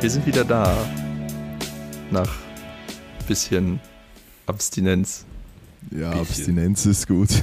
Wir 0.00 0.08
sind 0.08 0.24
wieder 0.24 0.44
da. 0.44 0.88
Nach 2.10 2.34
bisschen 3.28 3.78
Abstinenz. 4.46 5.26
Ja, 5.90 6.12
Abstinenz 6.12 6.86
ist 6.86 7.06
gut. 7.06 7.28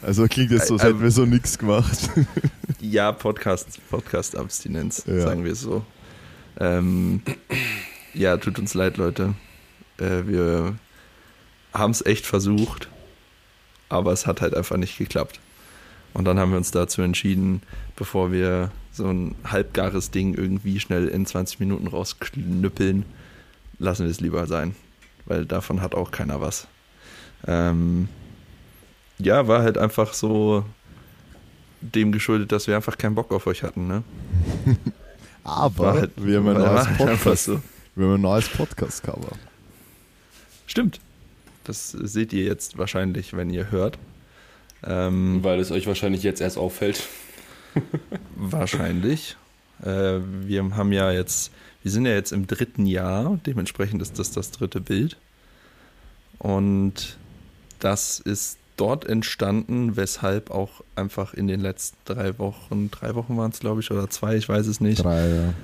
Also 0.00 0.28
klingt 0.28 0.52
jetzt 0.52 0.68
so, 0.68 0.74
als 0.74 0.84
hätten 0.84 1.02
wir 1.02 1.10
so 1.10 1.24
nichts 1.26 1.58
gemacht. 1.58 2.10
Ja, 2.80 3.10
Podcast, 3.10 3.80
Podcast-Abstinenz, 3.90 5.02
ja. 5.04 5.22
sagen 5.22 5.42
wir 5.42 5.56
so. 5.56 5.84
Ähm, 6.60 7.22
ja, 8.14 8.36
tut 8.36 8.60
uns 8.60 8.74
leid, 8.74 8.96
Leute. 8.96 9.34
Äh, 9.98 10.28
wir 10.28 10.76
haben 11.72 11.90
es 11.90 12.06
echt 12.06 12.26
versucht, 12.26 12.88
aber 13.88 14.12
es 14.12 14.28
hat 14.28 14.40
halt 14.40 14.54
einfach 14.54 14.76
nicht 14.76 14.96
geklappt. 14.96 15.40
Und 16.14 16.24
dann 16.24 16.38
haben 16.38 16.50
wir 16.50 16.58
uns 16.58 16.70
dazu 16.70 17.02
entschieden, 17.02 17.62
bevor 17.96 18.32
wir 18.32 18.70
so 18.92 19.06
ein 19.06 19.34
halbgares 19.44 20.10
Ding 20.10 20.34
irgendwie 20.34 20.80
schnell 20.80 21.08
in 21.08 21.26
20 21.26 21.60
Minuten 21.60 21.86
rausknüppeln, 21.86 23.04
lassen 23.78 24.04
wir 24.04 24.10
es 24.10 24.20
lieber 24.20 24.46
sein. 24.46 24.74
Weil 25.26 25.44
davon 25.44 25.80
hat 25.82 25.94
auch 25.94 26.10
keiner 26.10 26.40
was. 26.40 26.66
Ähm, 27.46 28.08
ja, 29.18 29.46
war 29.46 29.62
halt 29.62 29.78
einfach 29.78 30.14
so 30.14 30.64
dem 31.80 32.12
geschuldet, 32.12 32.50
dass 32.52 32.66
wir 32.66 32.76
einfach 32.76 32.98
keinen 32.98 33.14
Bock 33.14 33.32
auf 33.32 33.46
euch 33.46 33.62
hatten, 33.62 33.86
ne? 33.86 34.02
Aber 35.44 35.94
halt, 35.94 36.10
wir 36.16 36.38
haben 36.38 36.48
ein 36.48 36.58
neues 36.58 36.88
halt 36.88 36.98
Podcast. 36.98 37.44
So. 37.44 37.62
Wir 37.94 38.06
haben 38.06 38.14
ein 38.14 38.20
neues 38.20 38.48
Podcast-Cover. 38.48 39.32
Stimmt. 40.66 41.00
Das 41.64 41.90
seht 41.90 42.32
ihr 42.32 42.44
jetzt 42.44 42.78
wahrscheinlich, 42.78 43.34
wenn 43.34 43.50
ihr 43.50 43.70
hört. 43.70 43.98
Ähm, 44.86 45.42
Weil 45.42 45.60
es 45.60 45.70
euch 45.70 45.86
wahrscheinlich 45.86 46.22
jetzt 46.22 46.40
erst 46.40 46.58
auffällt. 46.58 47.02
wahrscheinlich. 48.36 49.36
Äh, 49.82 50.18
wir 50.22 50.76
haben 50.76 50.92
ja 50.92 51.12
jetzt, 51.12 51.52
wir 51.82 51.90
sind 51.90 52.06
ja 52.06 52.12
jetzt 52.12 52.32
im 52.32 52.46
dritten 52.46 52.86
Jahr, 52.86 53.38
dementsprechend 53.46 54.02
ist 54.02 54.18
das 54.18 54.30
das 54.30 54.50
dritte 54.50 54.80
Bild. 54.80 55.16
Und 56.38 57.18
das 57.78 58.20
ist 58.20 58.58
dort 58.76 59.06
entstanden, 59.06 59.96
weshalb 59.96 60.50
auch 60.50 60.82
einfach 60.94 61.34
in 61.34 61.48
den 61.48 61.60
letzten 61.60 61.96
drei 62.04 62.38
Wochen, 62.38 62.90
drei 62.90 63.14
Wochen 63.14 63.36
waren 63.36 63.50
es 63.50 63.60
glaube 63.60 63.80
ich, 63.80 63.90
oder 63.90 64.08
zwei, 64.08 64.36
ich 64.36 64.48
weiß 64.48 64.66
es 64.66 64.80
nicht. 64.80 65.02
Drei, 65.02 65.28
ja. 65.28 65.54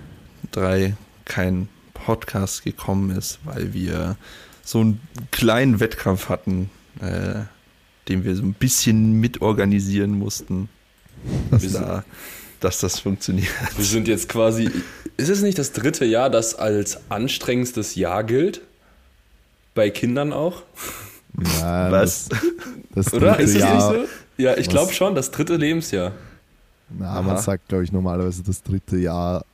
Drei 0.50 0.96
kein 1.24 1.68
Podcast 1.94 2.64
gekommen 2.64 3.10
ist, 3.16 3.38
weil 3.44 3.72
wir 3.72 4.16
so 4.62 4.80
einen 4.80 5.00
kleinen 5.30 5.80
Wettkampf 5.80 6.28
hatten, 6.28 6.70
äh, 7.00 7.42
den 8.08 8.24
wir 8.24 8.34
so 8.36 8.42
ein 8.42 8.54
bisschen 8.54 9.20
mitorganisieren 9.20 10.18
mussten, 10.18 10.68
dass, 11.50 11.72
da, 11.72 12.04
dass 12.60 12.80
das 12.80 13.00
funktioniert. 13.00 13.48
Wir 13.76 13.84
sind 13.84 14.08
jetzt 14.08 14.28
quasi, 14.28 14.70
ist 15.16 15.28
es 15.28 15.42
nicht 15.42 15.58
das 15.58 15.72
dritte 15.72 16.04
Jahr, 16.04 16.30
das 16.30 16.54
als 16.54 17.10
anstrengendstes 17.10 17.94
Jahr 17.94 18.24
gilt? 18.24 18.60
Bei 19.74 19.90
Kindern 19.90 20.32
auch? 20.32 20.62
Ja, 21.58 21.90
Was? 21.90 22.28
Das, 22.94 23.06
das 23.06 23.14
Oder? 23.14 23.40
Ist 23.40 23.50
es 23.50 23.56
Jahr, 23.60 23.92
nicht 23.92 24.08
so? 24.08 24.42
Ja, 24.42 24.56
ich 24.56 24.68
glaube 24.68 24.92
schon, 24.92 25.14
das 25.14 25.30
dritte 25.30 25.56
Lebensjahr. 25.56 26.12
Na, 26.90 27.12
Aha. 27.12 27.22
man 27.22 27.38
sagt, 27.38 27.68
glaube 27.68 27.84
ich, 27.84 27.92
normalerweise 27.92 28.42
das 28.42 28.62
dritte 28.62 28.96
Jahr 28.96 29.44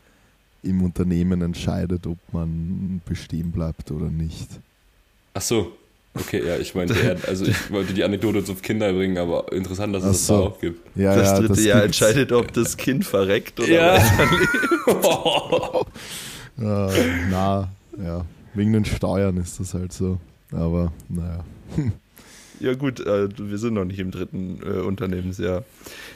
im 0.63 0.83
Unternehmen 0.83 1.41
entscheidet, 1.41 2.07
ob 2.07 2.19
man 2.33 3.01
bestehen 3.07 3.51
bleibt 3.51 3.91
oder 3.91 4.11
nicht. 4.11 4.49
Ach 5.35 5.41
so. 5.41 5.73
Okay, 6.13 6.45
ja, 6.45 6.57
ich 6.57 6.75
meinte, 6.75 6.95
also 7.29 7.45
ich 7.45 7.71
wollte 7.71 7.95
die 7.95 8.03
Anekdote 8.03 8.41
auf 8.51 8.63
Kinder 8.63 8.93
bringen, 8.93 9.17
aber 9.17 9.53
interessant, 9.53 9.95
dass 9.95 10.03
es 10.03 10.11
das 10.11 10.27
so. 10.27 10.35
da 10.35 10.41
auch 10.41 10.61
gibt. 10.61 10.97
Ja, 10.97 11.15
das 11.15 11.35
dritte 11.35 11.49
das 11.49 11.65
Jahr 11.65 11.85
entscheidet, 11.85 12.33
ob 12.33 12.53
das 12.53 12.77
Kind 12.77 13.05
verreckt 13.05 13.61
oder 13.61 13.69
ja. 13.69 13.95
weiterlebt. 13.95 14.49
ja, 16.59 16.91
na, 17.31 17.69
ja, 18.05 18.27
wegen 18.55 18.73
den 18.73 18.85
Steuern 18.85 19.37
ist 19.37 19.61
das 19.61 19.73
halt 19.75 19.93
so. 19.93 20.19
Aber 20.53 20.93
naja. 21.09 21.45
Ja 22.63 22.75
gut, 22.75 23.01
äh, 23.01 23.27
wir 23.39 23.57
sind 23.57 23.73
noch 23.73 23.87
nicht 23.87 23.99
im 24.01 24.11
dritten 24.11 24.61
äh, 24.63 24.81
Unternehmensjahr. 24.81 25.65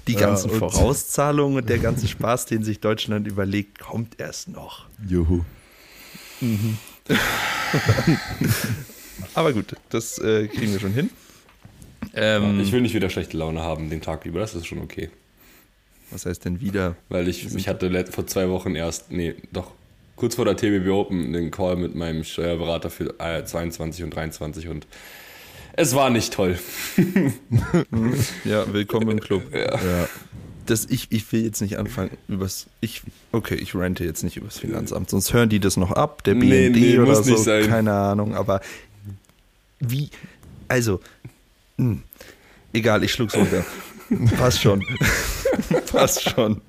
Die 0.07 0.15
ganzen 0.15 0.51
ja, 0.51 0.59
Vorauszahlungen 0.59 1.57
und 1.57 1.71
der 1.71 1.79
ganze 1.79 2.07
Spaß, 2.07 2.45
den 2.45 2.63
sich 2.63 2.81
Deutschland 2.81 3.27
überlegt, 3.27 3.79
kommt 3.79 4.21
erst 4.21 4.49
noch. 4.49 4.85
Juhu. 5.09 5.41
Mhm. 6.43 6.77
Aber 9.35 9.53
gut, 9.53 9.77
das 9.91 10.19
äh, 10.19 10.49
kriegen 10.49 10.73
wir 10.73 10.81
schon 10.81 10.93
hin. 10.93 11.11
Ähm, 12.15 12.61
ich 12.61 12.73
will 12.73 12.81
nicht 12.81 12.95
wieder 12.95 13.11
schlechte 13.11 13.37
Laune 13.37 13.61
haben 13.61 13.91
den 13.91 14.01
Tag 14.01 14.25
über, 14.27 14.41
das 14.41 14.55
ist 14.55 14.67
schon 14.67 14.81
okay. 14.81 15.11
Was 16.11 16.27
heißt 16.27 16.45
denn 16.45 16.61
wieder? 16.61 16.97
Weil 17.09 17.29
ich, 17.29 17.55
ich 17.55 17.69
hatte 17.69 18.07
vor 18.11 18.27
zwei 18.27 18.49
Wochen 18.49 18.75
erst, 18.77 19.11
nee, 19.11 19.35
doch 19.53 19.73
kurz 20.17 20.37
vor 20.37 20.45
der 20.45 20.57
TBB 20.57 20.89
Open 20.89 21.33
den 21.33 21.51
Call 21.51 21.77
mit 21.77 21.95
meinem 21.95 22.25
Steuerberater 22.25 22.91
für 22.91 23.17
22 23.19 24.05
und 24.05 24.11
23 24.15 24.69
und 24.69 24.87
es 25.77 25.95
war 25.95 26.09
nicht 26.11 26.33
toll. 26.33 26.57
ja, 28.45 28.73
willkommen 28.73 29.11
im 29.11 29.21
Club. 29.21 29.43
Ja. 29.53 29.75
ja. 29.75 30.09
Das, 30.67 30.87
ich, 30.89 31.09
ich 31.11 31.31
will 31.33 31.45
jetzt 31.45 31.61
nicht 31.61 31.79
anfangen 31.79 32.17
übers. 32.29 32.69
Ich, 32.81 33.03
okay, 33.33 33.57
ich 33.57 33.75
rente 33.75 34.05
jetzt 34.05 34.23
nicht 34.23 34.37
übers 34.37 34.59
Finanzamt, 34.59 35.11
sonst 35.11 35.33
hören 35.35 35.49
die 35.49 35.59
das 35.59 35.77
noch 35.77 35.91
ab, 35.91 36.23
der 36.25 36.35
BND 36.35 36.47
nee, 36.47 36.69
nee, 36.71 36.99
oder 36.99 37.23
so. 37.23 37.35
Keine 37.45 37.93
Ahnung, 37.93 38.35
aber 38.35 38.61
wie. 39.91 40.11
Also. 40.69 41.01
Mh, 41.77 41.91
hm, 41.91 42.03
egal, 42.73 43.03
ich 43.05 43.13
schluck's 43.13 43.37
runter. 43.37 43.65
Passt 44.37 44.61
schon. 44.61 44.85
Passt 45.93 46.23
schon. 46.23 46.61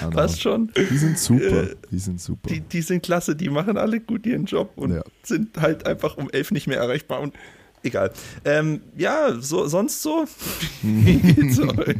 Ja, 0.00 0.10
Passt 0.10 0.40
schon. 0.40 0.72
Die 0.76 0.96
sind 0.96 1.18
super. 1.18 1.70
Äh, 1.70 1.76
die 1.90 1.98
sind 1.98 2.20
super. 2.20 2.48
Die, 2.48 2.60
die 2.60 2.80
sind 2.80 3.02
klasse, 3.02 3.36
die 3.36 3.50
machen 3.50 3.76
alle 3.76 4.00
gut 4.00 4.24
ihren 4.26 4.46
Job 4.46 4.72
und 4.76 4.94
ja. 4.94 5.02
sind 5.22 5.56
halt 5.60 5.86
einfach 5.86 6.16
um 6.16 6.30
elf 6.30 6.50
nicht 6.50 6.66
mehr 6.66 6.78
erreichbar 6.78 7.20
und 7.20 7.34
egal. 7.82 8.12
Ähm, 8.44 8.80
ja, 8.96 9.38
so, 9.40 9.66
sonst 9.66 10.02
so? 10.02 10.24
Wie 10.82 11.16
geht's 11.32 11.60
euch? 11.60 11.96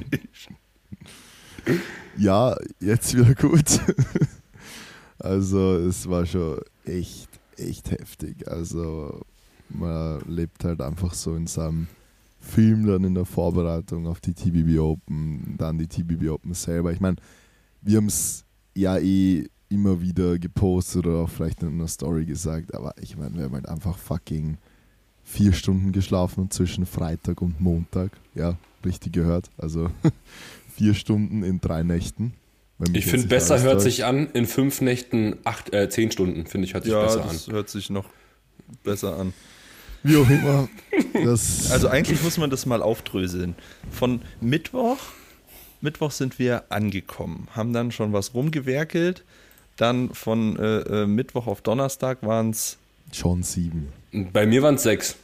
Ja, 2.17 2.56
jetzt 2.81 3.17
wieder 3.17 3.35
gut. 3.35 3.65
Also, 5.17 5.77
es 5.79 6.06
war 6.11 6.27
schon 6.27 6.61
echt, 6.85 7.29
echt 7.56 7.91
heftig. 7.91 8.47
Also, 8.47 9.23
man 9.69 10.20
lebt 10.26 10.64
halt 10.64 10.80
einfach 10.80 11.14
so 11.14 11.34
in 11.34 11.47
seinem 11.47 11.88
Film 12.41 12.86
dann 12.86 13.04
in 13.04 13.14
der 13.14 13.25
Vorbereitung 13.25 14.06
auf 14.06 14.20
die 14.20 14.34
TBB 14.34 14.78
Open, 14.78 15.54
dann 15.58 15.78
die 15.78 15.86
TBB 15.86 16.28
Open 16.28 16.54
selber. 16.54 16.92
Ich 16.92 17.00
meine, 17.00 17.16
wir 17.80 17.97
haben 17.97 18.06
es 18.06 18.44
ja 18.75 18.98
eh 18.98 19.48
immer 19.69 20.00
wieder 20.00 20.38
gepostet 20.38 21.06
oder 21.06 21.20
auch 21.20 21.30
vielleicht 21.30 21.62
in 21.62 21.69
einer 21.69 21.88
Story 21.88 22.26
gesagt, 22.26 22.75
aber 22.75 22.94
ich 23.00 23.16
meine, 23.16 23.34
wir 23.36 23.44
haben 23.44 23.54
halt 23.54 23.69
einfach 23.69 23.97
fucking 23.97 24.58
vier 25.25 25.52
Stunden 25.52 25.92
geschlafen 25.92 26.50
zwischen 26.50 26.86
Freitag 26.86 27.41
und 27.41 27.60
Montag. 27.60 28.12
Ja, 28.34 28.56
richtig 28.84 29.14
gehört. 29.14 29.50
Also 29.56 29.88
vier 30.76 30.94
Stunden 30.94 31.42
in 31.42 31.60
drei 31.60 31.82
Nächten. 31.82 32.34
Ich 32.92 33.06
finde, 33.06 33.28
besser 33.28 33.60
hört 33.62 33.81
sich 33.81 34.04
an, 34.04 34.28
in 34.32 34.46
fünf 34.46 34.81
Nächten 34.81 35.36
acht, 35.44 35.72
äh, 35.72 35.88
zehn 35.88 36.10
Stunden, 36.10 36.44
finde 36.46 36.66
ich, 36.66 36.75
hört 36.75 36.84
sich 36.84 36.92
ja, 36.92 37.02
besser 37.02 37.20
das 37.20 37.46
hört 37.48 37.69
sich 37.70 37.88
noch 37.88 38.06
besser 38.82 39.19
an. 39.19 39.32
Wie 40.04 40.16
auch 40.16 40.31
immer. 40.31 40.69
also 41.70 41.88
eigentlich 41.88 42.22
muss 42.22 42.38
man 42.38 42.50
das 42.50 42.66
mal 42.66 42.82
aufdröseln. 42.82 43.56
Von 43.91 44.22
Mittwoch 44.41 44.98
Mittwoch 45.84 46.10
sind 46.12 46.38
wir 46.38 46.65
angekommen, 46.70 47.47
haben 47.53 47.75
dann 47.75 47.92
schon 47.92 48.12
was 48.14 48.34
rumgewerkelt. 48.34 49.22
Dann 49.76 50.14
von 50.14 50.56
äh, 50.56 50.78
äh, 51.03 51.06
Mittwoch 51.06 51.47
auf 51.47 51.60
Donnerstag 51.60 52.22
waren 52.22 52.50
es. 52.50 52.78
Schon 53.12 53.43
sieben. 53.43 53.93
Bei 54.32 54.47
mir 54.47 54.62
waren 54.62 54.76
es 54.76 54.84
sechs. 54.84 55.16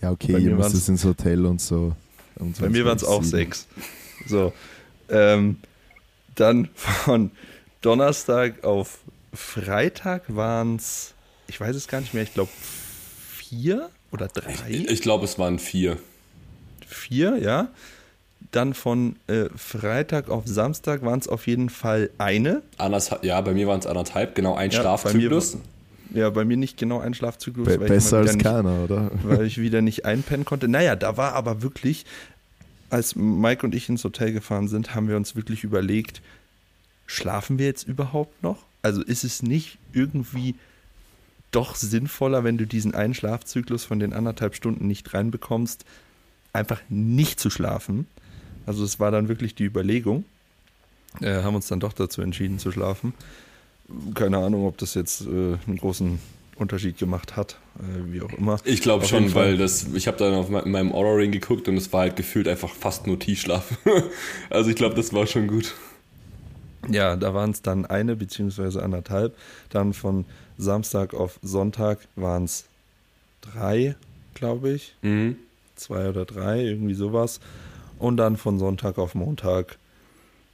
Ja, 0.00 0.10
okay, 0.10 0.36
ihr 0.38 0.56
müsst 0.56 0.88
ins 0.88 1.04
Hotel 1.04 1.46
und 1.46 1.60
so. 1.60 1.94
Und 2.36 2.58
bei 2.58 2.68
mir 2.70 2.84
waren 2.84 2.96
es 2.96 3.04
auch 3.04 3.22
sechs. 3.22 3.68
So. 4.26 4.52
Ähm, 5.08 5.58
dann 6.34 6.70
von 6.74 7.30
Donnerstag 7.82 8.64
auf 8.64 8.98
Freitag 9.32 10.22
waren 10.34 10.76
es, 10.76 11.14
ich 11.46 11.60
weiß 11.60 11.76
es 11.76 11.86
gar 11.86 12.00
nicht 12.00 12.14
mehr, 12.14 12.24
ich 12.24 12.34
glaube 12.34 12.50
vier 13.52 13.90
oder 14.10 14.28
drei. 14.28 14.54
Ich, 14.68 14.88
ich 14.88 15.02
glaube, 15.02 15.24
es 15.26 15.38
waren 15.38 15.58
vier. 15.58 15.98
Vier, 16.86 17.36
ja. 17.36 17.68
Dann 18.50 18.74
von 18.74 19.16
äh, 19.26 19.46
Freitag 19.56 20.30
auf 20.30 20.44
Samstag 20.46 21.02
waren 21.02 21.18
es 21.18 21.28
auf 21.28 21.46
jeden 21.46 21.68
Fall 21.68 22.10
eine. 22.18 22.62
Anderthalb, 22.78 23.24
ja, 23.24 23.40
bei 23.40 23.52
mir 23.52 23.66
waren 23.66 23.80
es 23.80 23.86
anderthalb, 23.86 24.34
genau 24.34 24.54
ein 24.54 24.70
ja, 24.70 24.80
Schlafzyklus. 24.80 25.56
Bei 25.56 26.18
ja, 26.18 26.30
bei 26.30 26.44
mir 26.44 26.56
nicht 26.56 26.76
genau 26.76 27.00
ein 27.00 27.14
Schlafzyklus. 27.14 27.66
Be 27.66 27.78
besser 27.78 28.18
als 28.18 28.34
nicht, 28.34 28.42
keiner, 28.42 28.84
oder? 28.84 29.10
Weil 29.22 29.46
ich 29.46 29.58
wieder 29.58 29.80
nicht 29.80 30.04
einpennen 30.04 30.44
konnte. 30.44 30.68
Naja, 30.68 30.96
da 30.96 31.16
war 31.16 31.34
aber 31.34 31.62
wirklich, 31.62 32.04
als 32.90 33.16
Mike 33.16 33.64
und 33.64 33.74
ich 33.74 33.88
ins 33.88 34.04
Hotel 34.04 34.32
gefahren 34.32 34.68
sind, 34.68 34.94
haben 34.94 35.08
wir 35.08 35.16
uns 35.16 35.36
wirklich 35.36 35.64
überlegt, 35.64 36.20
schlafen 37.06 37.58
wir 37.58 37.66
jetzt 37.66 37.86
überhaupt 37.86 38.42
noch? 38.42 38.64
Also 38.82 39.02
ist 39.02 39.24
es 39.24 39.42
nicht 39.42 39.78
irgendwie 39.92 40.54
doch 41.52 41.76
sinnvoller, 41.76 42.44
wenn 42.44 42.58
du 42.58 42.66
diesen 42.66 42.94
einen 42.94 43.14
Schlafzyklus 43.14 43.84
von 43.84 44.00
den 44.00 44.12
anderthalb 44.12 44.54
Stunden 44.56 44.86
nicht 44.86 45.14
reinbekommst, 45.14 45.84
einfach 46.52 46.80
nicht 46.88 47.38
zu 47.38 47.50
schlafen? 47.50 48.06
Also 48.66 48.84
es 48.84 48.98
war 49.00 49.10
dann 49.10 49.28
wirklich 49.28 49.54
die 49.54 49.64
Überlegung, 49.64 50.24
äh, 51.20 51.42
haben 51.42 51.54
uns 51.54 51.68
dann 51.68 51.80
doch 51.80 51.92
dazu 51.92 52.22
entschieden 52.22 52.58
zu 52.58 52.72
schlafen, 52.72 53.12
keine 54.14 54.38
Ahnung, 54.38 54.66
ob 54.66 54.78
das 54.78 54.94
jetzt 54.94 55.22
äh, 55.22 55.56
einen 55.66 55.76
großen 55.78 56.18
Unterschied 56.56 56.98
gemacht 56.98 57.36
hat, 57.36 57.58
äh, 57.78 58.12
wie 58.12 58.22
auch 58.22 58.32
immer. 58.32 58.58
Ich 58.64 58.80
glaube 58.82 59.06
schon, 59.06 59.30
Fall. 59.30 59.44
weil 59.44 59.56
das, 59.56 59.86
ich 59.94 60.06
habe 60.06 60.16
dann 60.18 60.34
auf 60.34 60.48
me- 60.48 60.60
in 60.60 60.70
meinem 60.70 60.92
Aura 60.92 61.14
Ring 61.14 61.32
geguckt 61.32 61.66
und 61.68 61.76
es 61.76 61.92
war 61.92 62.02
halt 62.02 62.16
gefühlt 62.16 62.46
einfach 62.46 62.70
fast 62.70 63.06
nur 63.06 63.18
Tiefschlaf. 63.18 63.78
also 64.50 64.70
ich 64.70 64.76
glaube, 64.76 64.94
das 64.94 65.12
war 65.12 65.26
schon 65.26 65.48
gut. 65.48 65.74
Ja, 66.88 67.16
da 67.16 67.32
waren 67.34 67.50
es 67.50 67.62
dann 67.62 67.86
eine 67.86 68.16
beziehungsweise 68.16 68.82
anderthalb. 68.82 69.36
Dann 69.70 69.92
von 69.92 70.24
Samstag 70.58 71.14
auf 71.14 71.38
Sonntag 71.42 71.98
waren 72.16 72.44
es 72.44 72.64
drei, 73.40 73.96
glaube 74.34 74.70
ich. 74.72 74.94
Mhm. 75.02 75.36
Zwei 75.76 76.08
oder 76.08 76.24
drei, 76.24 76.62
irgendwie 76.62 76.94
sowas. 76.94 77.40
Und 77.98 78.16
dann 78.16 78.36
von 78.36 78.58
Sonntag 78.58 78.98
auf 78.98 79.14
Montag 79.14 79.78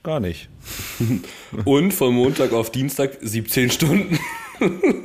gar 0.02 0.20
nicht. 0.20 0.48
Und 1.64 1.92
von 1.92 2.14
Montag 2.14 2.52
auf 2.52 2.70
Dienstag 2.70 3.18
17 3.20 3.70
Stunden. 3.70 4.18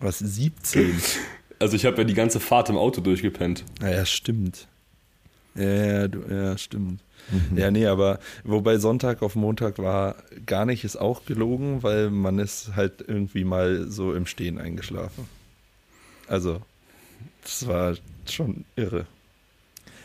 Was, 0.00 0.18
17? 0.18 1.00
Also 1.58 1.76
ich 1.76 1.84
habe 1.84 1.98
ja 1.98 2.04
die 2.04 2.14
ganze 2.14 2.40
Fahrt 2.40 2.70
im 2.70 2.76
Auto 2.76 3.00
durchgepennt. 3.00 3.64
Naja, 3.80 4.06
stimmt. 4.06 4.66
Ja, 5.54 5.64
ja, 5.64 6.08
du, 6.08 6.20
ja, 6.28 6.56
stimmt. 6.56 7.00
Ja, 7.54 7.70
nee, 7.70 7.86
aber 7.86 8.18
wobei 8.44 8.78
Sonntag 8.78 9.22
auf 9.22 9.34
Montag 9.36 9.78
war 9.78 10.16
gar 10.46 10.66
nicht, 10.66 10.84
ist 10.84 10.96
auch 10.96 11.24
gelogen, 11.26 11.82
weil 11.82 12.10
man 12.10 12.38
ist 12.38 12.74
halt 12.76 13.04
irgendwie 13.06 13.44
mal 13.44 13.90
so 13.90 14.14
im 14.14 14.26
Stehen 14.26 14.58
eingeschlafen. 14.58 15.26
Also, 16.26 16.60
das 17.42 17.66
war 17.66 17.96
schon 18.28 18.64
irre. 18.76 19.06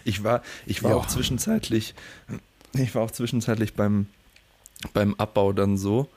Ich 0.03 0.23
war, 0.23 0.43
ich 0.65 0.83
war 0.83 0.91
Ja. 0.91 0.97
auch 0.97 1.07
zwischenzeitlich, 1.07 1.95
ich 2.73 2.93
war 2.95 3.01
auch 3.03 3.11
zwischenzeitlich 3.11 3.73
beim, 3.73 4.07
beim 4.93 5.13
Abbau 5.15 5.51
dann 5.53 5.77
so. 5.77 6.07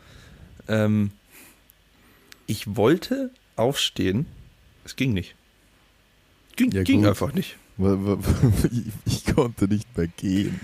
Ähm, 0.69 1.11
ich 2.47 2.77
wollte 2.77 3.31
aufstehen, 3.57 4.27
es 4.85 4.97
ging 4.97 5.13
nicht. 5.15 5.35
Ging, 6.57 6.71
Ja, 6.73 6.83
ging 6.83 7.07
einfach 7.07 7.33
nicht. 7.33 7.57
Ich 9.05 9.25
konnte 9.27 9.69
nicht 9.69 9.97
mehr 9.97 10.09
gehen. 10.09 10.59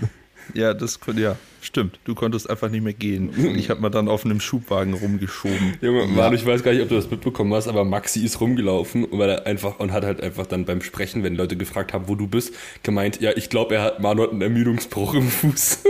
Ja, 0.53 0.73
das 0.73 0.99
ja, 1.15 1.37
stimmt. 1.61 1.99
Du 2.05 2.15
konntest 2.15 2.49
einfach 2.49 2.69
nicht 2.69 2.83
mehr 2.83 2.93
gehen. 2.93 3.55
Ich 3.55 3.69
habe 3.69 3.81
mal 3.81 3.89
dann 3.89 4.07
auf 4.07 4.25
einem 4.25 4.39
Schubwagen 4.39 4.93
rumgeschoben. 4.93 5.77
Junge, 5.81 6.01
Ja. 6.01 6.07
Manu, 6.07 6.35
ich 6.35 6.45
weiß 6.45 6.63
gar 6.63 6.71
nicht, 6.71 6.81
ob 6.81 6.89
du 6.89 6.95
das 6.95 7.09
mitbekommen 7.09 7.53
hast, 7.53 7.67
aber 7.67 7.83
Maxi 7.83 8.23
ist 8.23 8.39
rumgelaufen, 8.39 9.07
weil 9.11 9.29
er 9.29 9.45
einfach 9.45 9.79
und 9.79 9.91
hat 9.91 10.03
halt 10.03 10.21
einfach 10.21 10.45
dann 10.45 10.65
beim 10.65 10.81
Sprechen, 10.81 11.23
wenn 11.23 11.35
Leute 11.35 11.57
gefragt 11.57 11.93
haben, 11.93 12.07
wo 12.07 12.15
du 12.15 12.27
bist, 12.27 12.53
gemeint, 12.83 13.19
ja, 13.21 13.31
ich 13.35 13.49
glaube, 13.49 13.75
er 13.75 13.81
hat 13.83 13.99
Manu 13.99 14.23
hat 14.23 14.31
einen 14.31 14.41
Ermüdungsbruch 14.41 15.13
im 15.15 15.27
Fuß. 15.27 15.79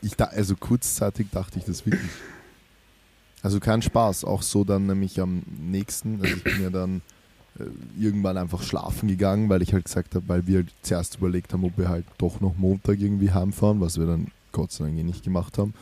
Ich 0.00 0.14
da, 0.14 0.26
also 0.26 0.54
kurzzeitig 0.54 1.26
dachte 1.32 1.58
ich 1.58 1.64
das 1.64 1.84
wirklich. 1.84 2.08
Also 3.42 3.58
kein 3.58 3.82
Spaß. 3.82 4.24
Auch 4.24 4.42
so 4.42 4.62
dann 4.62 4.86
nämlich 4.86 5.20
am 5.20 5.42
nächsten, 5.60 6.20
also 6.22 6.36
ich 6.36 6.44
bin 6.44 6.62
ja 6.62 6.70
dann 6.70 7.02
irgendwann 7.98 8.36
einfach 8.36 8.62
schlafen 8.62 9.08
gegangen, 9.08 9.48
weil 9.48 9.62
ich 9.62 9.72
halt 9.72 9.84
gesagt 9.84 10.14
habe, 10.14 10.28
weil 10.28 10.46
wir 10.46 10.58
halt 10.58 10.72
zuerst 10.82 11.16
überlegt 11.16 11.52
haben, 11.52 11.64
ob 11.64 11.76
wir 11.76 11.88
halt 11.88 12.04
doch 12.18 12.40
noch 12.40 12.56
Montag 12.56 13.00
irgendwie 13.00 13.32
heimfahren, 13.32 13.80
was 13.80 13.98
wir 13.98 14.06
dann 14.06 14.28
Gott 14.52 14.72
sei 14.72 14.84
Dank 14.84 14.98
eh 14.98 15.02
nicht 15.02 15.24
gemacht 15.24 15.58
haben. 15.58 15.74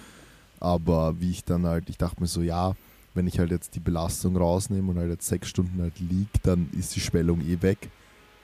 Aber 0.60 1.20
wie 1.20 1.30
ich 1.30 1.44
dann 1.44 1.66
halt, 1.66 1.88
ich 1.88 1.98
dachte 1.98 2.20
mir 2.20 2.26
so, 2.26 2.42
ja, 2.42 2.74
wenn 3.14 3.26
ich 3.26 3.38
halt 3.38 3.50
jetzt 3.50 3.74
die 3.74 3.80
Belastung 3.80 4.36
rausnehme 4.36 4.90
und 4.90 4.98
halt 4.98 5.10
jetzt 5.10 5.26
sechs 5.26 5.48
Stunden 5.48 5.80
halt 5.80 5.98
lieg, 6.00 6.28
dann 6.42 6.68
ist 6.78 6.94
die 6.96 7.00
Schwellung 7.00 7.40
eh 7.40 7.60
weg. 7.62 7.90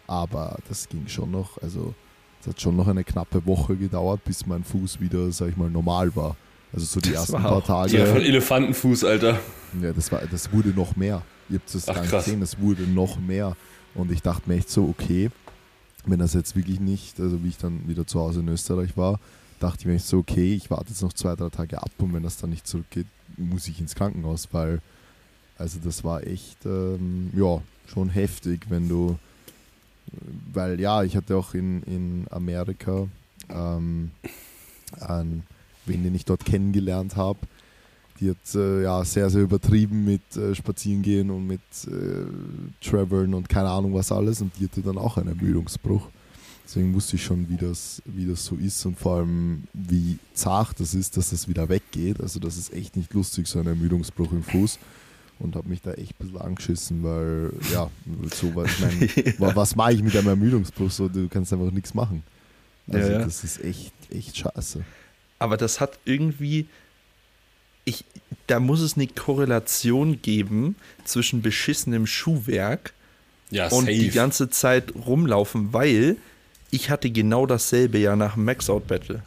Aber 0.07 0.59
das 0.69 0.89
ging 0.89 1.09
schon 1.09 1.31
noch, 1.31 1.61
also 1.63 1.95
es 2.41 2.49
hat 2.49 2.61
schon 2.61 2.77
noch 2.77 2.89
eine 2.89 3.05
knappe 3.05 3.45
Woche 3.47 3.77
gedauert, 3.77 4.25
bis 4.25 4.47
mein 4.47 4.65
Fuß 4.65 5.01
wieder, 5.01 5.31
sag 5.33 5.51
ich 5.51 5.57
mal, 5.57 5.71
normal 5.71 6.15
war. 6.17 6.37
Also 6.73 6.87
so 6.87 7.01
die 7.01 7.11
Das 7.11 7.31
ersten 7.31 7.43
paar 7.43 7.65
Tage. 7.65 7.99
Ja, 7.99 8.07
von 8.07 8.23
Elefantenfuß, 8.23 9.05
Alter. 9.05 9.39
Ja, 9.81 9.93
das, 9.93 10.11
war, 10.11 10.23
das 10.31 10.53
wurde 10.53 10.71
noch 10.71 10.97
mehr. 10.97 11.23
Ihr 11.53 11.59
habt 11.59 11.75
es 11.75 11.87
krass. 11.87 12.25
gesehen, 12.25 12.41
das 12.41 12.59
wurde 12.59 12.83
noch 12.83 13.19
mehr. 13.19 13.57
Und 13.95 14.11
ich 14.11 14.23
dachte 14.23 14.49
mir 14.49 14.57
echt 14.57 14.71
so, 14.71 14.89
okay, 14.89 15.31
wenn 16.07 16.19
das 16.19 16.35
jetzt 16.35 16.57
wirklich 16.57 16.81
nicht, 16.81 17.21
also 17.21 17.45
wie 17.45 17.49
ich 17.49 17.59
dann 17.59 17.87
wieder 17.87 18.07
zu 18.07 18.19
Hause 18.21 18.41
in 18.41 18.49
Österreich 18.49 18.97
war, 18.97 19.21
dachte 19.61 19.81
ich 19.81 19.87
mir 19.87 19.95
echt 19.95 20.07
so, 20.07 20.19
okay, 20.19 20.55
ich 20.55 20.71
warte 20.71 20.89
jetzt 20.89 21.03
noch 21.03 21.13
zwei, 21.13 21.37
drei 21.37 21.51
Tage 21.51 21.81
ab 21.81 21.91
und 21.99 22.13
wenn 22.15 22.23
das 22.23 22.39
dann 22.39 22.51
nicht 22.51 22.67
zurückgeht, 22.67 23.07
muss 23.37 23.69
ich 23.69 23.81
ins 23.81 23.95
Krankenhaus, 23.95 24.49
weil, 24.53 24.81
also 25.59 25.79
das 25.83 26.03
war 26.03 26.27
echt, 26.27 26.65
ähm, 26.65 27.31
ja, 27.37 27.61
schon 27.87 28.09
heftig, 28.09 28.67
wenn 28.71 28.89
du, 28.89 29.19
weil 30.53 30.81
ja, 30.81 31.03
ich 31.03 31.17
hatte 31.17 31.37
auch 31.37 31.55
in, 31.55 31.83
in 31.85 32.27
Amerika 32.31 33.07
ähm, 33.49 34.11
einen, 35.01 35.45
wen 35.87 36.03
den 36.03 36.15
ich 36.15 36.25
dort 36.25 36.45
kennengelernt 36.45 37.17
habe, 37.17 37.39
die 38.23 38.31
hat 38.31 38.55
äh, 38.55 38.83
ja 38.85 39.05
sehr, 39.05 39.29
sehr 39.29 39.43
übertrieben 39.43 40.05
mit 40.05 40.23
äh, 40.37 40.55
Spazierengehen 40.55 41.29
und 41.31 41.47
mit 41.47 41.61
äh, 41.89 42.25
Traveln 42.81 43.35
und 43.35 43.49
keine 43.49 43.69
Ahnung 43.69 43.93
was 43.95 44.11
alles 44.13 44.41
und 44.41 44.53
die 44.59 44.65
hatte 44.65 44.81
dann 44.81 44.97
auch 44.97 45.17
einen 45.19 45.29
Ermüdungsbruch. 45.29 46.09
Deswegen 46.65 46.95
wusste 46.95 47.17
ich 47.17 47.25
schon, 47.25 47.49
wie 47.51 47.57
das, 47.57 48.01
wie 48.07 48.25
das 48.27 48.45
so 48.47 48.55
ist 48.57 48.87
und 48.87 48.99
vor 48.99 49.17
allem, 49.17 49.65
wie 49.75 50.19
zart 50.33 50.79
das 50.81 50.95
ist, 50.95 51.17
dass 51.17 51.31
das 51.31 51.49
wieder 51.49 51.69
weggeht. 51.69 52.21
Also 52.21 52.39
das 52.41 52.57
ist 52.57 52.73
echt 52.73 52.97
nicht 52.97 53.13
lustig, 53.13 53.47
so 53.49 53.59
ein 53.59 53.67
Ermüdungsbruch 53.67 54.33
im 54.33 54.43
Fuß. 54.43 54.79
Und 55.39 55.57
habe 55.57 55.69
mich 55.69 55.83
da 55.83 55.93
echt 55.95 56.13
ein 56.21 56.27
bisschen 56.27 56.41
angeschissen, 56.41 57.03
weil, 57.03 57.53
ja, 57.73 57.91
so 58.33 58.55
was, 58.55 58.71
ich 58.71 58.81
mein, 58.81 59.35
wa- 59.41 59.57
was 59.57 59.75
mache 59.75 59.95
ich 59.95 60.03
mit 60.03 60.17
einem 60.17 60.29
Ermüdungsbruch? 60.29 60.89
So, 60.91 61.09
du 61.09 61.29
kannst 61.29 61.53
einfach 61.53 61.73
nichts 61.73 61.95
machen. 61.95 62.23
Also 62.89 63.09
Ja, 63.09 63.19
ja. 63.19 63.25
das 63.25 63.43
ist 63.43 63.63
echt, 63.65 63.93
echt 64.11 64.37
scheiße. 64.37 64.85
Aber 65.41 65.57
das 65.57 65.81
hat 65.81 65.99
irgendwie. 66.05 66.67
Ich, 67.85 68.05
da 68.47 68.61
muss 68.61 68.81
es 68.81 68.97
eine 68.97 69.07
Korrelation 69.07 70.23
geben 70.23 70.77
zwischen 71.05 71.43
beschissenem 71.43 72.07
Schuhwerk 72.07 72.93
Ja, 73.51 73.69
und 73.69 73.87
die 73.87 74.11
ganze 74.11 74.51
Zeit 74.51 74.95
rumlaufen, 74.95 75.73
weil 75.73 76.17
ich 76.71 76.91
hatte 76.91 77.11
genau 77.11 77.47
dasselbe 77.47 77.99
ja 77.99 78.17
nach 78.17 78.35
dem 78.35 78.45
Max-Out 78.45 78.87
Battle. 78.87 79.23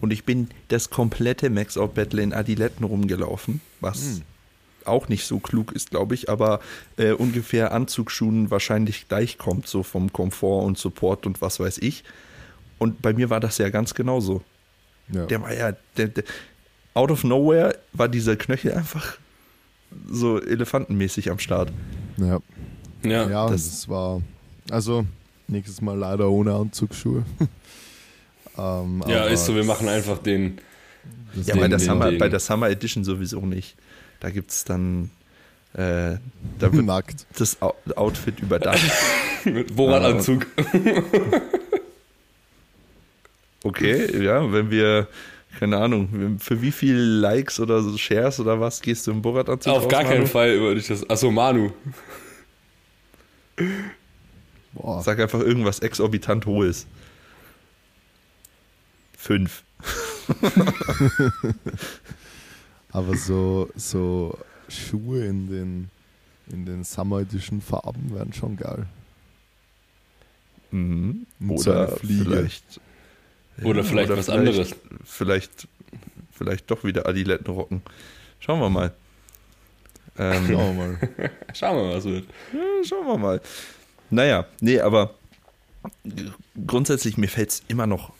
Und 0.00 0.12
ich 0.12 0.24
bin 0.24 0.48
das 0.68 0.90
komplette 0.90 1.48
Max-Out 1.48 1.94
Battle 1.94 2.22
in 2.22 2.32
Adiletten 2.32 2.84
rumgelaufen, 2.84 3.60
was 3.80 4.20
auch 4.84 5.08
nicht 5.08 5.24
so 5.26 5.38
klug 5.38 5.72
ist, 5.72 5.90
glaube 5.90 6.14
ich, 6.14 6.28
aber 6.28 6.60
äh, 6.96 7.12
ungefähr 7.12 7.72
Anzugsschuhen 7.72 8.50
wahrscheinlich 8.50 9.08
gleich 9.08 9.38
kommt, 9.38 9.66
so 9.66 9.82
vom 9.82 10.12
Komfort 10.12 10.64
und 10.64 10.78
Support 10.78 11.26
und 11.26 11.40
was 11.40 11.60
weiß 11.60 11.78
ich. 11.78 12.04
Und 12.78 13.00
bei 13.00 13.12
mir 13.12 13.30
war 13.30 13.40
das 13.40 13.58
ja 13.58 13.68
ganz 13.70 13.94
genauso. 13.94 14.42
Ja. 15.08 15.26
Der 15.26 15.42
war 15.42 15.54
ja, 15.54 15.76
der, 15.96 16.08
der, 16.08 16.24
out 16.94 17.10
of 17.10 17.24
nowhere 17.24 17.78
war 17.92 18.08
dieser 18.08 18.36
Knöchel 18.36 18.72
einfach 18.72 19.16
so 20.10 20.40
elefantenmäßig 20.40 21.30
am 21.30 21.38
Start. 21.38 21.70
ja. 22.18 22.40
ja. 23.04 23.28
Ja, 23.28 23.48
das- 23.50 23.70
das, 23.70 23.88
war. 23.88 24.22
Also, 24.70 25.04
nächstes 25.48 25.80
Mal 25.82 25.98
leider 25.98 26.28
ohne 26.30 26.54
Anzugsschuhe. 26.54 27.24
ähm, 28.58 29.02
ja, 29.08 29.22
aber 29.22 29.30
ist 29.30 29.44
so, 29.46 29.54
wir 29.54 29.64
machen 29.64 29.88
einfach 29.88 30.18
den. 30.18 30.58
das- 31.34 31.46
Ja, 31.48 31.54
Den- 31.54 31.60
bei, 31.62 31.68
der 31.68 31.78
den- 31.78 31.84
Summer, 31.86 32.10
den- 32.10 32.18
bei 32.18 32.28
der 32.28 32.40
Summer 32.40 32.68
Edition 32.70 33.04
sowieso 33.04 33.40
nicht. 33.40 33.74
Da 34.20 34.30
gibt 34.30 34.50
es 34.52 34.64
dann, 34.64 35.10
äh, 35.74 36.16
da 36.58 36.72
wird 36.72 36.84
nackt. 36.86 37.26
das 37.38 37.58
Outfit 37.60 38.38
überdacht. 38.40 38.80
Mit 39.44 39.74
Borat-Anzug. 39.74 40.46
Okay, 43.64 44.22
ja, 44.24 44.52
wenn 44.52 44.70
wir, 44.70 45.06
keine 45.58 45.78
Ahnung, 45.78 46.38
für 46.38 46.60
wie 46.62 46.72
viele 46.72 46.98
Likes 46.98 47.60
oder 47.60 47.82
so 47.82 47.96
Shares 47.96 48.40
oder 48.40 48.60
was 48.60 48.80
gehst 48.80 49.06
du 49.06 49.10
im 49.10 49.22
Borat-Anzug 49.22 49.72
Auf 49.72 49.84
raus, 49.84 49.90
gar 49.90 50.02
keinen 50.02 50.20
Manu? 50.20 50.26
Fall 50.26 50.60
würde 50.60 50.80
ich 50.80 50.86
das. 50.88 51.08
Achso, 51.08 51.30
Manu. 51.30 51.70
Boah. 54.72 55.02
Sag 55.02 55.20
einfach 55.20 55.40
irgendwas 55.40 55.80
exorbitant 55.80 56.46
hohes. 56.46 56.86
Fünf. 59.16 59.62
Aber 62.92 63.16
so, 63.16 63.70
so 63.76 64.38
Schuhe 64.68 65.24
in 65.26 65.48
den, 65.48 65.90
in 66.50 66.66
den 66.66 66.84
Summer 66.84 67.20
Edition 67.20 67.60
Farben 67.60 68.12
wären 68.14 68.32
schon 68.32 68.56
geil. 68.56 68.86
Mhm. 70.70 71.26
Und 71.40 71.60
so 71.60 71.72
eine 71.72 71.88
Oder 73.62 73.84
vielleicht. 73.84 74.10
Oder 74.10 74.18
was 74.18 74.26
vielleicht, 74.26 74.38
anderes. 74.38 74.74
Vielleicht, 75.04 75.68
vielleicht 76.32 76.70
doch 76.70 76.84
wieder 76.84 77.06
Adiletten 77.06 77.52
rocken. 77.52 77.82
Schauen 78.40 78.60
wir 78.60 78.70
mal. 78.70 78.92
Ähm, 80.18 80.46
Schauen 80.46 80.76
wir 80.76 80.84
mal. 80.84 81.30
Schauen 81.54 81.76
wir 81.76 81.84
mal, 81.84 81.96
was 81.96 82.04
wird. 82.04 82.26
Ja, 82.52 82.84
schauen 82.84 83.06
wir 83.06 83.18
mal. 83.18 83.40
Naja, 84.10 84.46
nee, 84.60 84.80
aber 84.80 85.14
grundsätzlich, 86.66 87.16
mir 87.16 87.28
fällt 87.28 87.50
es 87.50 87.62
immer 87.68 87.86
noch 87.86 88.12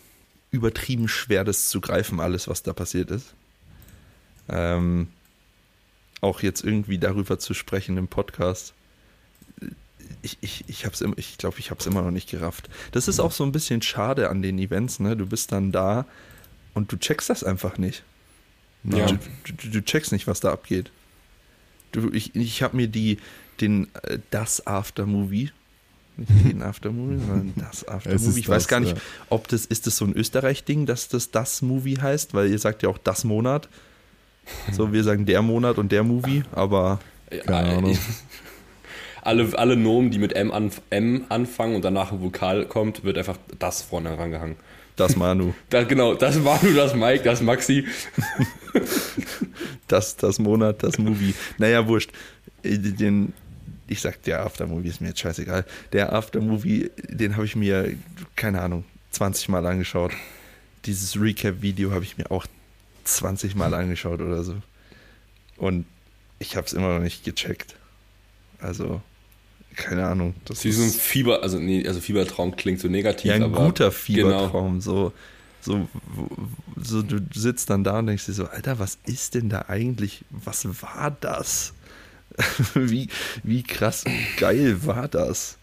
übertrieben 0.51 1.07
schwer, 1.07 1.43
das 1.43 1.69
zu 1.69 1.81
greifen, 1.81 2.19
alles, 2.19 2.47
was 2.47 2.63
da 2.63 2.73
passiert 2.73 3.11
ist. 3.11 3.33
Ähm, 4.49 5.09
auch 6.21 6.41
jetzt 6.41 6.63
irgendwie 6.63 6.97
darüber 6.97 7.39
zu 7.39 7.53
sprechen 7.53 7.97
im 7.97 8.07
Podcast. 8.07 8.73
Ich, 10.21 10.37
ich, 10.41 10.63
ich, 10.67 10.85
hab's 10.85 11.01
im- 11.01 11.13
ich 11.17 11.37
glaube, 11.37 11.59
ich 11.59 11.69
habe 11.71 11.79
es 11.79 11.85
immer 11.85 12.01
noch 12.01 12.11
nicht 12.11 12.29
gerafft. 12.29 12.69
Das 12.91 13.07
ist 13.07 13.19
auch 13.19 13.31
so 13.31 13.43
ein 13.43 13.51
bisschen 13.51 13.81
schade 13.81 14.29
an 14.29 14.41
den 14.41 14.57
Events, 14.59 14.99
ne? 14.99 15.15
Du 15.17 15.25
bist 15.25 15.51
dann 15.51 15.71
da 15.71 16.05
und 16.73 16.91
du 16.91 16.97
checkst 16.97 17.29
das 17.29 17.43
einfach 17.43 17.77
nicht. 17.77 18.03
Ja. 18.83 19.05
Du, 19.07 19.17
du, 19.45 19.69
du 19.69 19.81
checkst 19.83 20.11
nicht, 20.11 20.27
was 20.27 20.39
da 20.39 20.51
abgeht. 20.51 20.91
Du, 21.91 22.09
ich 22.11 22.35
ich 22.35 22.63
habe 22.63 22.75
mir 22.75 22.87
die, 22.87 23.17
den, 23.61 23.87
äh, 24.03 24.19
das 24.31 24.65
Aftermovie, 24.67 25.51
nicht 26.17 26.29
den 26.45 26.61
Aftermovie, 26.61 27.19
sondern 27.19 27.53
das 27.55 27.87
Aftermovie. 27.87 28.39
Ich 28.39 28.49
weiß 28.49 28.63
das, 28.63 28.67
gar 28.67 28.79
nicht, 28.79 28.95
ja. 28.95 29.01
ob 29.29 29.47
das, 29.47 29.65
ist 29.65 29.87
das 29.87 29.97
so 29.97 30.05
ein 30.05 30.13
Österreich-Ding, 30.15 30.85
dass 30.85 31.07
das 31.07 31.31
das 31.31 31.61
Movie 31.61 31.97
heißt, 32.01 32.33
weil 32.33 32.49
ihr 32.49 32.59
sagt 32.59 32.83
ja 32.83 32.89
auch 32.89 32.97
das 32.97 33.23
Monat. 33.23 33.69
So, 34.73 34.91
wir 34.91 35.03
sagen 35.05 35.25
der 35.25 35.41
Monat 35.41 35.77
und 35.77 35.91
der 35.91 36.03
Movie, 36.03 36.43
aber 36.51 36.99
Keine 37.45 37.77
Ahnung. 37.77 37.97
Alle, 39.25 39.57
alle 39.57 39.77
Nomen, 39.77 40.11
die 40.11 40.19
mit 40.19 40.33
M, 40.33 40.51
anf 40.51 40.81
M 40.89 41.25
anfangen 41.29 41.75
und 41.75 41.85
danach 41.85 42.11
ein 42.11 42.21
Vokal 42.21 42.65
kommt, 42.65 43.03
wird 43.03 43.17
einfach 43.17 43.37
das 43.57 43.81
vorne 43.81 44.17
rangehangen. 44.17 44.57
das 44.95 45.15
Manu. 45.15 45.53
Da, 45.69 45.83
genau, 45.83 46.13
das 46.13 46.43
war 46.43 46.63
nur 46.63 46.73
das 46.73 46.93
Mike, 46.93 47.23
das 47.23 47.41
Maxi. 47.41 47.85
Das, 49.87 50.15
das 50.15 50.39
Monat, 50.39 50.81
das 50.81 50.97
Movie. 50.97 51.35
Naja, 51.59 51.87
wurscht. 51.87 52.11
Den, 52.63 53.33
ich 53.87 54.01
sag, 54.01 54.23
der 54.23 54.43
Aftermovie 54.43 54.87
ist 54.87 55.01
mir 55.01 55.09
jetzt 55.09 55.19
scheißegal. 55.19 55.65
Der 55.91 56.13
Aftermovie, 56.13 56.89
den 57.09 57.35
habe 57.35 57.45
ich 57.45 57.55
mir, 57.55 57.95
keine 58.35 58.61
Ahnung, 58.61 58.85
20 59.11 59.49
Mal 59.49 59.65
angeschaut. 59.67 60.11
Dieses 60.85 61.19
Recap-Video 61.19 61.91
habe 61.91 62.03
ich 62.03 62.17
mir 62.17 62.31
auch 62.31 62.47
20 63.03 63.55
Mal 63.55 63.73
angeschaut 63.73 64.21
oder 64.21 64.43
so. 64.43 64.55
Und 65.57 65.85
ich 66.39 66.55
habe 66.55 66.65
es 66.65 66.73
immer 66.73 66.95
noch 66.95 67.03
nicht 67.03 67.23
gecheckt. 67.23 67.75
Also, 68.59 69.01
keine 69.75 70.07
Ahnung. 70.07 70.35
Das 70.45 70.59
Das 70.59 70.65
ist 70.65 70.77
so 70.77 70.83
ein 70.83 70.89
Fieber, 70.89 71.43
also 71.43 71.59
nee, 71.59 71.87
also 71.87 71.99
Fiebertraum 71.99 72.55
klingt 72.55 72.79
so 72.79 72.87
negativ, 72.87 73.29
ja, 73.29 73.35
ein 73.35 73.43
aber 73.43 73.65
guter 73.65 73.85
genau. 73.85 73.91
Fiebertraum. 73.91 74.81
So, 74.81 75.13
so, 75.61 75.87
so, 76.75 77.01
du 77.01 77.19
sitzt 77.33 77.69
dann 77.69 77.83
da 77.83 77.99
und 77.99 78.07
denkst 78.07 78.25
dir 78.25 78.33
so, 78.33 78.45
Alter, 78.45 78.79
was 78.79 78.97
ist 79.05 79.35
denn 79.35 79.49
da 79.49 79.65
eigentlich? 79.67 80.25
Was 80.29 80.65
war 80.81 81.15
das? 81.21 81.73
wie, 82.73 83.09
wie 83.43 83.63
krass 83.63 84.03
geil 84.37 84.85
war 84.85 85.07
das? 85.07 85.57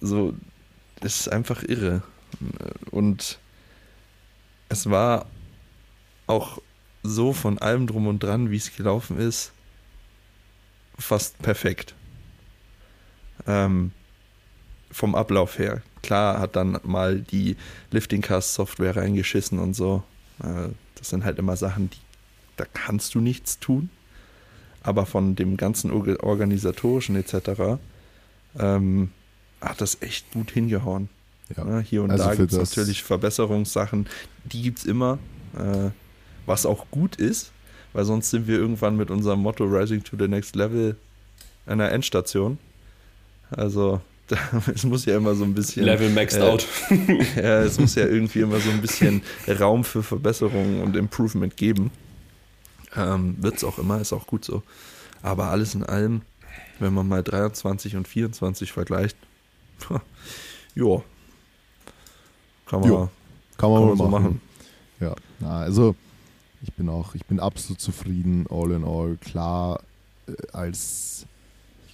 So, 0.00 0.34
das 1.00 1.20
ist 1.20 1.28
einfach 1.28 1.62
irre. 1.62 2.02
Und 2.90 3.38
es 4.68 4.90
war 4.90 5.26
auch 6.26 6.60
so 7.02 7.32
von 7.32 7.58
allem 7.58 7.86
drum 7.86 8.06
und 8.06 8.22
dran, 8.22 8.50
wie 8.50 8.56
es 8.56 8.74
gelaufen 8.76 9.18
ist, 9.18 9.52
fast 10.98 11.38
perfekt. 11.38 11.94
Ähm, 13.46 13.92
vom 14.90 15.14
Ablauf 15.14 15.58
her. 15.58 15.82
Klar 16.02 16.40
hat 16.40 16.56
dann 16.56 16.78
mal 16.82 17.20
die 17.20 17.56
Lifting 17.90 18.22
Cast 18.22 18.54
Software 18.54 18.96
reingeschissen 18.96 19.58
und 19.58 19.74
so. 19.74 20.02
Äh, 20.42 20.68
das 20.94 21.10
sind 21.10 21.24
halt 21.24 21.38
immer 21.38 21.56
Sachen, 21.56 21.90
die, 21.90 21.98
da 22.56 22.64
kannst 22.72 23.14
du 23.14 23.20
nichts 23.20 23.58
tun. 23.58 23.90
Aber 24.82 25.06
von 25.06 25.34
dem 25.36 25.56
ganzen 25.56 25.90
Orga- 25.90 26.22
organisatorischen 26.22 27.16
etc. 27.16 27.78
Ähm, 28.58 29.10
hat 29.60 29.80
das 29.80 29.98
echt 30.00 30.30
gut 30.32 30.50
hingehauen. 30.50 31.08
Ja. 31.56 31.66
Ja, 31.66 31.78
hier 31.80 32.02
und 32.02 32.10
Also 32.10 32.24
da 32.24 32.34
gibt 32.34 32.52
es 32.52 32.58
natürlich 32.58 33.02
Verbesserungssachen, 33.02 34.06
die 34.44 34.62
gibt 34.62 34.78
es 34.78 34.84
immer, 34.84 35.18
äh, 35.56 35.90
was 36.46 36.64
auch 36.66 36.86
gut 36.90 37.16
ist, 37.16 37.52
weil 37.92 38.04
sonst 38.04 38.30
sind 38.30 38.46
wir 38.46 38.56
irgendwann 38.58 38.96
mit 38.96 39.10
unserem 39.10 39.40
Motto 39.40 39.64
Rising 39.64 40.02
to 40.04 40.16
the 40.18 40.28
Next 40.28 40.56
Level 40.56 40.96
an 41.66 41.78
der 41.78 41.90
Endstation. 41.92 42.58
Also 43.50 44.00
da, 44.28 44.36
es 44.74 44.84
muss 44.84 45.04
ja 45.04 45.16
immer 45.16 45.34
so 45.34 45.44
ein 45.44 45.54
bisschen 45.54 45.84
Level 45.84 46.10
maxed 46.10 46.38
äh, 46.38 46.42
out. 46.42 46.66
ja, 47.36 47.62
es 47.62 47.78
muss 47.78 47.94
ja 47.94 48.04
irgendwie 48.06 48.40
immer 48.40 48.60
so 48.60 48.70
ein 48.70 48.80
bisschen 48.80 49.22
Raum 49.58 49.84
für 49.84 50.02
Verbesserung 50.02 50.82
und 50.82 50.96
Improvement 50.96 51.56
geben. 51.56 51.90
Ähm, 52.96 53.36
Wird 53.40 53.56
es 53.56 53.64
auch 53.64 53.78
immer, 53.78 54.00
ist 54.00 54.12
auch 54.12 54.26
gut 54.26 54.44
so. 54.44 54.62
Aber 55.22 55.46
alles 55.46 55.74
in 55.74 55.82
allem, 55.82 56.22
wenn 56.78 56.94
man 56.94 57.08
mal 57.08 57.22
23 57.22 57.96
und 57.96 58.06
24 58.06 58.72
vergleicht, 58.72 59.16
ja, 60.74 61.02
kann 62.66 62.80
man, 62.80 62.88
Jo, 62.88 63.08
Kann 63.56 63.70
man, 63.70 63.80
kann 63.80 63.80
mal 63.80 63.86
man 63.86 63.96
so 63.96 64.08
machen. 64.08 64.22
machen. 64.22 64.40
Ja, 65.00 65.14
na, 65.40 65.60
also 65.60 65.94
ich 66.62 66.72
bin 66.72 66.88
auch, 66.88 67.14
ich 67.14 67.24
bin 67.24 67.40
absolut 67.40 67.80
zufrieden, 67.80 68.46
all 68.50 68.72
in 68.72 68.84
all. 68.84 69.16
Klar, 69.20 69.80
äh, 70.26 70.32
als 70.52 71.26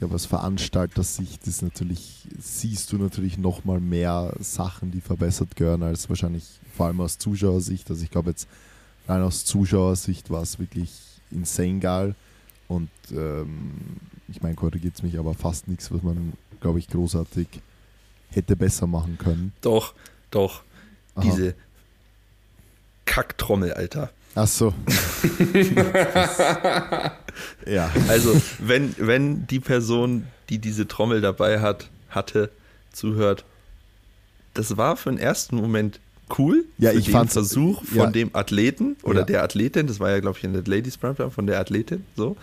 ich 0.05 0.07
glaube, 0.07 0.17
aus 0.17 0.27
Veranstalter-Sicht 0.27 1.47
ist 1.47 1.63
natürlich, 1.63 2.29
siehst 2.39 2.93
du 2.93 2.99
natürlich 2.99 3.39
nochmal 3.39 3.81
mehr 3.81 4.35
Sachen, 4.39 4.91
die 4.91 5.01
verbessert 5.01 5.57
gehören, 5.57 5.83
als 5.83 6.11
wahrscheinlich 6.11 6.45
vor 6.77 6.87
allem 6.87 7.01
aus 7.01 7.17
Zuschauersicht. 7.17 7.89
Also 7.89 8.03
ich 8.03 8.11
glaube 8.11 8.29
jetzt 8.29 8.47
rein 9.09 9.23
aus 9.23 9.47
Zuschauersicht 9.47 10.29
war 10.29 10.43
es 10.43 10.59
wirklich 10.59 10.91
insane 11.31 11.79
geil. 11.79 12.15
Und 12.69 12.91
ähm, 13.13 13.73
ich 14.29 14.43
meine, 14.43 14.57
korrigiert 14.57 15.03
mich, 15.03 15.19
aber 15.19 15.33
fast 15.33 15.69
nichts, 15.69 15.91
was 15.91 16.03
man, 16.03 16.35
glaube 16.61 16.81
ich, 16.81 16.89
großartig 16.89 17.49
hätte 18.29 18.57
besser 18.57 18.87
machen 18.87 19.17
können. 19.17 19.55
Doch, 19.63 19.95
doch, 20.31 20.65
Aha. 21.15 21.25
diese 21.25 21.55
Kacktrommel, 23.07 23.73
Alter. 23.75 24.11
Ach 24.35 24.47
so. 24.49 24.75
ja. 27.67 27.91
Also, 28.09 28.41
wenn, 28.59 28.95
wenn 28.99 29.47
die 29.47 29.61
Person, 29.61 30.27
die 30.51 30.59
diese 30.59 30.89
Trommel 30.89 31.21
dabei 31.21 31.61
hat, 31.61 31.89
hatte, 32.09 32.51
zuhört, 32.93 33.45
das 34.55 34.77
war 34.77 34.97
für 34.97 35.11
den 35.11 35.19
ersten 35.19 35.57
Moment 35.57 36.01
cool. 36.39 36.65
Ja, 36.79 36.93
ich 36.93 37.07
den 37.07 37.13
fand's- 37.13 37.33
Versuch 37.35 37.85
von 37.85 37.97
ja. 37.97 38.07
dem 38.11 38.31
Athleten 38.35 38.97
oder 39.03 39.21
Ja. 39.21 39.27
der 39.27 39.43
Athletin, 39.43 39.87
das 39.87 40.01
war 40.01 40.11
ja, 40.11 40.21
glaube 40.21 40.39
ich, 40.39 40.45
in 40.45 40.53
der 40.53 40.63
Ladies 40.65 40.97
Primetime 40.97 41.31
von 41.31 41.47
der 41.47 41.59
Athletin, 41.61 42.05
so. 42.17 42.37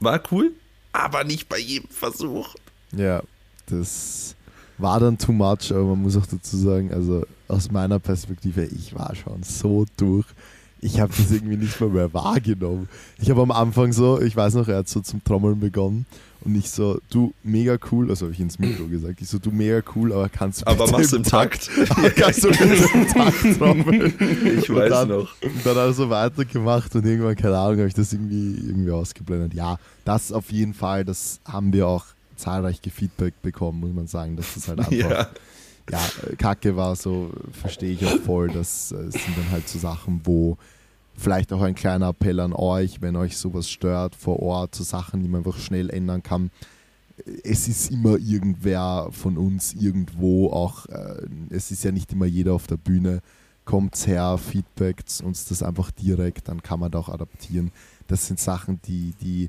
War 0.00 0.20
cool, 0.32 0.52
aber 0.92 1.24
nicht 1.24 1.48
bei 1.48 1.58
jedem 1.58 1.88
Versuch. 1.88 2.54
Ja, 2.92 3.22
das 3.66 4.34
war 4.78 5.00
dann 5.00 5.16
too 5.18 5.32
much, 5.32 5.70
aber 5.70 5.84
man 5.84 6.02
muss 6.02 6.16
auch 6.16 6.26
dazu 6.26 6.56
sagen, 6.56 6.92
also 6.92 7.24
aus 7.48 7.70
meiner 7.70 7.98
Perspektive, 7.98 8.64
ich 8.64 8.94
war 8.94 9.14
schon 9.14 9.42
so 9.42 9.84
durch. 9.96 10.26
Ich 10.80 11.00
habe 11.00 11.12
das 11.16 11.30
irgendwie 11.30 11.56
nicht 11.56 11.80
mal 11.80 11.88
mehr 11.88 12.12
wahrgenommen. 12.12 12.88
Ich 13.18 13.30
habe 13.30 13.40
am 13.40 13.50
Anfang 13.50 13.92
so, 13.92 14.20
ich 14.20 14.36
weiß 14.36 14.54
noch, 14.54 14.68
er 14.68 14.78
hat 14.78 14.88
so 14.88 15.00
zum 15.00 15.24
Trommeln 15.24 15.58
begonnen 15.58 16.04
und 16.44 16.54
ich 16.56 16.70
so, 16.70 16.98
du, 17.08 17.32
mega 17.42 17.78
cool, 17.90 18.10
also 18.10 18.26
habe 18.26 18.34
ich 18.34 18.40
ins 18.40 18.58
Mikro 18.58 18.84
gesagt, 18.86 19.18
ich 19.22 19.28
so, 19.28 19.38
du, 19.38 19.50
mega 19.50 19.80
cool, 19.96 20.12
aber 20.12 20.28
kannst 20.28 20.60
du 20.60 20.66
Aber 20.66 20.86
machst 20.90 21.14
im 21.14 21.22
Takt. 21.22 21.70
aber 21.88 22.10
kannst 22.16 22.44
du 22.44 22.48
im 22.48 23.08
Takt 23.14 23.58
trommeln? 23.58 24.12
Ich 24.58 24.68
Und 24.68 24.76
weiß 24.76 24.90
dann, 24.90 25.08
noch. 25.08 25.34
Und 25.42 25.64
dann 25.64 25.70
hat 25.76 25.86
er 25.86 25.92
so 25.94 26.10
weitergemacht 26.10 26.94
und 26.94 27.06
irgendwann, 27.06 27.34
keine 27.36 27.56
Ahnung, 27.56 27.78
habe 27.78 27.88
ich 27.88 27.94
das 27.94 28.12
irgendwie, 28.12 28.54
irgendwie 28.66 28.90
ausgeblendet. 28.90 29.54
Ja, 29.54 29.78
das 30.04 30.32
auf 30.32 30.52
jeden 30.52 30.74
Fall, 30.74 31.06
das 31.06 31.40
haben 31.46 31.72
wir 31.72 31.86
auch 31.88 32.04
zahlreich 32.36 32.82
Gefeedback 32.82 33.40
bekommen, 33.40 33.80
muss 33.80 33.94
man 33.94 34.06
sagen, 34.06 34.36
dass 34.36 34.52
das 34.52 34.68
halt 34.68 34.78
einfach, 34.80 34.92
ja, 34.92 35.28
Ja, 35.90 36.00
äh, 36.30 36.36
Kacke 36.36 36.76
war, 36.76 36.96
so 36.96 37.30
verstehe 37.52 37.92
ich 37.92 38.04
auch 38.06 38.20
voll. 38.20 38.48
Das 38.48 38.92
äh, 38.92 39.10
sind 39.10 39.36
dann 39.36 39.50
halt 39.50 39.68
so 39.68 39.78
Sachen, 39.78 40.20
wo 40.24 40.56
vielleicht 41.16 41.52
auch 41.52 41.62
ein 41.62 41.74
kleiner 41.74 42.08
Appell 42.08 42.40
an 42.40 42.52
euch, 42.52 43.00
wenn 43.00 43.16
euch 43.16 43.36
sowas 43.36 43.68
stört 43.68 44.14
vor 44.14 44.40
Ort, 44.40 44.74
so 44.74 44.84
Sachen, 44.84 45.22
die 45.22 45.28
man 45.28 45.44
einfach 45.44 45.58
schnell 45.58 45.90
ändern 45.90 46.22
kann. 46.22 46.50
Es 47.44 47.68
ist 47.68 47.92
immer 47.92 48.16
irgendwer 48.18 49.08
von 49.12 49.38
uns 49.38 49.74
irgendwo, 49.74 50.50
auch 50.50 50.86
äh, 50.86 51.26
es 51.50 51.70
ist 51.70 51.84
ja 51.84 51.92
nicht 51.92 52.12
immer 52.12 52.26
jeder 52.26 52.54
auf 52.54 52.66
der 52.66 52.76
Bühne. 52.76 53.20
Kommt's 53.64 54.06
her, 54.06 54.36
feedbackt 54.36 55.22
uns 55.24 55.46
das 55.46 55.62
einfach 55.62 55.90
direkt, 55.90 56.48
dann 56.48 56.62
kann 56.62 56.80
man 56.80 56.90
da 56.90 56.98
auch 56.98 57.08
adaptieren. 57.08 57.70
Das 58.08 58.26
sind 58.26 58.40
Sachen, 58.40 58.80
die, 58.86 59.14
die 59.22 59.48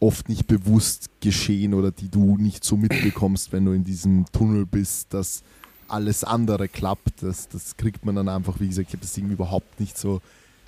oft 0.00 0.28
nicht 0.28 0.46
bewusst 0.46 1.10
geschehen 1.20 1.74
oder 1.74 1.90
die 1.90 2.08
du 2.08 2.36
nicht 2.36 2.64
so 2.64 2.76
mitbekommst, 2.76 3.52
wenn 3.52 3.64
du 3.64 3.72
in 3.72 3.84
diesem 3.84 4.24
Tunnel 4.32 4.64
bist, 4.64 5.12
dass 5.12 5.42
alles 5.88 6.24
andere 6.24 6.68
klappt. 6.68 7.22
Das, 7.22 7.48
das 7.48 7.76
kriegt 7.76 8.04
man 8.04 8.16
dann 8.16 8.28
einfach, 8.28 8.60
wie 8.60 8.68
gesagt, 8.68 8.88
ich 8.88 8.94
habe 8.94 9.02
das 9.02 9.16
irgendwie 9.16 9.34
überhaupt 9.34 9.80
nicht 9.80 9.98
so 9.98 10.20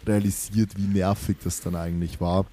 realisiert, 0.06 0.76
wie 0.76 0.86
nervig 0.86 1.38
das 1.44 1.60
dann 1.60 1.76
eigentlich 1.76 2.20
war. 2.20 2.46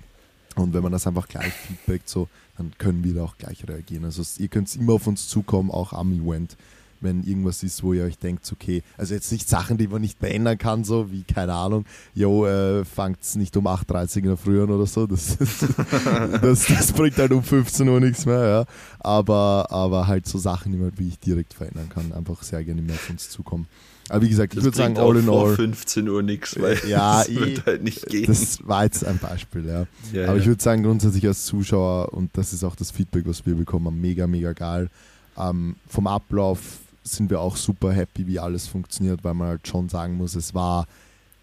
Und 0.55 0.73
wenn 0.73 0.83
man 0.83 0.91
das 0.91 1.07
einfach 1.07 1.27
gleich 1.27 1.53
feedbackt, 1.53 2.09
so, 2.09 2.27
dann 2.57 2.73
können 2.77 3.03
wir 3.03 3.13
da 3.13 3.23
auch 3.23 3.37
gleich 3.37 3.67
reagieren. 3.67 4.05
Also 4.05 4.23
ihr 4.41 4.49
könnt 4.49 4.73
immer 4.75 4.93
auf 4.93 5.07
uns 5.07 5.27
zukommen, 5.27 5.71
auch 5.71 5.93
am 5.93 6.11
Event, 6.11 6.57
wenn 7.01 7.23
irgendwas 7.23 7.63
ist, 7.63 7.83
wo 7.83 7.93
ihr 7.93 8.03
euch 8.05 8.17
denkt, 8.17 8.49
okay, 8.51 8.83
also 8.97 9.13
jetzt 9.13 9.31
nicht 9.31 9.49
Sachen, 9.49 9.77
die 9.77 9.87
man 9.87 10.01
nicht 10.01 10.19
beändern 10.19 10.57
kann, 10.57 10.83
so 10.83 11.11
wie, 11.11 11.23
keine 11.23 11.53
Ahnung, 11.53 11.85
jo, 12.13 12.45
äh, 12.45 12.85
fangt's 12.85 13.35
nicht 13.35 13.55
um 13.57 13.67
8.30 13.67 13.91
Uhr 13.91 14.17
in 14.17 14.23
der 14.29 14.37
Früh 14.37 14.63
an 14.63 14.69
oder 14.69 14.85
so, 14.85 15.07
das, 15.07 15.37
das, 16.41 16.65
das 16.67 16.91
bringt 16.93 17.17
halt 17.17 17.31
um 17.31 17.43
15 17.43 17.87
Uhr 17.87 17.99
nichts 17.99 18.25
mehr, 18.25 18.47
ja. 18.47 18.65
Aber, 18.99 19.67
aber 19.69 20.07
halt 20.07 20.27
so 20.27 20.37
Sachen, 20.37 20.71
die 20.71 20.77
man 20.77 20.91
wirklich 20.97 21.19
direkt 21.19 21.53
verändern 21.53 21.89
kann, 21.89 22.11
einfach 22.13 22.43
sehr 22.43 22.63
gerne 22.63 22.81
mehr 22.81 22.95
auf 22.95 23.09
uns 23.09 23.29
zukommen. 23.29 23.67
Aber 24.09 24.23
wie 24.23 24.29
gesagt, 24.29 24.53
ich 24.53 24.57
das 24.57 24.65
würde 24.65 24.77
sagen, 24.77 24.97
all 24.97 25.15
in 25.15 25.23
vor 25.23 25.49
all, 25.49 25.55
15 25.55 26.09
Uhr 26.09 26.21
nichts, 26.21 26.59
weil 26.59 26.77
Ja, 26.87 27.19
das 27.19 27.29
eh, 27.29 27.39
wird 27.39 27.65
halt 27.65 27.83
nicht 27.83 28.05
gehen. 28.07 28.25
das 28.25 28.59
war 28.67 28.83
jetzt 28.83 29.05
ein 29.05 29.17
Beispiel, 29.19 29.65
ja. 29.65 29.85
ja, 30.11 30.27
Aber 30.27 30.35
ja. 30.35 30.41
ich 30.41 30.47
würde 30.47 30.61
sagen, 30.61 30.83
grundsätzlich 30.83 31.25
als 31.25 31.45
Zuschauer, 31.45 32.13
und 32.13 32.29
das 32.33 32.51
ist 32.51 32.63
auch 32.65 32.75
das 32.75 32.91
Feedback, 32.91 33.25
was 33.25 33.45
wir 33.45 33.55
bekommen 33.55 33.85
haben, 33.85 34.01
mega, 34.01 34.27
mega 34.27 34.51
geil. 34.51 34.89
Ähm, 35.37 35.77
vom 35.87 36.07
Ablauf 36.07 36.59
sind 37.03 37.29
wir 37.29 37.39
auch 37.39 37.55
super 37.55 37.91
happy, 37.91 38.27
wie 38.27 38.39
alles 38.39 38.67
funktioniert, 38.67 39.23
weil 39.23 39.33
man 39.33 39.47
halt 39.47 39.67
schon 39.67 39.89
sagen 39.89 40.15
muss, 40.15 40.35
es 40.35 40.53
war 40.53 40.87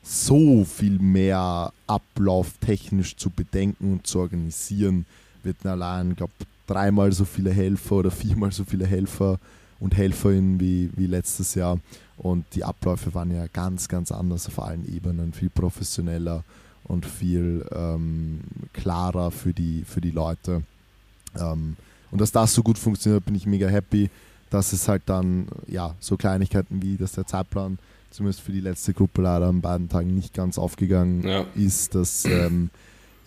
so 0.02 0.64
viel 0.64 0.98
mehr 0.98 1.72
Ablauf 1.86 2.54
technisch 2.60 3.16
zu 3.16 3.30
bedenken 3.30 3.92
und 3.94 4.06
zu 4.06 4.20
organisieren. 4.20 5.06
Wir 5.42 5.52
hatten 5.52 5.68
allein, 5.68 6.16
glaube 6.16 6.32
dreimal 6.66 7.12
so 7.12 7.24
viele 7.24 7.50
Helfer 7.50 7.96
oder 7.96 8.10
viermal 8.10 8.52
so 8.52 8.64
viele 8.64 8.86
Helfer 8.86 9.38
und 9.80 9.96
Helferinnen 9.96 10.60
wie, 10.60 10.90
wie 10.94 11.06
letztes 11.06 11.54
Jahr. 11.54 11.80
Und 12.18 12.44
die 12.54 12.64
Abläufe 12.64 13.14
waren 13.14 13.30
ja 13.30 13.46
ganz, 13.46 13.88
ganz 13.88 14.12
anders 14.12 14.46
auf 14.48 14.60
allen 14.60 14.86
Ebenen, 14.92 15.32
viel 15.32 15.50
professioneller 15.50 16.44
und 16.84 17.06
viel 17.06 17.64
ähm, 17.72 18.40
klarer 18.72 19.30
für 19.30 19.52
die, 19.52 19.84
für 19.84 20.00
die 20.00 20.10
Leute. 20.10 20.62
Ähm, 21.36 21.76
und 22.10 22.20
dass 22.20 22.32
das 22.32 22.54
so 22.54 22.62
gut 22.62 22.78
funktioniert, 22.78 23.24
bin 23.24 23.34
ich 23.34 23.46
mega 23.46 23.68
happy, 23.68 24.10
dass 24.50 24.72
es 24.72 24.88
halt 24.88 25.02
dann, 25.06 25.48
ja, 25.66 25.94
so 26.00 26.16
Kleinigkeiten 26.16 26.82
wie, 26.82 26.96
dass 26.96 27.12
der 27.12 27.26
Zeitplan 27.26 27.78
zumindest 28.10 28.40
für 28.40 28.52
die 28.52 28.60
letzte 28.60 28.94
Gruppe 28.94 29.22
leider 29.22 29.46
an 29.46 29.60
beiden 29.60 29.88
Tagen 29.88 30.14
nicht 30.14 30.34
ganz 30.34 30.58
aufgegangen 30.58 31.26
ja. 31.26 31.44
ist, 31.54 31.94
dass 31.94 32.24
ähm, 32.24 32.70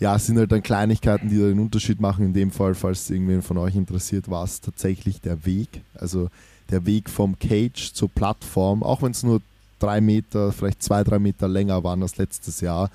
ja, 0.00 0.16
es 0.16 0.26
sind 0.26 0.36
halt 0.36 0.50
dann 0.50 0.64
Kleinigkeiten, 0.64 1.28
die 1.28 1.38
da 1.38 1.46
den 1.46 1.60
Unterschied 1.60 2.00
machen. 2.00 2.26
In 2.26 2.32
dem 2.32 2.50
Fall, 2.50 2.74
falls 2.74 3.08
irgendwen 3.08 3.40
von 3.40 3.56
euch 3.56 3.76
interessiert, 3.76 4.28
war 4.28 4.42
es 4.42 4.60
tatsächlich 4.60 5.20
der 5.20 5.46
Weg. 5.46 5.68
Also 5.94 6.28
der 6.70 6.84
Weg 6.86 7.08
vom 7.08 7.38
Cage 7.38 7.92
zur 7.92 8.08
Plattform, 8.08 8.82
auch 8.82 9.02
wenn 9.02 9.12
es 9.12 9.22
nur 9.22 9.40
drei 9.78 10.00
Meter, 10.00 10.50
vielleicht 10.50 10.82
zwei, 10.82 11.04
drei 11.04 11.20
Meter 11.20 11.46
länger 11.46 11.84
waren 11.84 12.02
als 12.02 12.16
letztes 12.16 12.60
Jahr, 12.60 12.90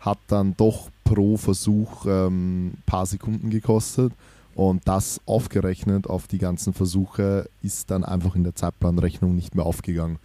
hat 0.00 0.18
dann 0.28 0.56
doch 0.56 0.88
pro 1.04 1.36
Versuch 1.36 2.06
ein 2.06 2.10
ähm, 2.10 2.72
paar 2.86 3.04
Sekunden 3.04 3.50
gekostet. 3.50 4.12
Und 4.56 4.88
das 4.88 5.20
aufgerechnet 5.26 6.06
auf 6.06 6.28
die 6.28 6.38
ganzen 6.38 6.72
Versuche 6.72 7.46
ist 7.62 7.90
dann 7.90 8.04
einfach 8.04 8.34
in 8.36 8.42
der 8.42 8.54
Zeitplanrechnung 8.54 9.36
nicht 9.36 9.54
mehr 9.54 9.66
aufgegangen. 9.66 10.18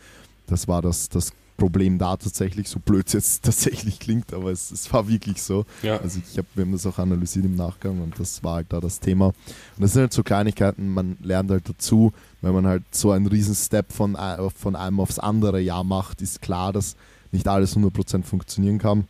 Das 0.48 0.70
war 0.70 0.82
das, 0.82 1.10
das 1.10 1.34
Problem 1.58 1.98
da 1.98 2.16
tatsächlich, 2.16 2.70
so 2.70 2.80
blöd 2.80 3.08
es 3.08 3.14
jetzt 3.14 3.44
tatsächlich 3.44 4.00
klingt, 4.00 4.34
aber 4.34 4.52
es, 4.52 4.72
es 4.72 4.92
war 4.94 5.10
wirklich 5.10 5.44
so. 5.44 5.66
Ja. 5.84 5.98
Also 5.98 6.22
ich 6.26 6.38
habe, 6.38 6.48
wir 6.56 6.64
haben 6.64 6.72
das 6.72 6.86
auch 6.86 6.98
analysiert 6.98 7.44
im 7.44 7.58
Nachgang 7.58 8.02
und 8.02 8.18
das 8.20 8.42
war 8.42 8.56
halt 8.56 8.68
da 8.70 8.80
das 8.80 9.02
Thema. 9.02 9.28
Und 9.28 9.36
das 9.80 9.92
sind 9.92 10.04
halt 10.04 10.14
so 10.14 10.24
Kleinigkeiten, 10.24 10.94
man 10.94 11.18
lernt 11.22 11.52
halt 11.52 11.68
dazu, 11.68 12.14
wenn 12.42 12.54
man 12.54 12.66
halt 12.66 12.84
so 12.92 13.12
einen 13.12 13.28
riesen 13.28 13.54
Step 13.54 13.92
von, 13.92 14.16
äh, 14.16 14.50
von 14.50 14.78
einem 14.78 15.02
aufs 15.02 15.20
andere 15.20 15.60
Jahr 15.60 15.84
macht, 15.84 16.22
ist 16.22 16.42
klar, 16.42 16.72
dass 16.72 16.96
nicht 17.34 17.50
alles 17.50 17.76
100% 17.76 18.24
funktionieren 18.24 18.78
kann. 18.78 19.10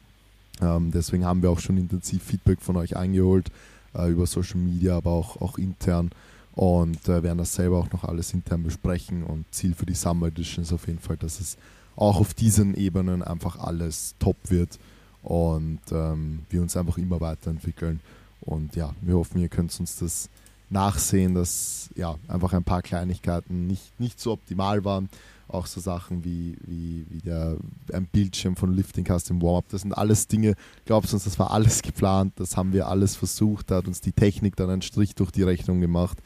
Ähm, 0.61 0.89
deswegen 0.91 1.25
haben 1.25 1.43
wir 1.43 1.51
auch 1.51 1.59
schon 1.59 1.77
intensiv 1.77 2.23
Feedback 2.23 2.59
von 2.59 2.75
euch 2.75 2.97
eingeholt, 2.97 3.51
äh, 3.95 4.09
über 4.09 4.25
Social 4.25 4.59
Media, 4.59 4.97
aber 4.97 5.11
auch, 5.11 5.41
auch 5.41 5.57
intern 5.57 6.11
und 6.53 7.07
äh, 7.07 7.23
werden 7.23 7.37
das 7.37 7.53
selber 7.53 7.79
auch 7.79 7.91
noch 7.91 8.03
alles 8.03 8.33
intern 8.33 8.63
besprechen 8.63 9.23
und 9.23 9.45
Ziel 9.51 9.73
für 9.73 9.85
die 9.85 9.95
Summer 9.95 10.27
Edition 10.27 10.63
ist 10.63 10.73
auf 10.73 10.87
jeden 10.87 10.99
Fall, 10.99 11.17
dass 11.17 11.39
es 11.39 11.57
auch 11.95 12.19
auf 12.19 12.33
diesen 12.33 12.75
Ebenen 12.75 13.23
einfach 13.23 13.59
alles 13.59 14.15
top 14.19 14.37
wird 14.49 14.79
und 15.23 15.79
ähm, 15.91 16.43
wir 16.49 16.61
uns 16.61 16.75
einfach 16.75 16.97
immer 16.97 17.21
weiterentwickeln. 17.21 17.99
Und 18.41 18.75
ja, 18.75 18.93
wir 19.01 19.15
hoffen, 19.15 19.39
ihr 19.39 19.49
könnt 19.49 19.77
uns 19.79 19.97
das 19.97 20.29
nachsehen, 20.69 21.35
dass 21.35 21.89
ja 21.95 22.15
einfach 22.27 22.53
ein 22.53 22.63
paar 22.63 22.81
Kleinigkeiten 22.81 23.67
nicht, 23.67 23.99
nicht 23.99 24.19
so 24.19 24.31
optimal 24.31 24.83
waren. 24.83 25.09
Auch 25.51 25.65
so 25.65 25.81
Sachen 25.81 26.23
wie, 26.23 26.57
wie, 26.65 27.05
wie 27.09 27.19
der, 27.19 27.57
ein 27.91 28.05
Bildschirm 28.05 28.55
von 28.55 28.73
Lifting 28.73 29.03
Cast 29.03 29.29
im 29.29 29.41
Warm-Up. 29.41 29.65
Das 29.69 29.81
sind 29.81 29.93
alles 29.93 30.27
Dinge, 30.27 30.55
glaubst 30.85 31.11
du 31.11 31.17
uns, 31.17 31.25
das 31.25 31.37
war 31.39 31.51
alles 31.51 31.81
geplant, 31.81 32.33
das 32.37 32.55
haben 32.55 32.73
wir 32.73 32.87
alles 32.87 33.15
versucht, 33.15 33.69
da 33.69 33.77
hat 33.77 33.87
uns 33.87 34.01
die 34.01 34.13
Technik 34.13 34.55
dann 34.55 34.69
einen 34.69 34.81
Strich 34.81 35.15
durch 35.15 35.31
die 35.31 35.43
Rechnung 35.43 35.81
gemacht. 35.81 36.19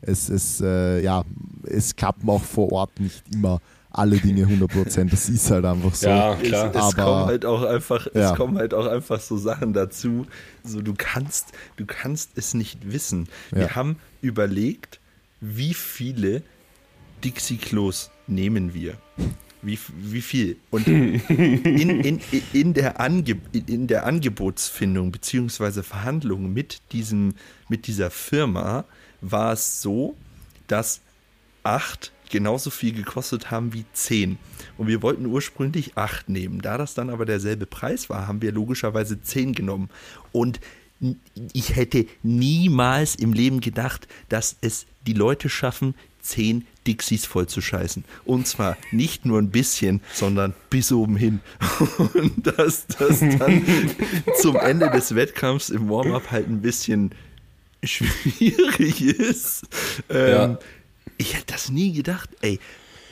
Es, 0.00 0.28
es, 0.28 0.60
äh, 0.60 1.00
ja, 1.00 1.22
es 1.62 1.94
klappen 1.94 2.28
auch 2.28 2.42
vor 2.42 2.72
Ort 2.72 2.98
nicht 2.98 3.22
immer 3.32 3.60
alle 3.92 4.16
Dinge 4.18 4.46
100%. 4.46 5.10
Das 5.10 5.28
ist 5.28 5.50
halt 5.50 5.64
einfach 5.64 5.94
so. 5.94 6.08
Ja, 6.08 6.34
klar. 6.36 6.70
Es, 6.70 6.76
es 6.76 6.82
Aber, 6.82 7.04
kommen 7.04 7.26
halt 7.26 7.44
auch 7.44 7.62
einfach, 7.62 8.06
ja. 8.14 8.32
es 8.32 8.36
kommen 8.36 8.58
halt 8.58 8.74
auch 8.74 8.86
einfach 8.86 9.20
so 9.20 9.36
Sachen 9.36 9.72
dazu. 9.72 10.26
So, 10.64 10.80
du 10.80 10.94
kannst, 10.96 11.52
du 11.76 11.86
kannst 11.86 12.30
es 12.36 12.54
nicht 12.54 12.90
wissen. 12.90 13.28
Wir 13.50 13.66
ja. 13.66 13.74
haben 13.74 13.96
überlegt, 14.20 15.00
wie 15.40 15.74
viele 15.74 16.42
Dixie-Klos 17.24 18.10
nehmen 18.34 18.74
wir. 18.74 18.96
Wie, 19.62 19.78
wie 19.96 20.22
viel? 20.22 20.56
Und 20.70 20.88
in, 20.88 21.20
in, 22.00 22.20
in, 22.52 22.74
der 22.74 23.00
Ange 23.00 23.36
in 23.52 23.86
der 23.86 24.06
Angebotsfindung 24.06 25.12
bzw. 25.12 25.82
Verhandlung 25.82 26.52
mit, 26.52 26.80
diesem, 26.90 27.34
mit 27.68 27.86
dieser 27.86 28.10
Firma 28.10 28.84
war 29.20 29.52
es 29.52 29.80
so, 29.80 30.16
dass 30.66 31.00
acht 31.62 32.12
genauso 32.32 32.70
viel 32.70 32.92
gekostet 32.92 33.52
haben 33.52 33.72
wie 33.72 33.84
10. 33.92 34.38
Und 34.78 34.88
wir 34.88 35.02
wollten 35.02 35.26
ursprünglich 35.26 35.96
8 35.96 36.28
nehmen. 36.28 36.60
Da 36.60 36.78
das 36.78 36.94
dann 36.94 37.10
aber 37.10 37.26
derselbe 37.26 37.66
Preis 37.66 38.10
war, 38.10 38.26
haben 38.26 38.42
wir 38.42 38.50
logischerweise 38.50 39.20
10 39.22 39.52
genommen. 39.52 39.90
Und 40.32 40.58
ich 41.52 41.76
hätte 41.76 42.06
niemals 42.22 43.14
im 43.14 43.32
Leben 43.32 43.60
gedacht, 43.60 44.08
dass 44.28 44.56
es 44.60 44.86
die 45.06 45.12
Leute 45.12 45.48
schaffen, 45.48 45.94
10 46.20 46.66
Dixies 46.86 47.26
voll 47.26 47.46
zu 47.46 47.60
scheißen. 47.60 48.04
Und 48.24 48.46
zwar 48.46 48.76
nicht 48.90 49.24
nur 49.24 49.38
ein 49.38 49.50
bisschen, 49.50 50.00
sondern 50.12 50.54
bis 50.70 50.92
oben 50.92 51.16
hin. 51.16 51.40
Und 52.14 52.46
dass 52.46 52.86
das 52.86 53.20
dann 53.20 53.64
zum 54.40 54.56
Ende 54.56 54.90
des 54.90 55.14
Wettkampfs 55.14 55.70
im 55.70 55.88
Warm-up 55.88 56.30
halt 56.30 56.48
ein 56.48 56.62
bisschen 56.62 57.14
schwierig 57.84 59.02
ist. 59.02 59.64
Ähm, 60.08 60.30
ja. 60.30 60.58
Ich 61.18 61.34
hätte 61.34 61.52
das 61.52 61.70
nie 61.70 61.92
gedacht, 61.92 62.30
ey. 62.40 62.58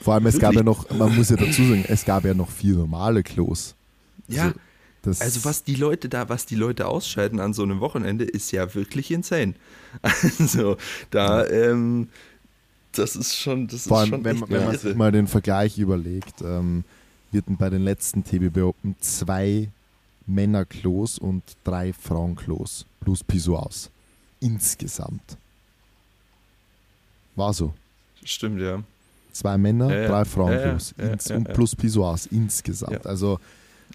Vor 0.01 0.15
allem, 0.15 0.25
es 0.25 0.35
wirklich? 0.35 0.49
gab 0.49 0.55
ja 0.55 0.63
noch, 0.63 0.89
man 0.89 1.15
muss 1.15 1.29
ja 1.29 1.35
dazu 1.35 1.63
sagen, 1.63 1.85
es 1.87 2.05
gab 2.05 2.25
ja 2.25 2.33
noch 2.33 2.49
vier 2.49 2.75
normale 2.75 3.23
Klos. 3.23 3.75
Ja. 4.27 4.53
Also, 5.05 5.23
also, 5.23 5.45
was 5.45 5.63
die 5.63 5.75
Leute 5.75 6.09
da, 6.09 6.29
was 6.29 6.45
die 6.45 6.55
Leute 6.55 6.87
ausscheiden 6.87 7.39
an 7.39 7.53
so 7.53 7.63
einem 7.63 7.79
Wochenende, 7.79 8.23
ist 8.23 8.51
ja 8.51 8.73
wirklich 8.75 9.11
insane. 9.11 9.55
Also 10.39 10.77
da, 11.09 11.47
ähm, 11.47 12.09
das 12.93 13.15
ist 13.15 13.35
schon, 13.35 13.67
das 13.67 13.87
Vor 13.87 13.99
allem, 13.99 14.09
schon 14.09 14.23
wenn, 14.23 14.49
wenn 14.49 14.65
man 14.65 14.77
sich 14.77 14.95
mal 14.95 15.11
den 15.11 15.27
Vergleich 15.27 15.77
überlegt, 15.77 16.41
ähm, 16.41 16.83
wir 17.31 17.41
hatten 17.41 17.57
bei 17.57 17.69
den 17.69 17.83
letzten 17.83 18.23
TBB 18.23 18.57
Open 18.63 18.95
zwei 18.99 19.69
Männerklos 20.27 21.17
und 21.17 21.43
drei 21.63 21.93
Frauenklos 21.93 22.85
plus 22.99 23.23
Pissoirs. 23.23 23.89
Insgesamt. 24.39 25.37
War 27.35 27.53
so. 27.53 27.73
Stimmt, 28.23 28.59
ja. 28.61 28.83
Zwei 29.31 29.57
Männer, 29.57 29.89
ja, 29.89 30.01
ja. 30.01 30.07
drei 30.07 30.25
Frauen 30.25 30.51
ja, 30.51 31.35
und 31.35 31.53
plus 31.53 31.75
Pissoirs 31.75 32.25
insgesamt. 32.27 33.05
Also, 33.05 33.39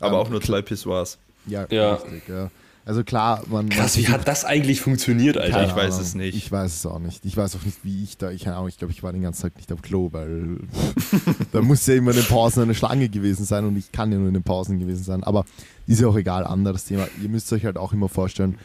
Aber 0.01 0.15
ähm, 0.15 0.21
auch 0.23 0.31
nur 0.31 0.41
zwei 0.41 0.63
Pissoirs. 0.63 1.19
Ja, 1.47 1.63
richtig, 1.65 2.29
ja. 2.29 2.51
Also 2.87 3.03
klar, 3.03 3.43
man. 3.49 3.69
Krass, 3.69 3.97
wie 3.97 4.07
hat 4.07 4.29
das 4.29 4.45
eigentlich 4.45 4.81
funktioniert, 4.81 5.37
Alter? 5.37 5.67
Ich 5.67 5.75
weiß 5.75 5.99
es 5.99 6.15
nicht. 6.15 6.37
Ich 6.37 6.53
weiß 6.53 6.73
es 6.73 6.87
auch 6.87 7.01
nicht. 7.01 7.25
Ich 7.25 7.37
weiß 7.37 7.57
auch 7.57 7.65
nicht, 7.65 7.79
wie 7.83 8.05
ich 8.05 8.17
da. 8.17 8.31
Ich, 8.31 8.47
ich 8.47 8.79
glaube, 8.79 8.93
ich 8.93 9.03
war 9.03 9.13
den 9.13 9.23
ganzen 9.23 9.43
Tag 9.43 9.57
nicht 9.57 9.73
auf 9.73 9.83
Klo, 9.83 10.11
weil 10.13 10.59
da 11.53 11.63
muss 11.63 11.85
ja 11.89 11.97
immer 11.97 12.13
in 12.13 12.19
den 12.19 12.27
Pausen 12.27 12.63
eine 12.63 12.77
Schlange 12.77 13.09
gewesen 13.09 13.45
sein 13.45 13.65
und 13.65 13.77
ich 13.77 13.91
kann 13.91 14.13
ja 14.13 14.19
nur 14.19 14.29
in 14.29 14.35
den 14.35 14.45
Pausen 14.45 14.79
gewesen 14.79 15.03
sein. 15.03 15.25
Aber 15.25 15.45
ist 15.89 16.01
ja 16.01 16.07
auch 16.07 16.17
egal, 16.17 16.45
anderes 16.45 16.85
Thema. 16.85 17.09
Ihr 17.21 17.29
müsst 17.29 17.53
euch 17.53 17.65
halt 17.65 17.77
auch 17.77 17.93
immer 17.93 18.09
vorstellen, 18.09 18.57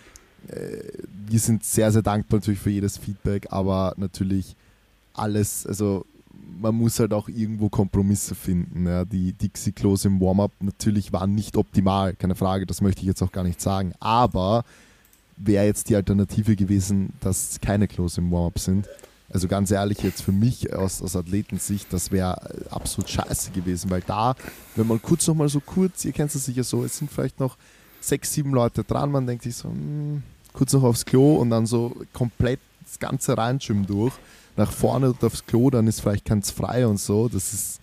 äh, 0.50 0.84
wir 1.28 1.40
sind 1.40 1.64
sehr, 1.64 1.92
sehr 1.92 2.04
dankbar 2.04 2.42
natürlich 2.42 2.60
für 2.60 2.70
jedes 2.70 3.00
Feedback, 3.00 3.48
aber 3.50 3.96
natürlich 3.98 4.56
alles, 5.16 5.66
also 5.66 6.06
man 6.62 6.76
muss 6.76 7.00
halt 7.00 7.14
auch 7.14 7.28
irgendwo 7.28 7.70
Kompromisse 7.70 8.36
finden. 8.36 8.88
Ja. 8.88 9.06
Die 9.06 9.34
Dixie-Klos 9.34 10.06
im 10.06 10.22
Warm-up 10.22 10.52
natürlich 10.60 11.12
waren 11.12 11.36
nicht 11.36 11.58
optimal, 11.58 12.16
keine 12.16 12.36
Frage, 12.36 12.66
das 12.66 12.82
möchte 12.82 13.02
ich 13.02 13.08
jetzt 13.08 13.22
auch 13.22 13.32
gar 13.32 13.44
nicht 13.44 13.62
sagen. 13.62 13.94
Aber 14.00 14.64
wäre 15.38 15.66
jetzt 15.66 15.90
die 15.90 15.96
Alternative 15.96 16.56
gewesen, 16.56 17.14
dass 17.20 17.60
keine 17.62 17.88
Klos 17.88 18.18
im 18.18 18.32
Warm-up 18.32 18.60
sind. 18.60 18.88
Also 19.34 19.48
ganz 19.48 19.72
ehrlich, 19.72 20.00
jetzt 20.04 20.22
für 20.22 20.34
mich 20.34 20.74
aus, 20.74 21.02
aus 21.02 21.16
Athletensicht, 21.16 21.92
das 21.92 22.12
wäre 22.12 22.70
absolut 22.70 23.10
scheiße 23.10 23.52
gewesen, 23.52 23.90
weil 23.90 24.02
da, 24.02 24.36
wenn 24.76 24.88
man 24.88 25.02
kurz 25.02 25.26
nochmal 25.28 25.48
so 25.48 25.62
kurz, 25.62 26.04
ihr 26.04 26.12
kennt 26.12 26.36
es 26.36 26.46
sicher 26.46 26.66
so, 26.66 26.84
es 26.84 26.98
sind 26.98 27.10
vielleicht 27.10 27.40
noch 27.40 27.58
sechs, 28.02 28.34
sieben 28.34 28.52
Leute 28.52 28.84
dran, 28.84 29.10
man 29.10 29.26
denkt 29.26 29.44
sich 29.44 29.56
so, 29.56 29.70
mh, 29.70 29.76
hm, 29.76 30.24
kurz 30.52 30.74
noch 30.74 30.84
aufs 30.84 31.06
Klo 31.06 31.36
und 31.36 31.50
dann 31.50 31.66
so 31.66 31.96
komplett 32.12 32.60
das 32.92 33.00
ganze 33.00 33.38
Reinschwimmen 33.38 33.86
durch 33.86 34.14
nach 34.58 34.72
vorne 34.72 35.10
und 35.10 35.24
aufs 35.24 35.46
Klo, 35.46 35.70
dann 35.70 35.88
ist 35.88 36.02
vielleicht 36.02 36.26
ganz 36.26 36.52
frei 36.52 36.86
und 36.86 37.00
so. 37.00 37.30
Das 37.30 37.54
ist 37.54 37.80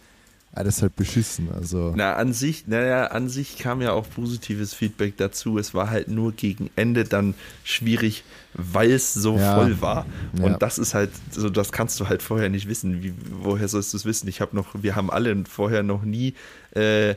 alles 0.53 0.83
halt 0.83 0.97
beschissen. 0.97 1.49
Also. 1.53 1.92
Na, 1.97 2.14
an 2.14 2.33
sich, 2.33 2.66
naja, 2.66 3.07
an 3.07 3.29
sich 3.29 3.59
kam 3.59 3.81
ja 3.81 3.92
auch 3.92 4.09
positives 4.09 4.75
Feedback 4.75 5.16
dazu. 5.16 5.59
Es 5.59 5.73
war 5.73 5.90
halt 5.90 6.09
nur 6.09 6.33
gegen 6.33 6.71
Ende 6.77 7.05
dann 7.05 7.35
schwierig, 7.64 8.25
weil 8.55 8.90
es 8.90 9.14
so 9.14 9.38
ja. 9.38 9.55
voll 9.55 9.81
war. 9.81 10.07
Und 10.33 10.53
ja. 10.53 10.59
das 10.59 10.79
ist 10.79 10.94
halt, 10.94 11.11
so 11.31 11.49
das 11.49 11.73
kannst 11.73 12.01
du 12.01 12.09
halt 12.09 12.23
vorher 12.23 12.49
nicht 12.49 12.68
wissen. 12.68 13.03
Wie, 13.03 13.14
woher 13.42 13.68
sollst 13.68 13.92
du 13.92 13.97
es 13.99 14.05
wissen? 14.05 14.29
Ich 14.29 14.40
habe 14.40 14.57
noch, 14.57 14.68
wir 14.83 14.97
haben 14.97 15.11
alle 15.11 15.44
vorher 15.49 15.83
noch 15.83 16.03
nie 16.03 16.35
äh, 16.73 17.14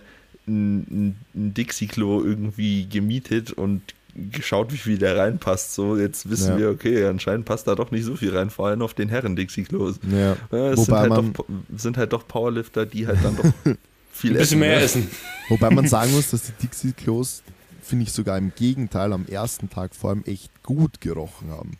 ein, 0.47 1.15
ein 1.35 1.53
Dixie-Klo 1.53 2.23
irgendwie 2.23 2.87
gemietet 2.87 3.51
und 3.51 3.81
geschaut, 4.15 4.71
wie 4.73 4.77
viel 4.77 4.97
da 4.97 5.13
reinpasst. 5.15 5.73
So, 5.73 5.97
jetzt 5.97 6.29
wissen 6.29 6.53
ja. 6.53 6.57
wir, 6.57 6.69
okay, 6.69 7.05
anscheinend 7.05 7.45
passt 7.45 7.67
da 7.67 7.75
doch 7.75 7.91
nicht 7.91 8.05
so 8.05 8.15
viel 8.15 8.35
rein, 8.35 8.49
vor 8.49 8.67
allem 8.67 8.81
auf 8.81 8.93
den 8.93 9.09
Herren 9.09 9.35
Dixie-Klos. 9.35 9.99
Ja. 10.11 10.35
ja 10.51 10.71
es 10.71 10.85
sind 10.85 10.95
halt, 10.95 11.11
doch, 11.11 11.45
sind 11.77 11.97
halt, 11.97 12.13
doch, 12.13 12.27
Powerlifter, 12.27 12.85
die 12.85 13.07
halt 13.07 13.19
dann 13.23 13.35
doch 13.37 13.45
viel 14.11 14.31
Ein 14.31 14.37
bisschen 14.37 14.59
mehr 14.59 14.77
ne? 14.77 14.83
essen. 14.83 15.09
Wobei 15.49 15.69
man 15.69 15.87
sagen 15.87 16.11
muss, 16.11 16.31
dass 16.31 16.43
die 16.43 16.53
Dixie-Klos, 16.61 17.43
finde 17.81 18.03
ich 18.03 18.11
sogar 18.11 18.37
im 18.37 18.51
Gegenteil, 18.55 19.13
am 19.13 19.25
ersten 19.25 19.69
Tag 19.69 19.95
vor 19.95 20.11
allem 20.11 20.23
echt 20.25 20.63
gut 20.63 21.01
gerochen 21.01 21.49
haben. 21.49 21.77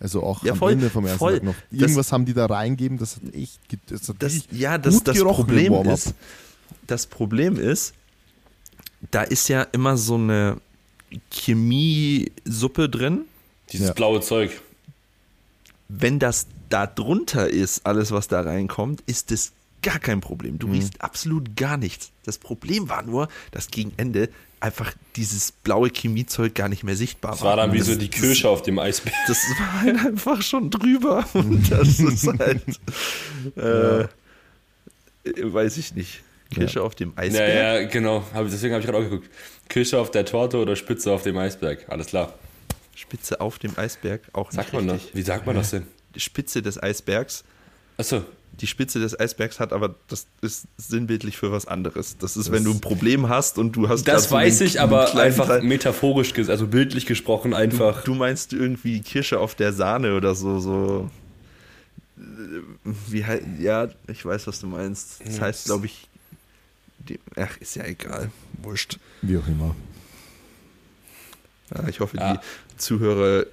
Also 0.00 0.22
auch 0.22 0.44
Ja, 0.44 0.52
am 0.52 0.58
voll, 0.58 0.72
Ende 0.72 0.90
vom 0.90 1.04
ersten 1.04 1.18
voll. 1.18 1.34
Tag 1.34 1.44
noch. 1.44 1.54
Das- 1.70 1.80
Irgendwas 1.80 2.12
haben 2.12 2.24
die 2.24 2.34
da 2.34 2.46
reingeben, 2.46 2.98
das 2.98 3.16
hat 3.16 3.34
echt, 3.34 3.60
das 3.88 4.08
hat 4.08 4.16
Das, 4.18 4.38
ja, 4.50 4.78
das, 4.78 4.94
gut 4.94 5.08
das 5.08 5.16
gerochen 5.16 5.46
Problem 5.46 5.72
ist, 5.88 6.14
das 6.86 7.06
Problem 7.06 7.56
ist, 7.56 7.94
da 9.10 9.22
ist 9.22 9.48
ja 9.48 9.62
immer 9.62 9.96
so 9.96 10.16
eine 10.16 10.56
Chemiesuppe 11.30 12.88
drin. 12.88 13.22
Dieses 13.72 13.88
Ja. 13.88 13.94
blaue 13.94 14.20
Zeug. 14.20 14.60
Wenn 15.88 16.18
das 16.18 16.46
da 16.68 16.86
drunter 16.86 17.48
ist, 17.48 17.86
alles 17.86 18.10
was 18.10 18.28
da 18.28 18.40
reinkommt, 18.40 19.02
ist 19.06 19.30
das 19.30 19.52
gar 19.82 19.98
kein 19.98 20.20
Problem. 20.20 20.54
Mhm. 20.54 20.58
Du 20.58 20.66
riechst 20.72 21.00
absolut 21.00 21.56
gar 21.56 21.76
nichts. 21.76 22.10
Das 22.24 22.38
Problem 22.38 22.88
war 22.88 23.02
nur, 23.02 23.28
dass 23.50 23.68
gegen 23.68 23.92
Ende 23.96 24.28
einfach 24.60 24.94
dieses 25.16 25.52
blaue 25.52 25.90
Chemiezeug 25.90 26.54
gar 26.54 26.70
nicht 26.70 26.84
mehr 26.84 26.96
sichtbar 26.96 27.32
Das 27.32 27.42
war 27.42 27.56
dann 27.56 27.72
wie 27.74 27.78
das, 27.78 27.88
so 27.88 27.94
die 27.96 28.08
Kirsche 28.08 28.48
auf 28.48 28.62
dem 28.62 28.78
Eisberg. 28.78 29.14
Das 29.28 29.36
war 29.58 29.80
halt 29.82 29.98
einfach 30.06 30.40
schon 30.40 30.70
drüber. 30.70 31.26
Und 31.34 31.70
das 31.70 32.00
ist 32.00 32.26
halt. 32.26 32.62
Äh, 33.56 34.08
Weiß 35.42 35.76
ich 35.76 35.94
nicht. 35.94 36.22
Kirsche 36.50 36.82
auf 36.82 36.94
dem 36.94 37.10
Ja, 37.16 37.22
Eisberg. 37.22 37.54
ja, 37.82 37.86
genau. 37.88 38.24
Hab, 38.32 38.44
ich- 38.46 38.52
deswegen 38.52 38.74
habe 38.74 38.80
ich 38.80 38.86
gerade 38.90 38.98
auch 39.04 39.08
geguckt. 39.10 39.30
Kirsche 39.68 39.98
auf 39.98 40.10
der 40.10 40.24
Torte 40.24 40.58
oder 40.58 40.76
Spitze 40.76 41.10
auf 41.12 41.22
dem 41.22 41.36
Eisberg. 41.38 41.84
Alles 41.88 42.08
klar. 42.08 42.34
Spitze 42.94 43.40
auf 43.40 43.58
dem 43.58 43.76
Eisberg, 43.76 44.20
auch 44.32 44.46
nicht 44.52 44.56
Sagt 44.56 44.72
man 44.72 44.86
das? 44.86 44.96
richtig. 44.96 45.14
Wie 45.16 45.22
sagt 45.22 45.46
man 45.46 45.56
das 45.56 45.70
denn? 45.70 45.86
Die 46.14 46.20
Spitze 46.20 46.62
des 46.62 46.80
Eisbergs. 46.80 47.42
Achso. 47.96 48.22
Die 48.60 48.68
Spitze 48.68 49.00
des 49.00 49.18
Eisbergs 49.18 49.58
hat 49.58 49.72
aber, 49.72 49.96
das 50.06 50.28
ist 50.40 50.68
sinnbildlich 50.76 51.36
für 51.36 51.50
was 51.50 51.66
anderes. 51.66 52.16
Das 52.18 52.36
ist, 52.36 52.46
Das- 52.46 52.52
wenn 52.52 52.62
du 52.62 52.70
ein 52.70 52.80
Problem 52.80 53.28
hast 53.28 53.58
und 53.58 53.72
du 53.74 53.88
hast. 53.88 54.04
Das 54.06 54.28
so 54.28 54.30
weiß 54.36 54.60
einen- 54.60 54.68
ich, 54.70 54.80
aber 54.80 55.12
einfach 55.16 55.48
Teil- 55.48 55.62
metaphorisch, 55.62 56.32
also 56.48 56.68
bildlich 56.68 57.06
gesprochen 57.06 57.52
einfach. 57.52 58.04
Du 58.04 58.14
meinst 58.14 58.52
irgendwie 58.52 59.00
Kirsche 59.00 59.40
auf 59.40 59.56
der 59.56 59.72
Sahne 59.72 60.16
oder 60.16 60.36
so, 60.36 60.60
so. 60.60 61.10
äh, 62.16 62.20
Wie 63.08 63.24
ja, 63.60 63.88
ich 64.06 64.24
weiß, 64.24 64.46
was 64.46 64.60
du 64.60 64.68
meinst. 64.68 65.20
Das 65.26 65.40
heißt, 65.40 65.64
glaube 65.66 65.86
ich, 65.86 66.06
die, 67.08 67.20
ach, 67.36 67.56
ist 67.58 67.76
ja 67.76 67.84
egal. 67.84 68.30
Wurscht. 68.62 68.98
wie 69.22 69.36
auch 69.38 69.46
immer. 69.46 69.74
Ja, 71.74 71.88
ich 71.88 72.00
hoffe, 72.00 72.16
Ja. 72.16 72.34
die 72.34 72.76
Zuhörer 72.76 73.46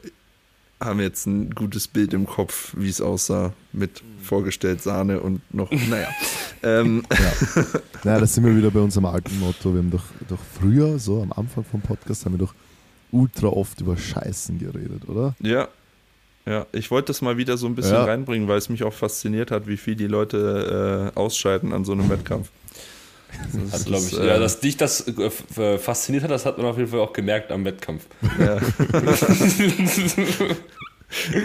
haben 0.79 0.99
jetzt 0.99 1.27
ein 1.27 1.51
gutes 1.53 1.87
Bild 1.87 2.13
im 2.13 2.25
Kopf, 2.25 2.73
wie 2.75 2.89
es 2.89 3.01
aussah, 3.01 3.53
mit 3.71 4.01
vorgestellt 4.23 4.81
Sahne 4.81 5.19
und 5.19 5.41
noch, 5.53 5.69
naja. 5.89 6.09
ähm, 6.63 7.03
Ja. 7.11 7.65
naja, 8.03 8.19
das 8.19 8.33
sind 8.35 8.45
wir 8.45 8.55
wieder 8.55 8.71
bei 8.71 8.79
unserem 8.79 9.05
alten 9.05 9.39
Motto. 9.39 9.73
Wir 9.73 9.79
haben 9.79 9.91
doch, 9.91 10.05
doch 10.27 10.39
früher, 10.59 10.97
so 10.99 11.21
am 11.21 11.31
Anfang 11.33 11.63
vom 11.63 11.81
Podcast, 11.81 12.25
haben 12.25 12.33
wir 12.33 12.39
doch 12.39 12.53
ultra 13.11 13.47
oft 13.47 13.79
über 13.81 13.95
Scheißen 13.97 14.57
geredet, 14.59 15.07
oder? 15.07 15.35
ja. 15.39 15.67
Ja, 16.47 16.65
ich 16.71 16.89
wollte 16.89 17.07
das 17.07 17.21
mal 17.21 17.37
wieder 17.37 17.55
so 17.55 17.67
ein 17.67 17.75
bisschen 17.75 17.93
Ja. 17.93 18.03
reinbringen, 18.05 18.47
weil 18.47 18.57
es 18.57 18.67
mich 18.67 18.81
auch 18.83 18.93
fasziniert 18.95 19.51
hat, 19.51 19.67
wie 19.67 19.77
viel 19.77 19.95
die 19.95 20.07
Leute 20.07 21.11
äh, 21.15 21.19
ausscheiden 21.19 21.71
an 21.71 21.85
so 21.85 21.91
einem 21.91 22.09
Wettkampf. 22.09 22.49
Das 23.53 23.73
Hat, 23.73 23.85
glaube 23.85 24.03
ich. 24.05 24.13
ist, 24.13 24.17
ja, 24.19 24.35
äh, 24.35 24.39
dass 24.39 24.59
dich 24.59 24.77
das 24.77 25.01
äh, 25.07 25.29
äh, 25.61 25.77
fasziniert 25.77 26.23
hat, 26.23 26.31
das 26.31 26.45
hat 26.45 26.57
man 26.57 26.67
auf 26.67 26.77
jeden 26.77 26.89
Fall 26.89 26.99
auch 26.99 27.13
gemerkt 27.13 27.51
am 27.51 27.65
Wettkampf. 27.65 28.05
Ja. 28.39 28.57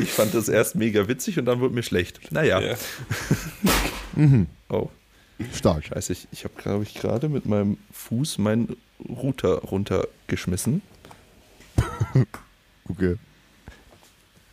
ich 0.00 0.10
fand 0.12 0.34
das 0.34 0.48
erst 0.48 0.74
mega 0.76 1.08
witzig 1.08 1.38
und 1.38 1.46
dann 1.46 1.60
wurde 1.60 1.74
mir 1.74 1.82
schlecht. 1.82 2.32
Naja. 2.32 2.60
Ja. 2.60 2.74
Mhm. 4.18 4.46
Oh, 4.70 4.88
Stark. 5.52 5.84
scheiße, 5.84 6.14
ich, 6.14 6.26
ich 6.32 6.44
habe, 6.44 6.54
glaube 6.56 6.84
ich, 6.84 6.94
gerade 6.94 7.28
mit 7.28 7.44
meinem 7.44 7.76
Fuß 7.92 8.38
meinen 8.38 8.76
Router 9.08 9.58
runtergeschmissen. 9.58 10.82
Okay. 12.88 13.16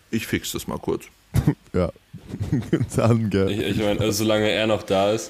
Ich 0.10 0.26
fix 0.26 0.54
das 0.54 0.66
mal 0.66 0.80
kurz. 0.80 1.04
Ja. 1.72 1.92
Dann, 2.96 3.30
gell. 3.30 3.52
Ich, 3.52 3.60
ich 3.60 3.78
meine, 3.78 4.00
also 4.00 4.24
solange 4.24 4.50
er 4.50 4.66
noch 4.66 4.82
da 4.82 5.12
ist. 5.12 5.30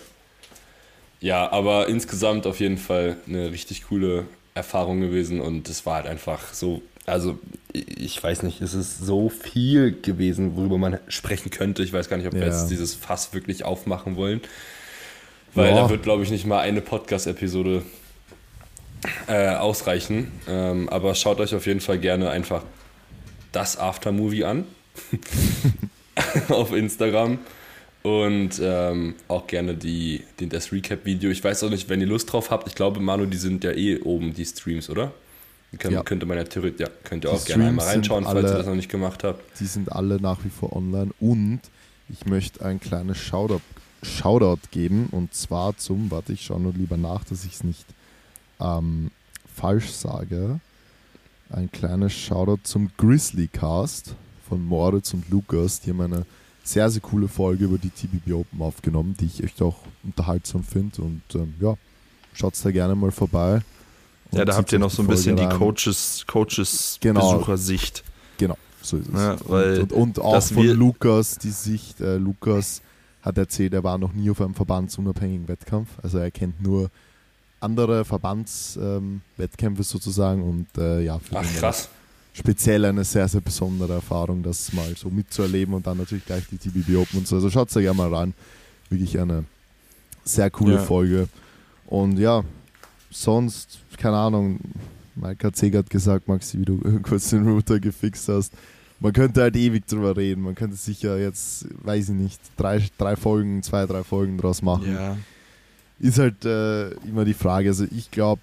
Ja, 1.24 1.50
aber 1.54 1.88
insgesamt 1.88 2.46
auf 2.48 2.60
jeden 2.60 2.78
Fall 2.78 3.16
eine 3.28 3.50
richtig 3.52 3.86
coole 3.88 4.26
Erfahrung 4.56 5.00
gewesen 5.00 5.40
und 5.40 5.70
es 5.70 5.86
war 5.86 5.96
halt 5.96 6.08
einfach 6.08 6.54
so, 6.54 6.82
also 7.06 7.40
ich 7.72 8.22
weiß 8.22 8.44
nicht, 8.44 8.60
es 8.60 8.74
ist 8.74 9.00
so 9.00 9.30
viel 9.30 9.94
gewesen, 10.02 10.58
worüber 10.58 10.78
man 10.78 11.00
sprechen 11.08 11.50
könnte. 11.50 11.82
Ich 11.82 11.94
weiß 11.94 12.10
gar 12.10 12.18
nicht, 12.18 12.28
ob 12.28 12.34
wir 12.34 12.42
Ja. 12.42 12.48
jetzt 12.48 12.68
dieses 12.68 12.94
Fass 12.94 13.34
wirklich 13.34 13.64
aufmachen 13.64 14.18
wollen, 14.18 14.42
weil 15.56 15.70
Ja. 15.70 15.84
da 15.84 15.90
wird, 15.90 16.04
glaube 16.04 16.24
ich, 16.24 16.30
nicht 16.30 16.46
mal 16.46 16.60
eine 16.60 16.82
Podcast-Episode 16.82 17.84
äh, 19.28 19.56
ausreichen. 19.56 20.30
Ähm, 20.50 20.90
aber 20.90 21.16
schaut 21.16 21.40
euch 21.40 21.56
auf 21.56 21.66
jeden 21.68 21.80
Fall 21.80 22.00
gerne 22.00 22.32
einfach 22.32 22.64
das 23.54 23.78
Aftermovie 23.78 24.44
an 24.44 24.66
auf 26.50 26.74
Instagram. 26.74 27.40
Und 28.04 28.60
ähm, 28.62 29.16
auch 29.30 29.48
gerne 29.48 29.76
die, 29.76 30.24
den, 30.40 30.50
das 30.50 30.72
Recap-Video. 30.74 31.30
Ich 31.32 31.42
weiß 31.44 31.64
auch 31.64 31.70
nicht, 31.70 31.88
wenn 31.90 32.02
ihr 32.02 32.08
Lust 32.08 32.32
drauf 32.32 32.52
habt. 32.52 32.68
Ich 32.68 32.76
glaube, 32.76 33.00
Manu, 33.00 33.26
die 33.26 33.38
sind 33.38 33.64
ja 33.64 33.72
eh 33.72 34.00
oben, 34.02 34.34
die 34.34 34.46
Streams, 34.46 34.90
oder? 34.90 35.14
Die 35.72 35.78
können, 35.78 35.94
Ja. 35.96 36.04
Könnte 36.04 36.26
man 36.26 36.38
ja 36.38 36.44
theoretisch, 36.44 36.82
ja, 36.86 36.90
könnt 37.06 37.24
ihr 37.26 37.30
Die 37.32 37.36
auch 37.38 37.46
gerne 37.46 37.68
einmal 37.68 37.88
reinschauen, 37.88 38.26
falls 38.26 38.36
ihr 38.44 38.46
alle- 38.50 38.58
das 38.58 38.68
noch 38.68 38.76
nicht 38.76 38.90
gemacht 38.90 39.24
habt. 39.24 39.42
Die 39.60 39.66
sind 39.66 39.92
alle 39.92 40.20
nach 40.22 40.44
wie 40.44 40.50
vor 40.50 40.76
online 40.76 41.12
und 41.20 41.62
ich 42.10 42.26
möchte 42.26 42.64
ein 42.66 42.80
kleines 42.82 43.18
Shoutout, 43.18 43.62
Shoutout 44.04 44.60
geben 44.72 45.08
und 45.12 45.34
zwar 45.34 45.78
zum, 45.78 46.12
warte, 46.12 46.34
ich 46.34 46.42
schaue 46.46 46.60
nur 46.60 46.74
lieber 46.74 46.98
nach, 46.98 47.24
dass 47.24 47.46
ich 47.46 47.54
es 47.54 47.64
nicht 47.64 47.86
ähm, 48.60 49.12
falsch 49.56 49.90
sage. 49.92 50.60
Ein 51.50 51.72
kleines 51.72 52.12
Shoutout 52.14 52.60
zum 52.64 52.92
Grizzly 52.98 53.48
Cast 53.48 54.14
von 54.48 54.62
Moritz 54.64 55.14
und 55.14 55.30
Lukas. 55.30 55.80
Die 55.82 55.90
haben 55.92 56.02
eine 56.02 56.26
sehr, 56.64 56.90
sehr 56.90 57.02
coole 57.02 57.28
Folge 57.28 57.66
über 57.66 57.78
die 57.78 57.90
TBB 57.90 58.34
Open 58.34 58.62
aufgenommen, 58.62 59.16
die 59.20 59.26
ich 59.26 59.44
echt 59.44 59.62
auch 59.62 59.76
unterhaltsam 60.04 60.64
finde 60.64 61.02
und 61.02 61.22
ähm, 61.36 61.54
ja, 61.60 61.76
schaut 62.34 62.54
da 62.64 62.72
gerne 62.72 62.96
mal 62.96 63.12
vorbei. 63.12 63.62
Ja, 64.32 64.46
da 64.46 64.56
habt 64.56 64.72
ihr 64.72 64.80
noch 64.80 64.90
so 64.90 65.04
ein 65.04 65.08
bisschen 65.08 65.36
die 65.36 65.44
rein. 65.44 65.58
Coaches, 65.58 66.24
Coaches 66.26 66.98
Genau. 67.02 67.34
Besuchersicht. 67.34 68.04
Genau, 68.38 68.58
so 68.82 68.98
ist 68.98 69.10
es. 69.10 69.14
Ja, 69.14 69.38
weil 69.46 69.82
und, 69.82 69.92
und, 69.94 70.18
und 70.18 70.20
auch 70.20 70.42
von 70.42 70.66
Lukas 70.66 71.38
die 71.38 71.52
Sicht. 71.52 72.02
Äh, 72.02 72.18
Lukas 72.18 72.82
hat 73.22 73.38
erzählt, 73.38 73.74
er 73.74 73.84
war 73.84 73.98
noch 73.98 74.14
nie 74.14 74.30
auf 74.32 74.42
einem 74.42 74.56
verbandsunabhängigen 74.56 75.48
Wettkampf. 75.48 75.90
Also 76.02 76.18
er 76.18 76.32
kennt 76.32 76.62
nur 76.62 76.90
andere 77.60 78.06
Verbandswettkämpfe 78.06 78.98
ähm, 78.98 79.22
Wettkämpfe 79.38 79.84
sozusagen 79.84 80.44
und 80.44 80.68
äh, 80.78 81.02
ja, 81.02 81.20
für 81.20 81.38
Ach, 81.38 81.46
krass. 81.60 81.90
Speziell 82.34 82.86
eine 82.86 83.04
sehr, 83.04 83.28
sehr 83.28 83.42
besondere 83.42 83.94
Erfahrung, 83.94 84.44
das 84.44 84.74
mal 84.74 84.94
so 84.98 85.10
mitzuerleben 85.10 85.74
und 85.74 85.86
dann 85.86 85.98
natürlich 85.98 86.26
gleich 86.26 86.44
die 86.52 86.58
TBB 86.58 86.98
Open 86.98 87.20
und 87.20 87.28
so. 87.28 87.36
Also 87.36 87.50
schaut 87.50 87.74
da 87.76 87.80
gerne 87.80 87.98
mal 87.98 88.14
rein. 88.14 88.34
Wirklich 88.90 89.20
eine 89.20 89.46
sehr 90.26 90.50
coole 90.50 90.76
Ja. 90.76 90.82
Folge. 90.82 91.28
Und 91.86 92.18
ja, 92.18 92.44
sonst, 93.12 93.80
keine 93.98 94.18
Ahnung, 94.18 94.60
Mike 95.16 95.46
hat 95.48 95.62
hat 95.62 95.90
gesagt, 95.90 96.28
Maxi, 96.28 96.60
wie 96.60 96.66
du 96.66 96.80
kurz 97.04 97.30
den 97.30 97.48
Router 97.48 97.80
gefixt 97.80 98.28
hast. 98.30 98.54
Man 99.00 99.14
könnte 99.14 99.42
halt 99.42 99.56
ewig 99.56 99.86
drüber 99.86 100.16
reden. 100.16 100.42
Man 100.44 100.56
könnte 100.56 100.76
sicher 100.76 101.18
jetzt, 101.20 101.66
weiß 101.84 102.10
ich 102.10 102.16
nicht, 102.16 102.40
drei, 102.58 102.82
drei 102.98 103.16
Folgen, 103.16 103.62
zwei, 103.62 103.86
drei 103.86 104.04
Folgen 104.04 104.38
draus 104.38 104.62
machen. 104.62 104.92
Ja. 104.92 105.18
Ist 106.00 106.20
halt 106.20 106.46
äh, 106.46 106.92
immer 107.08 107.26
die 107.26 107.34
Frage. 107.34 107.70
Also 107.70 107.86
ich 107.92 108.12
glaube, 108.12 108.42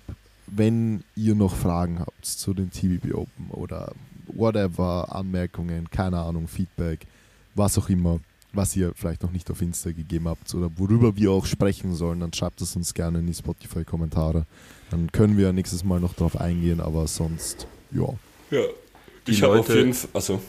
wenn 0.54 1.02
ihr 1.16 1.34
noch 1.34 1.54
Fragen 1.54 2.00
habt 2.00 2.24
zu 2.24 2.54
den 2.54 2.70
TBB 2.70 3.14
Open 3.14 3.50
oder 3.50 3.92
whatever, 4.26 5.14
Anmerkungen, 5.14 5.90
keine 5.90 6.18
Ahnung, 6.18 6.48
Feedback, 6.48 7.06
was 7.54 7.76
auch 7.78 7.88
immer, 7.88 8.20
was 8.52 8.74
ihr 8.76 8.92
vielleicht 8.94 9.22
noch 9.22 9.32
nicht 9.32 9.50
auf 9.50 9.60
Insta 9.62 9.90
gegeben 9.92 10.28
habt 10.28 10.52
oder 10.54 10.70
worüber 10.76 11.14
wir 11.16 11.30
auch 11.30 11.46
sprechen 11.46 11.94
sollen, 11.94 12.20
dann 12.20 12.32
schreibt 12.32 12.60
es 12.60 12.74
uns 12.76 12.94
gerne 12.94 13.20
in 13.20 13.26
die 13.26 13.34
Spotify-Kommentare. 13.34 14.46
Dann 14.90 15.10
können 15.12 15.36
wir 15.36 15.52
nächstes 15.52 15.84
Mal 15.84 16.00
noch 16.00 16.14
drauf 16.14 16.36
eingehen, 16.40 16.80
aber 16.80 17.06
sonst, 17.06 17.66
ja. 17.92 18.08
Ja. 18.50 18.62
Die 19.26 19.32
Ich 19.32 19.42
habe 19.42 19.58
auf 19.60 19.68
Leute- 19.68 19.78
jeden 19.78 19.94
Fall. 19.94 20.10
Achso. 20.14 20.40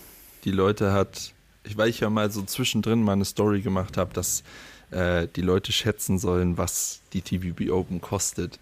die 0.46 0.52
Leute 0.52 0.94
hat, 0.94 1.34
ich, 1.64 1.78
weil 1.78 1.90
ich 1.90 2.00
ja 2.00 2.10
mal 2.10 2.32
so 2.32 2.42
zwischendrin 2.42 3.04
mal 3.04 3.14
eine 3.14 3.26
Story 3.26 3.62
gemacht 3.62 3.98
habe, 3.98 4.14
dass 4.14 4.44
äh, 4.90 5.28
die 5.36 5.42
Leute 5.42 5.72
schätzen 5.72 6.18
sollen, 6.18 6.58
was 6.58 7.02
die 7.14 7.22
TVB 7.22 7.70
Open 7.72 8.02
kostet. 8.02 8.60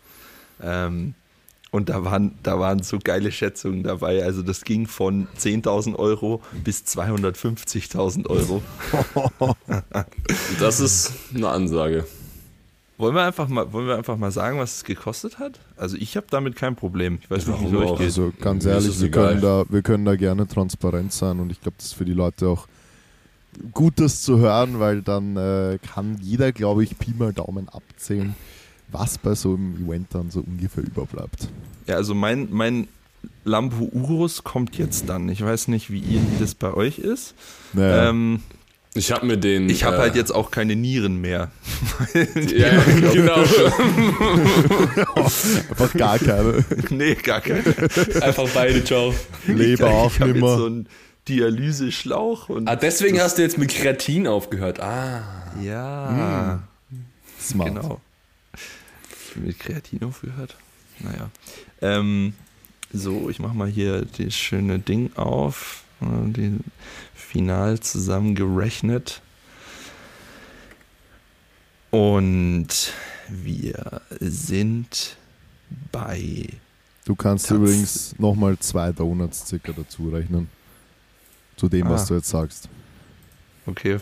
Ähm, 0.62 1.13
und 1.71 1.89
da 1.89 2.03
waren, 2.03 2.36
da 2.43 2.60
waren 2.60 2.82
so 2.82 2.97
geile 3.03 3.32
Schätzungen 3.32 3.84
dabei. 3.84 4.23
Also 4.23 4.41
das 4.41 4.63
ging 4.63 4.88
von 4.88 5.27
10.000 5.38 5.95
Euro 5.95 6.41
bis 6.63 6.84
250.000 6.84 8.27
Euro. 8.27 8.63
Das 10.60 10.79
ist 10.79 11.13
eine 11.34 11.49
Ansage. 11.49 12.05
Wollen 12.97 13.15
wir 13.15 13.23
einfach 13.23 13.47
mal, 13.47 13.71
wollen 13.71 13.88
wir 13.88 13.95
einfach 13.95 14.17
mal 14.17 14.32
sagen, 14.32 14.60
was 14.60 14.77
es 14.77 14.84
gekostet 14.84 15.39
hat? 15.39 15.60
Also 15.77 15.95
ich 15.95 16.17
habe 16.17 16.27
damit 16.29 16.58
kein 16.58 16.75
Problem. 16.75 17.19
Ich 17.21 17.32
weiß 17.32 17.47
nicht, 17.47 17.62
wie 17.62 17.65
es 17.67 17.73
euch 17.73 17.91
geht. 17.91 18.08
Also 18.08 18.34
ganz 18.41 18.65
ehrlich, 18.65 18.99
wir 18.99 19.10
können, 19.10 19.39
da, 19.39 19.63
wir 19.69 19.82
können 19.84 20.03
da 20.03 20.17
gerne 20.17 20.47
transparent 20.47 21.13
sein 21.13 21.39
und 21.39 21.49
ich 21.49 21.62
glaube, 21.62 21.77
das 21.77 21.88
ist 21.88 21.93
für 21.93 22.03
die 22.03 22.13
Leute 22.13 22.49
auch 22.49 22.67
gut, 23.71 23.93
das 24.01 24.21
zu 24.21 24.39
hören, 24.39 24.79
weil 24.79 25.01
dann 25.01 25.38
äh, 25.38 25.79
kann 25.93 26.17
jeder, 26.21 26.51
glaube 26.51 26.84
ich, 26.84 26.97
Pi 26.97 27.13
mal 27.17 27.32
Daumen 27.32 27.69
abzählen, 27.69 28.36
was 28.91 29.17
bei 29.17 29.36
so 29.36 29.54
einem 29.56 29.86
Event 29.88 30.08
dann 30.13 30.32
so 30.32 30.41
ungefähr 30.41 30.84
überbleibt. 30.84 31.47
Ja, 31.88 31.95
also 31.95 32.13
mein, 32.15 32.47
mein 32.52 32.88
Lambo 33.43 33.89
Urus 33.91 34.43
kommt 34.43 34.78
jetzt 34.78 35.10
dann. 35.10 35.28
Ich 35.30 35.43
weiß 35.43 35.67
nicht, 35.69 35.91
wie, 35.91 35.99
ihr, 35.99 36.21
wie 36.21 36.39
das 36.39 36.56
bei 36.56 36.73
euch 36.73 36.99
ist. 36.99 37.34
Naja. 37.73 38.10
Ähm, 38.10 38.41
Ich 38.95 39.12
habe 39.12 39.25
mir 39.25 39.38
den. 39.38 39.69
ich 39.69 39.84
habe 39.84 39.97
äh, 39.97 39.99
halt 39.99 40.15
jetzt 40.15 40.32
auch 40.34 40.52
keine 40.52 40.75
Nieren 40.75 41.19
mehr. 41.21 41.52
Ja, 42.13 42.82
genau. 43.12 43.36
Einfach 45.15 45.93
gar 45.93 46.19
keine. 46.19 46.63
nee, 46.89 47.15
gar 47.15 47.41
keine. 47.41 47.63
Einfach 48.21 48.47
beide, 48.54 48.84
ciao. 48.84 49.13
Leber 49.47 49.89
auch 49.89 50.12
ich 50.13 50.19
hab 50.19 50.28
jetzt 50.28 50.36
nimmer. 50.36 50.58
so 50.58 50.65
einen 50.65 50.88
Dialyseschlauch 51.28 52.49
und 52.49 52.67
Ah, 52.67 52.75
deswegen 52.75 53.19
hast 53.21 53.38
du 53.38 53.41
jetzt 53.43 53.58
mit 53.58 53.69
Kreatin 53.69 54.28
aufgehört. 54.28 54.80
Ah. 54.80 55.21
ja, 55.63 56.63
Smart. 57.39 57.69
genau. 57.75 58.02
Mit 59.39 59.60
Kreatin 59.60 60.04
aufgehört. 60.04 60.56
Naja. 60.99 61.30
Ähm, 61.82 62.34
so, 62.91 63.30
ich 63.30 63.39
mach 63.39 63.54
mal 63.54 63.67
hier 63.69 64.06
das 64.17 64.34
schöne 64.36 64.80
Ding 64.80 65.15
auf. 65.15 65.84
äh, 66.02 66.32
Den 66.32 66.62
final 67.13 67.80
zusammengerechnet. 67.80 69.21
Und 71.91 72.93
wir 73.28 74.02
sind 74.19 75.17
bei 75.91 76.47
Du 77.06 77.15
kannst 77.15 77.47
Katz- 77.47 77.56
übrigens 77.58 78.15
nochmal 78.19 78.58
zwei 78.60 78.91
Donuts 78.91 79.47
circa 79.47 79.71
dazu 79.71 80.10
rechnen. 80.10 80.49
Zu 81.56 81.67
dem, 81.69 81.88
Ah. 81.88 81.91
was 81.91 82.06
du 82.08 82.13
jetzt 82.15 82.30
sagst. 82.30 82.69
Okay, 83.65 83.97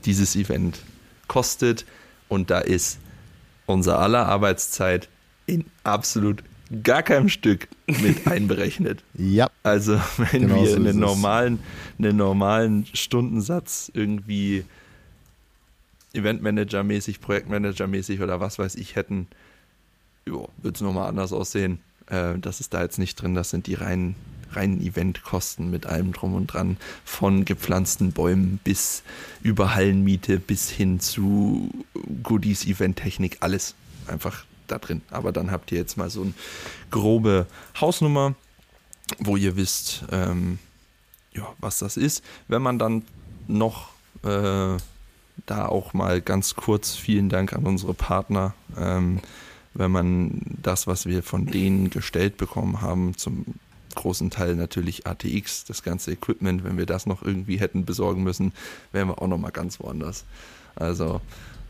dieses 0.04 0.36
Event 0.36 0.80
kostet. 1.28 1.86
Und 2.28 2.50
da 2.50 2.58
ist 2.58 2.98
unser 3.68 4.00
aller 4.00 4.26
Arbeitszeit 4.26 5.10
in 5.46 5.64
absolut 5.84 6.44
gar 6.84 7.04
keinem 7.04 7.30
Stück 7.30 7.68
mit 7.88 8.28
einberechnet. 8.28 9.04
Ja. 9.14 9.50
Also 9.64 10.00
wenn 10.18 10.44
Genau 10.44 10.62
wir 10.62 10.70
so 10.70 10.76
einen 10.76 11.00
normalen, 11.00 11.60
einen 11.98 12.18
normalen 12.18 12.86
Stundensatz 12.94 13.92
irgendwie 13.94 14.66
Eventmanager-mäßig, 16.14 17.20
Projektmanager-mäßig 17.20 18.22
oder 18.22 18.40
was 18.40 18.60
weiß 18.60 18.76
ich 18.76 18.96
hätten, 18.96 19.28
würde 20.26 20.76
es 20.76 20.82
nochmal 20.82 21.08
anders 21.10 21.34
aussehen. 21.34 21.80
Äh, 22.08 22.38
das 22.40 22.60
ist 22.60 22.74
da 22.74 22.82
jetzt 22.82 23.00
nicht 23.00 23.16
drin, 23.22 23.36
das 23.36 23.50
sind 23.50 23.68
die 23.68 23.76
reinen, 23.76 24.16
reinen 24.52 24.82
Eventkosten 24.82 25.70
mit 25.70 25.86
allem 25.86 26.14
drum 26.14 26.34
und 26.34 26.48
dran, 26.48 26.78
von 27.06 27.46
gepflanzten 27.46 28.12
Bäumen 28.12 28.60
bis 28.64 29.04
über 29.42 29.76
Hallenmiete 29.76 30.40
bis 30.40 30.70
hin 30.70 31.00
zu 31.00 31.70
Goodies, 32.24 32.66
Eventtechnik, 32.66 33.38
alles 33.42 33.76
einfach 34.08 34.47
da 34.68 34.78
drin. 34.78 35.02
Aber 35.10 35.32
dann 35.32 35.52
habt 35.52 35.72
ihr 35.72 35.78
jetzt 35.78 35.98
mal 35.98 36.10
so 36.10 36.22
eine 36.22 36.34
grobe 36.92 37.48
Hausnummer, 37.80 38.36
wo 39.20 39.38
ihr 39.38 39.56
wisst, 39.56 40.04
ähm, 40.12 40.60
ja, 41.34 41.48
was 41.60 41.80
das 41.80 41.98
ist. 41.98 42.24
Wenn 42.48 42.62
man 42.62 42.80
dann 42.80 43.04
noch 43.48 43.90
äh, 44.24 44.78
da 45.46 45.66
auch 45.68 45.94
mal 45.94 46.22
ganz 46.22 46.56
kurz 46.56 46.96
vielen 46.96 47.30
Dank 47.30 47.54
an 47.54 47.66
unsere 47.66 47.94
Partner, 47.94 48.54
ähm, 48.78 49.20
wenn 49.74 49.92
man 49.92 50.42
das, 50.62 50.88
was 50.88 51.06
wir 51.06 51.22
von 51.22 51.46
denen 51.46 51.90
gestellt 51.90 52.38
bekommen 52.38 52.82
haben, 52.82 53.16
zum 53.16 53.46
großen 53.96 54.30
Teil 54.30 54.56
natürlich 54.56 55.06
ATX, 55.06 55.66
das 55.66 55.84
ganze 55.84 56.12
Equipment, 56.12 56.64
wenn 56.64 56.78
wir 56.78 56.86
das 56.86 57.06
noch 57.06 57.24
irgendwie 57.24 57.60
hätten 57.60 57.86
besorgen 57.86 58.24
müssen, 58.24 58.54
wären 58.92 59.08
wir 59.10 59.22
auch 59.22 59.28
noch 59.28 59.38
mal 59.38 59.52
ganz 59.52 59.80
woanders. 59.80 60.26
Also 60.76 61.22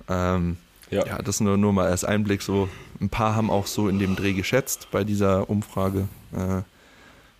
ähm, 0.09 0.57
Ja. 0.89 1.05
ja, 1.05 1.21
das 1.21 1.39
nur, 1.41 1.57
nur 1.57 1.73
mal 1.73 1.87
als 1.87 2.03
Einblick 2.03 2.41
so. 2.41 2.69
Ein 3.01 3.09
paar 3.09 3.35
haben 3.35 3.49
auch 3.49 3.67
so 3.67 3.89
in 3.89 3.99
dem 3.99 4.15
Dreh 4.15 4.33
geschätzt 4.33 4.87
bei 4.91 5.03
dieser 5.03 5.49
Umfrage. 5.49 6.07
Äh, 6.33 6.61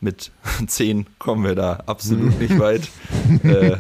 mit 0.02 0.32
10 0.68 1.06
kommen 1.18 1.44
wir 1.44 1.56
da 1.56 1.84
absolut 1.86 2.40
nicht 2.40 2.60
weit. 2.60 2.90
Äh, 3.44 3.78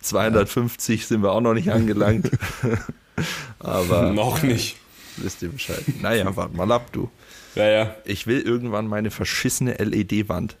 250 0.00 1.06
sind 1.06 1.22
wir 1.22 1.32
auch 1.32 1.40
noch 1.40 1.54
nicht 1.54 1.70
angelangt. 1.70 2.30
Aber 3.58 4.12
Noch 4.12 4.42
nicht. 4.42 4.76
wisst 5.16 5.42
ihr 5.42 5.50
Bescheid. 5.50 5.82
Naja, 6.00 6.34
warte 6.36 6.56
mal 6.56 6.70
ab, 6.72 6.90
du. 6.92 7.10
Ja, 7.54 7.66
ja. 7.68 7.94
Ich 8.04 8.26
will 8.26 8.40
irgendwann 8.40 8.86
meine 8.86 9.10
verschissene 9.10 9.74
LED-Wand. 9.74 10.56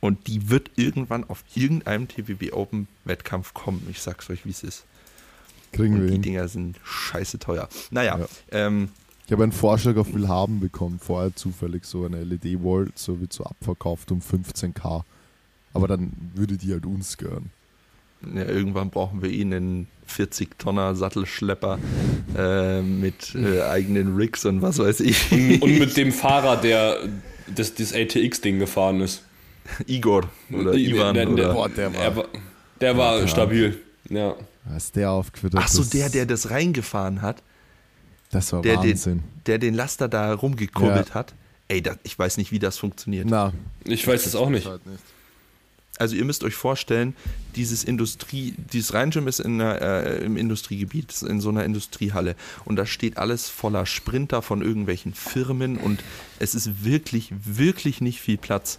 Und 0.00 0.26
die 0.28 0.48
wird 0.48 0.70
irgendwann 0.76 1.28
auf 1.28 1.44
irgendeinem 1.54 2.08
TVB 2.08 2.52
Open 2.54 2.88
Wettkampf 3.04 3.52
kommen. 3.52 3.86
Ich 3.90 4.00
sag's 4.00 4.30
euch, 4.30 4.46
wie 4.46 4.50
es 4.50 4.62
ist. 4.62 4.84
Kriegen 5.72 5.94
Und 5.94 6.00
wir 6.02 6.06
die 6.08 6.12
hin. 6.14 6.22
Dinger 6.22 6.48
sind 6.48 6.76
scheiße 6.84 7.38
teuer. 7.38 7.68
Naja, 7.90 8.18
Ja. 8.18 8.26
ähm, 8.50 8.88
Ich 9.26 9.32
habe 9.32 9.42
einen 9.44 9.52
Vorschlag 9.52 9.96
auf 9.96 10.12
Willhaben 10.12 10.58
bekommen, 10.60 10.98
vorher 11.00 11.34
zufällig 11.36 11.84
so 11.84 12.04
eine 12.04 12.24
LED-Wall, 12.24 12.88
so 12.94 13.20
wird 13.20 13.32
so 13.32 13.44
abverkauft 13.44 14.10
um 14.10 14.20
15k. 14.20 15.04
Aber 15.72 15.86
dann 15.86 16.12
würde 16.34 16.56
die 16.56 16.72
halt 16.72 16.84
uns 16.86 17.16
gehören. 17.16 17.50
Ja, 18.34 18.44
irgendwann 18.44 18.90
brauchen 18.90 19.22
wir 19.22 19.30
ihn 19.30 19.54
einen 19.54 19.86
40-Tonner 20.08 20.94
Sattelschlepper 20.96 21.78
äh, 22.36 22.82
mit 22.82 23.34
äh, 23.36 23.62
eigenen 23.62 24.16
Rigs 24.16 24.44
und 24.44 24.60
was 24.62 24.78
weiß 24.78 25.00
ich. 25.00 25.30
Und, 25.62 25.78
mit 25.78 25.96
dem 25.96 26.10
Fahrer, 26.12 26.56
der 26.56 26.96
das, 27.54 27.72
das 27.74 27.94
ATX-Ding 27.94 28.58
gefahren 28.58 29.00
ist. 29.00 29.22
Igor 29.86 30.24
oder 30.52 30.74
Ivan 30.74 31.14
der, 31.14 31.26
der, 31.26 31.32
oder. 31.34 31.52
Boah, 31.54 31.68
der 31.68 31.94
war- 31.94 32.00
er 32.02 32.16
war, 32.16 32.24
der 32.80 32.96
war 32.98 33.28
stabil. 33.28 33.78
Ja. 34.08 34.34
Als 34.68 34.92
der 34.92 35.10
aufgeführt 35.10 35.54
hat, 35.54 35.62
Ach 35.64 35.68
so, 35.68 35.84
der, 35.84 36.08
der 36.10 36.26
das 36.26 36.50
reingefahren 36.50 37.22
hat, 37.22 37.42
Das 38.30 38.52
war 38.52 38.62
der, 38.62 38.76
Wahnsinn. 38.78 39.22
der 39.46 39.58
den 39.58 39.74
Laster 39.74 40.08
da 40.08 40.32
rumgekurbelt 40.34 41.08
Ja. 41.08 41.14
hat. 41.14 41.34
Ey, 41.68 41.82
das, 41.82 41.96
ich 42.02 42.18
weiß 42.18 42.36
nicht, 42.36 42.52
wie 42.52 42.58
das 42.58 42.78
funktioniert. 42.78 43.26
Na, 43.28 43.52
Ich 43.84 44.06
weiß 44.06 44.26
es 44.26 44.34
auch 44.34 44.50
nicht. 44.50 44.66
halt 44.66 44.84
nicht. 44.86 45.02
Also 45.98 46.16
ihr 46.16 46.24
müsst 46.24 46.44
euch 46.44 46.54
vorstellen, 46.54 47.14
dieses 47.56 47.84
Industrie, 47.84 48.54
dieses 48.72 48.94
Rheingym 48.94 49.28
ist 49.28 49.38
in 49.38 49.60
einer, 49.60 49.82
äh, 49.82 50.24
im 50.24 50.38
Industriegebiet, 50.38 51.12
ist 51.12 51.22
in 51.22 51.40
so 51.42 51.50
einer 51.50 51.62
Industriehalle 51.64 52.36
und 52.64 52.76
da 52.76 52.86
steht 52.86 53.18
alles 53.18 53.50
voller 53.50 53.84
Sprinter 53.84 54.40
von 54.40 54.62
irgendwelchen 54.62 55.12
Firmen 55.12 55.76
und 55.76 56.02
es 56.38 56.54
ist 56.54 56.84
wirklich, 56.84 57.32
wirklich 57.44 58.00
nicht 58.00 58.20
viel 58.20 58.38
Platz. 58.38 58.78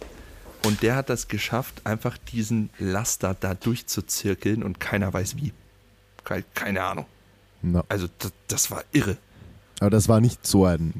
Und 0.66 0.82
der 0.82 0.96
hat 0.96 1.10
das 1.10 1.28
geschafft, 1.28 1.82
einfach 1.84 2.18
diesen 2.18 2.70
Laster 2.80 3.36
da 3.38 3.54
durchzuzirkeln 3.54 4.62
und 4.64 4.80
keiner 4.80 5.12
weiß 5.12 5.36
wie. 5.36 5.52
Ke- 6.24 6.44
Keine 6.54 6.82
Ahnung. 6.82 7.06
Na. 7.62 7.84
Also 7.88 8.08
das, 8.18 8.32
das 8.48 8.70
war 8.70 8.82
irre. 8.92 9.16
Aber 9.80 9.90
das 9.90 10.08
war 10.08 10.20
nicht 10.20 10.46
so 10.46 10.64
ein 10.66 10.92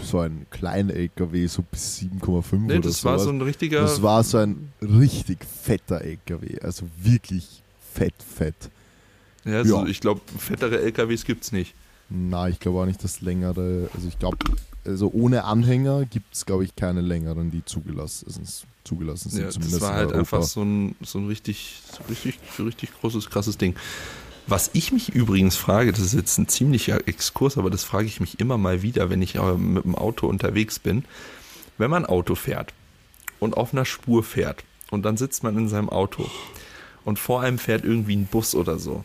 so 0.00 0.20
ein 0.20 0.46
kleiner 0.50 0.94
LKW, 0.94 1.46
so 1.48 1.62
bis 1.62 1.98
7,5 1.98 2.56
Nee, 2.56 2.72
oder 2.74 2.80
das 2.88 3.04
war 3.04 3.14
sowas. 3.14 3.24
so 3.24 3.30
ein 3.30 3.42
richtiger. 3.42 3.80
Das 3.80 4.00
war 4.00 4.22
so 4.22 4.38
ein 4.38 4.72
richtig 4.80 5.44
fetter 5.44 6.00
LKW, 6.02 6.60
also 6.60 6.86
wirklich 6.96 7.62
fett, 7.94 8.14
fett. 8.22 8.54
ja, 9.44 9.64
so, 9.64 9.78
ja. 9.82 9.86
Ich 9.86 10.00
glaube, 10.00 10.20
fettere 10.38 10.80
LKWs 10.82 11.24
gibt's 11.24 11.50
nicht. 11.50 11.74
Na, 12.10 12.48
ich 12.48 12.58
glaube 12.58 12.80
auch 12.80 12.86
nicht 12.86 13.04
das 13.04 13.20
längere, 13.20 13.90
also 13.94 14.08
ich 14.08 14.18
glaube, 14.18 14.38
also 14.84 15.10
ohne 15.12 15.44
Anhänger 15.44 16.06
gibt 16.06 16.34
es, 16.34 16.46
glaube 16.46 16.64
ich, 16.64 16.74
keine 16.74 17.02
längeren, 17.02 17.50
die 17.50 17.64
zugelassen, 17.64 18.26
also 18.26 18.40
zugelassen 18.84 19.30
sind, 19.30 19.42
Ja, 19.42 19.46
das 19.48 19.80
war 19.80 19.94
halt 19.94 20.12
einfach 20.12 20.42
so 20.42 20.62
ein, 20.62 20.96
so 21.02 21.18
ein 21.18 21.26
richtig, 21.26 21.82
so 21.92 22.02
richtig, 22.08 22.38
so 22.56 22.64
richtig 22.64 22.90
großes, 23.00 23.28
krasses 23.28 23.58
Ding. 23.58 23.76
Was 24.46 24.70
ich 24.72 24.92
mich 24.92 25.10
übrigens 25.10 25.56
frage, 25.56 25.92
das 25.92 26.00
ist 26.00 26.14
jetzt 26.14 26.38
ein 26.38 26.48
ziemlicher 26.48 27.06
Exkurs, 27.06 27.58
aber 27.58 27.68
das 27.68 27.84
frage 27.84 28.06
ich 28.06 28.18
mich 28.18 28.40
immer 28.40 28.56
mal 28.56 28.80
wieder, 28.80 29.10
wenn 29.10 29.20
ich 29.20 29.34
mit 29.34 29.84
dem 29.84 29.94
Auto 29.94 30.26
unterwegs 30.26 30.78
bin. 30.78 31.04
Wenn 31.76 31.90
man 31.90 32.06
Auto 32.06 32.34
fährt 32.34 32.72
und 33.40 33.58
auf 33.58 33.74
einer 33.74 33.84
Spur 33.84 34.24
fährt 34.24 34.64
und 34.90 35.02
dann 35.02 35.18
sitzt 35.18 35.42
man 35.42 35.58
in 35.58 35.68
seinem 35.68 35.90
Auto 35.90 36.30
und 37.04 37.18
vor 37.18 37.42
einem 37.42 37.58
fährt 37.58 37.84
irgendwie 37.84 38.16
ein 38.16 38.26
Bus 38.26 38.54
oder 38.54 38.78
so. 38.78 39.04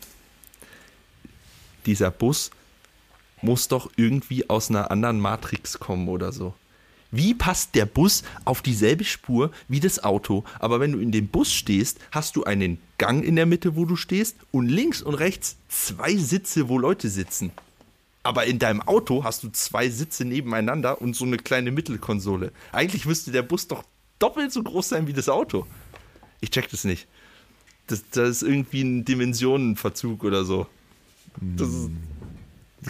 Dieser 1.85 2.09
Bus 2.09 2.51
muss 3.43 3.67
doch 3.67 3.91
irgendwie 3.95 4.49
aus 4.49 4.69
einer 4.69 4.89
anderen 4.89 5.19
Matrix 5.19 5.79
kommen 5.79 6.07
oder 6.07 6.31
so. 6.31 6.53
Wie 7.11 7.35
passt 7.35 7.75
der 7.75 7.85
Bus 7.85 8.23
auf 8.43 8.63
dieselbe 8.63 9.03
Spur 9.03 9.51
wie 9.67 9.79
das 9.79 10.03
Auto? 10.03 10.43
Aber 10.57 10.79
wenn 10.79 10.93
du 10.93 10.99
in 10.99 11.11
dem 11.11 11.27
Bus 11.27 11.53
stehst, 11.53 11.99
hast 12.11 12.35
du 12.35 12.43
einen 12.43 12.79
Gang 12.97 13.23
in 13.23 13.35
der 13.35 13.45
Mitte, 13.45 13.75
wo 13.75 13.85
du 13.85 13.95
stehst, 13.95 14.37
und 14.49 14.67
links 14.67 15.03
und 15.03 15.13
rechts 15.13 15.57
zwei 15.69 16.15
Sitze, 16.15 16.69
wo 16.69 16.79
Leute 16.79 17.09
sitzen. 17.09 17.51
Aber 18.23 18.45
in 18.45 18.57
deinem 18.57 18.81
Auto 18.81 19.23
hast 19.23 19.43
du 19.43 19.49
zwei 19.49 19.89
Sitze 19.89 20.25
nebeneinander 20.25 21.01
und 21.01 21.15
so 21.15 21.25
eine 21.25 21.37
kleine 21.37 21.69
Mittelkonsole. 21.69 22.51
Eigentlich 22.71 23.05
müsste 23.05 23.31
der 23.31 23.43
Bus 23.43 23.67
doch 23.67 23.83
doppelt 24.17 24.51
so 24.51 24.63
groß 24.63 24.89
sein 24.89 25.05
wie 25.05 25.13
das 25.13 25.29
Auto. 25.29 25.67
Ich 26.41 26.49
check 26.49 26.67
das 26.71 26.83
nicht. 26.83 27.07
Das, 27.85 28.03
das 28.09 28.29
ist 28.29 28.43
irgendwie 28.43 28.81
ein 28.81 29.05
Dimensionenverzug 29.05 30.23
oder 30.23 30.45
so. 30.45 30.65
Das 31.39 31.67
ist 31.67 31.89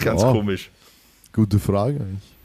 ganz 0.00 0.22
Ja. 0.22 0.32
komisch. 0.32 0.70
Gute 1.32 1.58
Frage. 1.58 2.00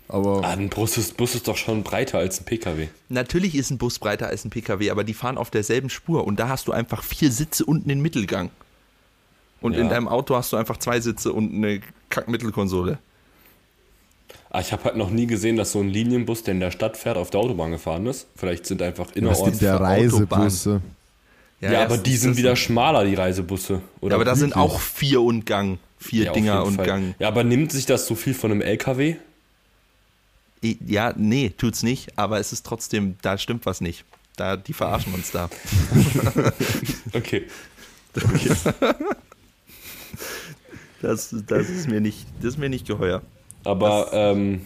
Aber 0.07 0.43
Ah, 0.43 0.51
ein 0.53 0.69
Bus 0.69 0.97
ist, 0.97 1.17
Bus 1.17 1.35
ist 1.35 1.47
doch 1.47 1.55
schon 1.57 1.83
breiter 1.83 2.17
als 2.17 2.41
ein 2.41 2.45
PKW. 2.45 2.87
Natürlich 3.09 3.53
ist 3.53 3.69
ein 3.69 3.77
Bus 3.77 3.99
breiter 3.99 4.27
als 4.27 4.43
ein 4.43 4.49
PKW, 4.49 4.89
aber 4.89 5.03
die 5.03 5.13
fahren 5.13 5.37
auf 5.37 5.51
derselben 5.51 5.89
Spur 5.91 6.25
und 6.25 6.39
da 6.39 6.49
hast 6.49 6.67
du 6.67 6.71
einfach 6.71 7.03
vier 7.03 7.31
Sitze 7.31 7.63
und 7.65 7.85
einen 7.87 8.01
Mittelgang. 8.01 8.49
Und 9.61 9.73
Ja. 9.73 9.81
in 9.81 9.89
deinem 9.89 10.07
Auto 10.07 10.35
hast 10.35 10.51
du 10.51 10.57
einfach 10.57 10.77
zwei 10.77 10.99
Sitze 10.99 11.31
und 11.33 11.53
eine 11.53 11.81
Kackmittelkonsole. 12.09 12.97
Ah, 14.51 14.61
ich 14.61 14.71
habe 14.71 14.83
halt 14.85 14.95
noch 14.95 15.11
nie 15.11 15.27
gesehen, 15.27 15.57
dass 15.57 15.73
so 15.73 15.79
ein 15.79 15.89
Linienbus, 15.89 16.41
der 16.43 16.55
in 16.55 16.59
der 16.59 16.71
Stadt 16.71 16.97
fährt, 16.97 17.17
auf 17.17 17.29
der 17.29 17.39
Autobahn 17.41 17.69
gefahren 17.71 18.07
ist. 18.07 18.25
Vielleicht 18.35 18.65
sind 18.65 18.81
einfach 18.81 19.11
innerorts. 19.13 19.59
der 19.59 19.79
Reisebusse? 19.79 20.81
Ja, 21.61 21.69
aber 21.69 21.77
erstens 21.81 22.03
die 22.03 22.15
sind 22.17 22.37
wieder 22.37 22.55
schmaler, 22.55 23.05
die 23.05 23.13
Reisebusse. 23.15 23.81
Oder 24.01 24.11
Ja, 24.11 24.15
aber 24.15 24.25
da 24.25 24.35
sind 24.35 24.55
auch 24.55 24.79
vier 24.79 25.21
und 25.21 25.45
Gang. 25.45 25.77
Vier 25.99 26.25
Ja, 26.25 26.33
Dinger 26.33 26.63
und 26.63 26.75
Fall. 26.75 26.85
Gang. 26.85 27.15
Ja, 27.19 27.27
aber 27.27 27.43
nimmt 27.43 27.71
sich 27.71 27.85
das 27.85 28.07
so 28.07 28.15
viel 28.15 28.33
von 28.33 28.51
einem 28.51 28.61
LKW? 28.61 29.17
Ja, 30.61 31.13
nee, 31.15 31.53
tut's 31.57 31.83
nicht, 31.83 32.17
aber 32.17 32.39
es 32.39 32.51
ist 32.51 32.65
trotzdem, 32.65 33.17
da 33.21 33.37
stimmt 33.37 33.65
was 33.65 33.81
nicht. 33.81 34.05
Da, 34.35 34.55
die 34.55 34.73
verarschen 34.73 35.13
uns 35.13 35.31
da. 35.31 35.49
Okay. 37.13 37.47
Das, 41.01 41.33
das, 41.47 41.69
ist, 41.69 41.87
mir 41.87 42.01
nicht, 42.01 42.25
das 42.41 42.53
ist 42.53 42.57
mir 42.57 42.69
nicht 42.69 42.87
geheuer. 42.87 43.21
Aber 43.63 44.09
ähm, 44.11 44.61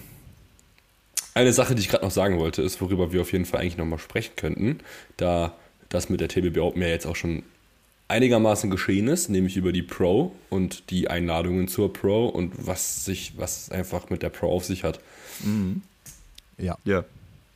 eine 1.33 1.53
Sache, 1.53 1.75
die 1.75 1.81
ich 1.81 1.89
gerade 1.89 2.03
noch 2.03 2.11
sagen 2.11 2.39
wollte, 2.39 2.61
ist, 2.61 2.81
worüber 2.81 3.11
wir 3.11 3.21
auf 3.21 3.31
jeden 3.33 3.45
Fall 3.45 3.61
eigentlich 3.61 3.77
nochmal 3.77 3.99
sprechen 3.99 4.35
könnten, 4.35 4.79
da 5.17 5.53
das 5.89 6.09
mit 6.09 6.21
der 6.21 6.29
TBB 6.29 6.57
Open 6.57 6.81
ja 6.81 6.87
jetzt 6.87 7.05
auch 7.05 7.15
schon 7.15 7.43
einigermaßen 8.13 8.69
geschehen 8.69 9.07
ist, 9.07 9.29
nämlich 9.29 9.57
über 9.57 9.71
die 9.71 9.81
Pro 9.81 10.31
und 10.49 10.89
die 10.91 11.09
Einladungen 11.09 11.67
zur 11.67 11.91
Pro 11.91 12.27
und 12.27 12.67
was 12.67 13.03
sich, 13.05 13.33
was 13.37 13.63
es 13.63 13.71
einfach 13.71 14.09
mit 14.09 14.21
der 14.21 14.29
Pro 14.29 14.55
auf 14.55 14.65
sich 14.65 14.83
hat. 14.83 14.99
Ja. 16.57 16.77
Ja. 16.85 17.03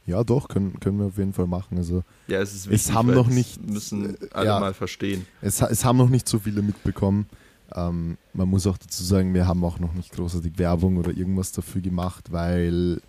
ja, 0.08 0.24
doch, 0.24 0.48
können, 0.50 0.80
können 0.80 1.00
wir 1.00 1.06
auf 1.06 1.18
jeden 1.18 1.34
Fall 1.34 1.48
machen. 1.48 1.78
Also 1.78 2.04
Ja, 2.28 2.42
es 2.42 2.54
ist 2.54 2.66
Es 2.66 2.72
wichtig, 2.72 2.94
haben 2.96 3.10
weil 3.10 3.16
noch 3.16 3.28
das 3.28 3.36
nicht, 3.36 3.70
müssen 3.70 4.16
äh, 4.16 4.28
alle 4.32 4.48
ja. 4.48 4.60
mal 4.60 4.74
verstehen. 4.74 5.26
es, 5.42 5.62
es 5.62 5.86
haben 5.86 5.98
noch 5.98 6.10
nicht 6.10 6.28
so 6.28 6.40
viele 6.40 6.62
mitbekommen. 6.64 7.28
Ähm, 7.76 8.18
man 8.34 8.50
muss 8.50 8.66
auch 8.66 8.78
dazu 8.78 9.04
sagen, 9.04 9.34
wir 9.34 9.46
haben 9.48 9.64
auch 9.64 9.80
noch 9.80 9.94
nicht 9.94 10.12
großartig 10.12 10.58
Werbung 10.58 10.98
oder 10.98 11.12
irgendwas 11.12 11.52
dafür 11.52 11.82
gemacht, 11.82 12.32
weil 12.32 13.00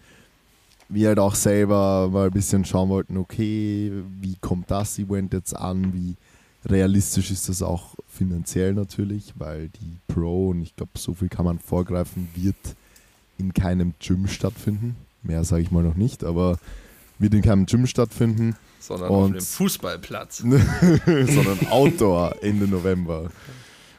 wir 0.90 1.08
halt 1.08 1.18
auch 1.18 1.34
selber 1.34 2.08
mal 2.10 2.26
ein 2.26 2.32
bisschen 2.32 2.64
schauen 2.64 2.88
wollten, 2.88 3.16
okay, 3.16 3.92
wie 4.20 4.36
kommt 4.36 4.70
das 4.70 4.98
Event 4.98 5.32
jetzt 5.32 5.54
an, 5.54 5.92
wie 5.94 6.16
realistisch 6.64 7.30
ist 7.30 7.48
das 7.48 7.62
auch 7.62 7.94
finanziell 8.08 8.74
natürlich, 8.74 9.34
weil 9.36 9.68
die 9.68 9.98
Pro, 10.12 10.48
und 10.50 10.62
ich 10.62 10.74
glaube, 10.76 10.92
so 10.96 11.14
viel 11.14 11.28
kann 11.28 11.44
man 11.44 11.58
vorgreifen, 11.58 12.28
wird 12.34 12.56
in 13.38 13.54
keinem 13.54 13.94
Gym 14.00 14.26
stattfinden. 14.26 14.96
Mehr 15.22 15.44
sage 15.44 15.62
ich 15.62 15.70
mal 15.70 15.84
noch 15.84 15.94
nicht, 15.94 16.24
aber 16.24 16.58
wird 17.18 17.34
in 17.34 17.42
keinem 17.42 17.66
Gym 17.66 17.86
stattfinden. 17.86 18.56
Sondern 18.80 19.10
Und- 19.10 19.24
auf 19.24 19.30
dem 19.32 19.40
Fußballplatz. 19.40 20.38
sondern 21.06 21.66
Outdoor 21.70 22.36
Ende 22.42 22.66
November 22.66 23.30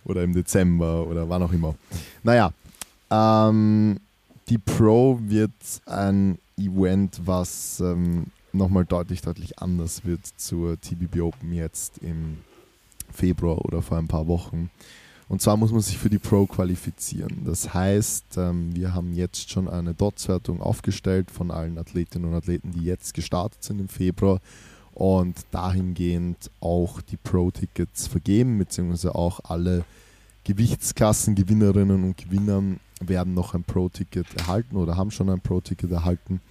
oder 0.06 0.24
im 0.24 0.34
Dezember 0.34 1.06
oder 1.08 1.28
wann 1.30 1.44
auch 1.44 1.52
immer. 1.52 1.76
Naja, 2.24 2.52
ähm, 3.12 4.00
die 4.48 4.58
Pro 4.58 5.20
wird 5.22 5.52
ein 5.86 6.40
Event, 6.58 7.22
was 7.26 7.80
ähm, 7.80 8.28
nochmal 8.52 8.86
deutlich, 8.86 9.22
deutlich 9.22 9.60
anders 9.60 10.06
wird 10.06 10.22
zur 10.38 10.80
TBB 10.80 11.22
Open 11.22 11.54
jetzt 11.54 12.00
im 12.00 12.38
Februar 13.12 13.64
oder 13.66 13.82
vor 13.82 13.98
ein 13.98 14.08
paar 14.08 14.28
Wochen. 14.28 14.70
Und 15.28 15.42
zwar 15.42 15.58
muss 15.58 15.72
man 15.72 15.82
sich 15.82 15.98
für 15.98 16.10
die 16.10 16.18
Pro 16.18 16.48
qualifizieren. 16.48 17.44
Das 17.46 17.74
heißt, 17.74 18.38
ähm, 18.38 18.76
wir 18.76 18.96
haben 18.96 19.14
jetzt 19.14 19.52
schon 19.52 19.68
eine 19.68 19.94
Dots-Wertung 19.94 20.60
aufgestellt 20.60 21.30
von 21.30 21.52
allen 21.52 21.78
Athletinnen 21.78 22.30
und 22.30 22.36
Athleten, 22.36 22.72
die 22.72 22.84
jetzt 22.84 23.14
gestartet 23.14 23.64
sind 23.64 23.80
im 23.80 23.90
Februar 23.90 24.42
und 24.94 25.36
dahingehend 25.52 26.50
auch 26.60 27.00
die 27.02 27.18
Pro-Tickets 27.18 28.08
vergeben, 28.08 28.58
beziehungsweise 28.58 29.14
auch 29.14 29.40
alle 29.44 29.86
Gewichtsklassengewinnerinnen 30.46 32.04
und 32.04 32.18
Gewinnern 32.18 32.80
werden 33.00 33.36
noch 33.36 33.54
ein 33.54 33.64
Pro-Ticket 33.64 34.26
erhalten 34.36 34.78
oder 34.78 34.98
haben 34.98 35.12
schon 35.12 35.30
ein 35.30 35.42
Pro-Ticket 35.42 35.92
erhalten. 35.92 36.42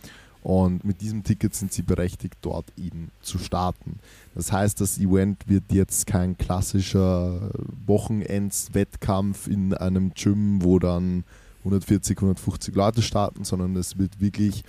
Und 0.43 0.85
mit 0.85 1.01
diesem 1.01 1.25
Ticket 1.25 1.55
sind 1.55 1.73
sie 1.73 1.83
berechtigt, 1.83 2.37
dort 2.43 2.67
eben 2.77 3.11
zu 3.23 3.39
starten. 3.39 3.99
Das 4.35 4.53
heißt, 4.53 4.81
das 4.81 4.99
Event 4.99 5.49
wird 5.49 5.65
jetzt 5.73 6.07
kein 6.07 6.39
klassischer 6.39 7.51
Wochenends-Wettkampf 7.87 9.49
in 9.49 9.75
einem 9.75 10.13
Gym, 10.15 10.63
wo 10.63 10.79
dann 10.79 11.25
140, 11.61 12.17
150 12.17 12.75
Leute 12.75 13.03
starten, 13.03 13.45
sondern 13.45 13.77
es 13.77 13.99
wird 13.99 14.21
wirklich 14.21 14.63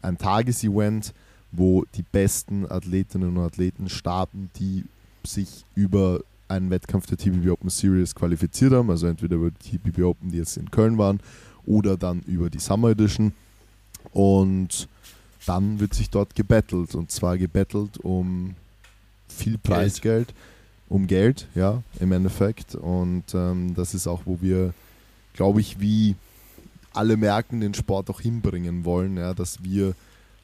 ein 0.00 0.16
Tagesevent, 0.16 1.12
wo 1.52 1.84
die 1.94 2.02
besten 2.02 2.70
Athletinnen 2.70 3.36
und 3.36 3.44
Athleten 3.44 3.88
starten, 3.88 4.50
die 4.56 4.84
sich 5.24 5.64
über 5.74 6.20
einen 6.48 6.70
Wettkampf 6.70 7.06
der 7.06 7.18
TBB 7.18 7.50
Open 7.50 7.70
Series 7.70 8.14
qualifiziert 8.14 8.72
haben, 8.72 8.90
also 8.90 9.06
entweder 9.06 9.36
über 9.36 9.50
die 9.50 9.78
TBB 9.78 10.02
Open, 10.02 10.30
die 10.30 10.38
jetzt 10.38 10.56
in 10.56 10.70
Köln 10.70 10.98
waren, 10.98 11.20
oder 11.64 11.96
dann 11.96 12.20
über 12.20 12.48
die 12.48 12.60
Summer 12.60 12.90
Edition. 12.90 13.32
Und 14.12 14.88
dann 15.46 15.80
wird 15.80 15.94
sich 15.94 16.10
dort 16.10 16.34
gebettelt 16.34 16.94
und 16.94 17.10
zwar 17.10 17.38
gebettelt 17.38 17.98
um 17.98 18.54
viel 19.28 19.58
Preisgeld, 19.58 20.34
um 20.88 21.06
Geld, 21.06 21.48
ja, 21.54 21.82
im 22.00 22.12
Endeffekt. 22.12 22.74
Und 22.74 23.24
ähm, 23.34 23.74
das 23.74 23.94
ist 23.94 24.06
auch, 24.06 24.22
wo 24.24 24.38
wir, 24.40 24.74
glaube 25.34 25.60
ich, 25.60 25.80
wie 25.80 26.16
alle 26.92 27.16
Märkten 27.16 27.60
den 27.60 27.74
Sport 27.74 28.10
auch 28.10 28.20
hinbringen 28.20 28.84
wollen, 28.84 29.16
ja, 29.16 29.34
dass 29.34 29.62
wir 29.62 29.94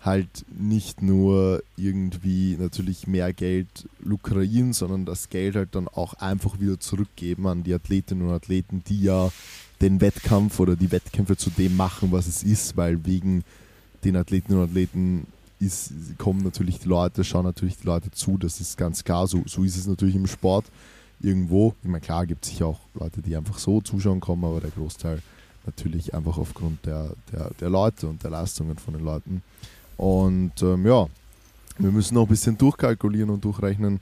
halt 0.05 0.45
nicht 0.59 1.01
nur 1.01 1.63
irgendwie 1.77 2.57
natürlich 2.59 3.07
mehr 3.07 3.33
Geld 3.33 3.89
lukrieren, 4.01 4.73
sondern 4.73 5.05
das 5.05 5.29
Geld 5.29 5.55
halt 5.55 5.75
dann 5.75 5.87
auch 5.87 6.15
einfach 6.15 6.59
wieder 6.61 6.81
zurückgeben 6.81 7.47
an 7.47 7.63
die 7.63 7.73
Athletinnen 7.73 8.27
und 8.27 8.35
Athleten, 8.35 8.83
die 8.89 9.03
ja 9.03 9.31
den 9.81 10.01
Wettkampf 10.01 10.59
oder 10.61 10.77
die 10.77 10.91
Wettkämpfe 10.91 11.37
zu 11.37 11.51
dem 11.51 11.77
machen, 11.77 12.11
was 12.11 12.27
es 12.27 12.43
ist, 12.43 12.77
weil 12.77 13.05
wegen 13.07 13.45
den 14.05 14.17
Athletinnen 14.17 14.61
und 14.61 14.71
Athleten 14.71 15.27
ist, 15.61 15.93
kommen 16.19 16.43
natürlich 16.43 16.81
die 16.81 16.89
Leute, 16.89 17.25
schauen 17.25 17.45
natürlich 17.45 17.79
die 17.79 17.87
Leute 17.87 18.11
zu, 18.11 18.37
das 18.37 18.61
ist 18.61 18.77
ganz 18.77 19.05
klar, 19.05 19.27
so, 19.27 19.43
so 19.47 19.63
ist 19.63 19.77
es 19.77 19.87
natürlich 19.87 20.17
im 20.17 20.27
Sport 20.27 20.67
irgendwo. 21.21 21.75
Ich 21.83 21.89
meine, 21.89 22.01
klar 22.01 22.27
gibt 22.27 22.45
es 22.45 22.51
sicher 22.51 22.67
auch 22.67 22.81
Leute, 22.95 23.23
die 23.23 23.37
einfach 23.37 23.59
so 23.59 23.81
zuschauen 23.81 24.21
kommen, 24.21 24.45
aber 24.45 24.61
der 24.61 24.71
Großteil 24.71 25.23
natürlich 25.65 26.15
einfach 26.15 26.39
aufgrund 26.39 26.85
der, 26.85 27.11
der, 27.33 27.51
der 27.61 27.71
Leute 27.71 28.09
und 28.09 28.23
der 28.23 28.31
Leistungen 28.31 28.77
von 28.77 28.95
den 28.95 29.05
Leuten. 29.05 29.43
Und 29.97 30.61
ähm, 30.63 30.85
ja, 30.85 31.07
wir 31.79 31.93
müssen 31.93 32.15
noch 32.15 32.23
ein 32.23 32.29
bisschen 32.29 32.59
durchkalkulieren 32.59 33.31
und 33.31 33.45
durchrechnen, 33.45 34.01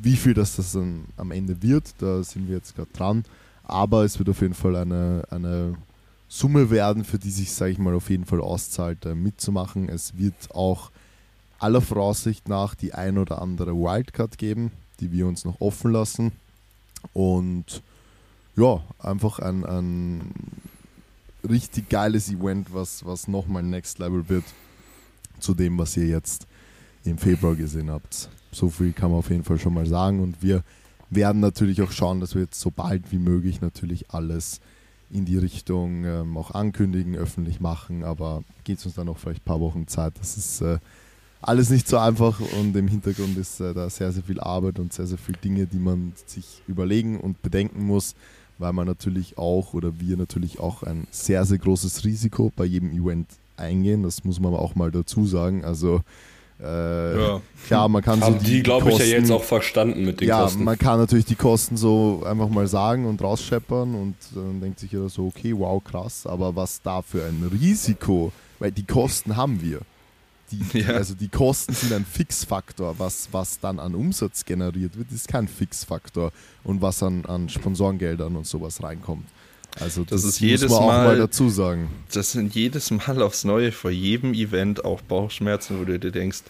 wie 0.00 0.16
viel 0.16 0.34
das, 0.34 0.56
das 0.56 0.72
dann 0.72 1.04
am 1.16 1.30
Ende 1.30 1.62
wird. 1.62 1.94
Da 1.98 2.22
sind 2.22 2.48
wir 2.48 2.56
jetzt 2.56 2.76
gerade 2.76 2.90
dran. 2.92 3.24
Aber 3.64 4.04
es 4.04 4.18
wird 4.18 4.28
auf 4.28 4.40
jeden 4.40 4.54
Fall 4.54 4.76
eine, 4.76 5.24
eine 5.30 5.74
Summe 6.34 6.70
werden, 6.70 7.04
für 7.04 7.18
die 7.18 7.30
sich, 7.30 7.52
sage 7.52 7.72
ich 7.72 7.78
mal, 7.78 7.94
auf 7.94 8.08
jeden 8.08 8.24
Fall 8.24 8.40
auszahlt, 8.40 9.04
mitzumachen. 9.04 9.90
Es 9.90 10.16
wird 10.16 10.54
auch 10.54 10.90
aller 11.58 11.82
Voraussicht 11.82 12.48
nach 12.48 12.74
die 12.74 12.94
ein 12.94 13.18
oder 13.18 13.42
andere 13.42 13.74
Wildcard 13.74 14.38
geben, 14.38 14.70
die 14.98 15.12
wir 15.12 15.26
uns 15.26 15.44
noch 15.44 15.60
offen 15.60 15.92
lassen. 15.92 16.32
Und 17.12 17.82
ja, 18.56 18.82
einfach 18.98 19.40
ein, 19.40 19.66
ein 19.66 20.32
richtig 21.46 21.90
geiles 21.90 22.30
Event, 22.30 22.72
was, 22.72 23.04
was 23.04 23.28
nochmal 23.28 23.62
Next 23.62 23.98
Level 23.98 24.26
wird 24.30 24.44
zu 25.38 25.52
dem, 25.52 25.76
was 25.76 25.98
ihr 25.98 26.06
jetzt 26.06 26.46
im 27.04 27.18
Februar 27.18 27.56
gesehen 27.56 27.90
habt. 27.90 28.30
So 28.52 28.70
viel 28.70 28.94
kann 28.94 29.10
man 29.10 29.18
auf 29.18 29.28
jeden 29.28 29.44
Fall 29.44 29.58
schon 29.58 29.74
mal 29.74 29.86
sagen. 29.86 30.20
Und 30.20 30.42
wir 30.42 30.64
werden 31.10 31.42
natürlich 31.42 31.82
auch 31.82 31.92
schauen, 31.92 32.20
dass 32.20 32.34
wir 32.34 32.40
jetzt 32.40 32.58
so 32.58 32.70
bald 32.70 33.12
wie 33.12 33.18
möglich 33.18 33.60
natürlich 33.60 34.10
alles 34.12 34.62
in 35.12 35.24
die 35.24 35.36
Richtung 35.38 36.04
ähm, 36.04 36.36
auch 36.36 36.52
ankündigen, 36.52 37.16
öffentlich 37.16 37.60
machen. 37.60 38.02
Aber 38.02 38.42
geht 38.64 38.78
es 38.78 38.86
uns 38.86 38.94
dann 38.94 39.06
noch 39.06 39.18
vielleicht 39.18 39.42
ein 39.42 39.44
paar 39.44 39.60
Wochen 39.60 39.86
Zeit. 39.86 40.14
Das 40.18 40.36
ist 40.36 40.60
äh, 40.62 40.78
alles 41.42 41.70
nicht 41.70 41.88
so 41.88 41.98
einfach 41.98 42.40
und 42.58 42.74
im 42.76 42.88
Hintergrund 42.88 43.36
ist 43.36 43.60
äh, 43.60 43.74
da 43.74 43.90
sehr, 43.90 44.12
sehr 44.12 44.22
viel 44.22 44.40
Arbeit 44.40 44.78
und 44.78 44.92
sehr, 44.92 45.06
sehr 45.06 45.18
viele 45.18 45.38
Dinge, 45.38 45.66
die 45.66 45.78
man 45.78 46.12
sich 46.26 46.62
überlegen 46.68 47.18
und 47.20 47.42
bedenken 47.42 47.84
muss, 47.84 48.14
weil 48.58 48.72
man 48.72 48.86
natürlich 48.86 49.38
auch 49.38 49.74
oder 49.74 50.00
wir 50.00 50.16
natürlich 50.16 50.60
auch 50.60 50.84
ein 50.84 51.06
sehr, 51.10 51.44
sehr 51.44 51.58
großes 51.58 52.04
Risiko 52.04 52.52
bei 52.54 52.64
jedem 52.64 52.92
Event 52.92 53.26
eingehen. 53.56 54.04
Das 54.04 54.24
muss 54.24 54.40
man 54.40 54.54
auch 54.54 54.74
mal 54.76 54.90
dazu 54.90 55.26
sagen. 55.26 55.64
Also 55.64 56.02
äh, 56.62 57.20
Ja. 57.20 57.40
klar, 57.66 57.88
man 57.88 58.02
kann 58.02 58.20
Haben 58.20 58.38
so 58.38 58.44
die, 58.46 58.62
glaube 58.62 58.88
ich, 58.90 58.98
ja 58.98 59.04
Kosten- 59.04 59.10
jetzt 59.20 59.30
auch 59.30 59.42
verstanden 59.44 60.04
mit 60.04 60.20
den 60.20 60.28
ja, 60.28 60.42
Kosten. 60.42 60.64
man 60.64 60.78
kann 60.78 60.98
natürlich 60.98 61.24
die 61.24 61.34
Kosten 61.34 61.76
so 61.76 62.22
einfach 62.24 62.48
mal 62.48 62.66
sagen 62.66 63.06
und 63.06 63.20
rausscheppern 63.22 63.94
und 63.94 64.14
dann 64.34 64.60
denkt 64.60 64.78
sich 64.80 64.92
jeder 64.92 65.08
so, 65.08 65.26
okay, 65.26 65.52
wow, 65.56 65.82
krass, 65.82 66.26
aber 66.26 66.54
was 66.54 66.80
da 66.82 67.02
für 67.02 67.24
ein 67.24 67.48
Risiko, 67.52 68.32
weil 68.58 68.70
die 68.72 68.84
Kosten 68.86 69.36
haben 69.36 69.60
wir. 69.60 69.80
Die, 70.52 70.78
Ja. 70.80 70.88
Also 70.94 71.14
die 71.14 71.28
Kosten 71.28 71.72
sind 71.72 71.92
ein 71.92 72.04
Fixfaktor, 72.04 72.94
was, 72.98 73.28
was 73.32 73.58
dann 73.58 73.78
an 73.80 73.94
Umsatz 73.94 74.44
generiert 74.44 74.96
wird, 74.98 75.10
ist 75.10 75.26
kein 75.28 75.48
Fixfaktor 75.48 76.30
und 76.62 76.80
was 76.82 77.02
an, 77.02 77.24
an 77.26 77.48
Sponsorengeldern 77.48 78.36
und 78.36 78.46
sowas 78.46 78.82
reinkommt. 78.82 79.26
Also 79.80 80.02
das, 80.02 80.22
das 80.22 80.30
ist 80.32 80.40
jedes 80.40 80.70
Mal, 80.70 81.06
mal, 81.06 81.18
dazu 81.18 81.48
sagen. 81.48 81.90
Das 82.12 82.32
sind 82.32 82.54
jedes 82.54 82.90
Mal 82.90 83.22
aufs 83.22 83.44
Neue 83.44 83.72
vor 83.72 83.90
jedem 83.90 84.34
Event 84.34 84.84
auch 84.84 85.00
Bauchschmerzen, 85.00 85.80
wo 85.80 85.84
du 85.84 85.98
dir 85.98 86.10
denkst, 86.10 86.42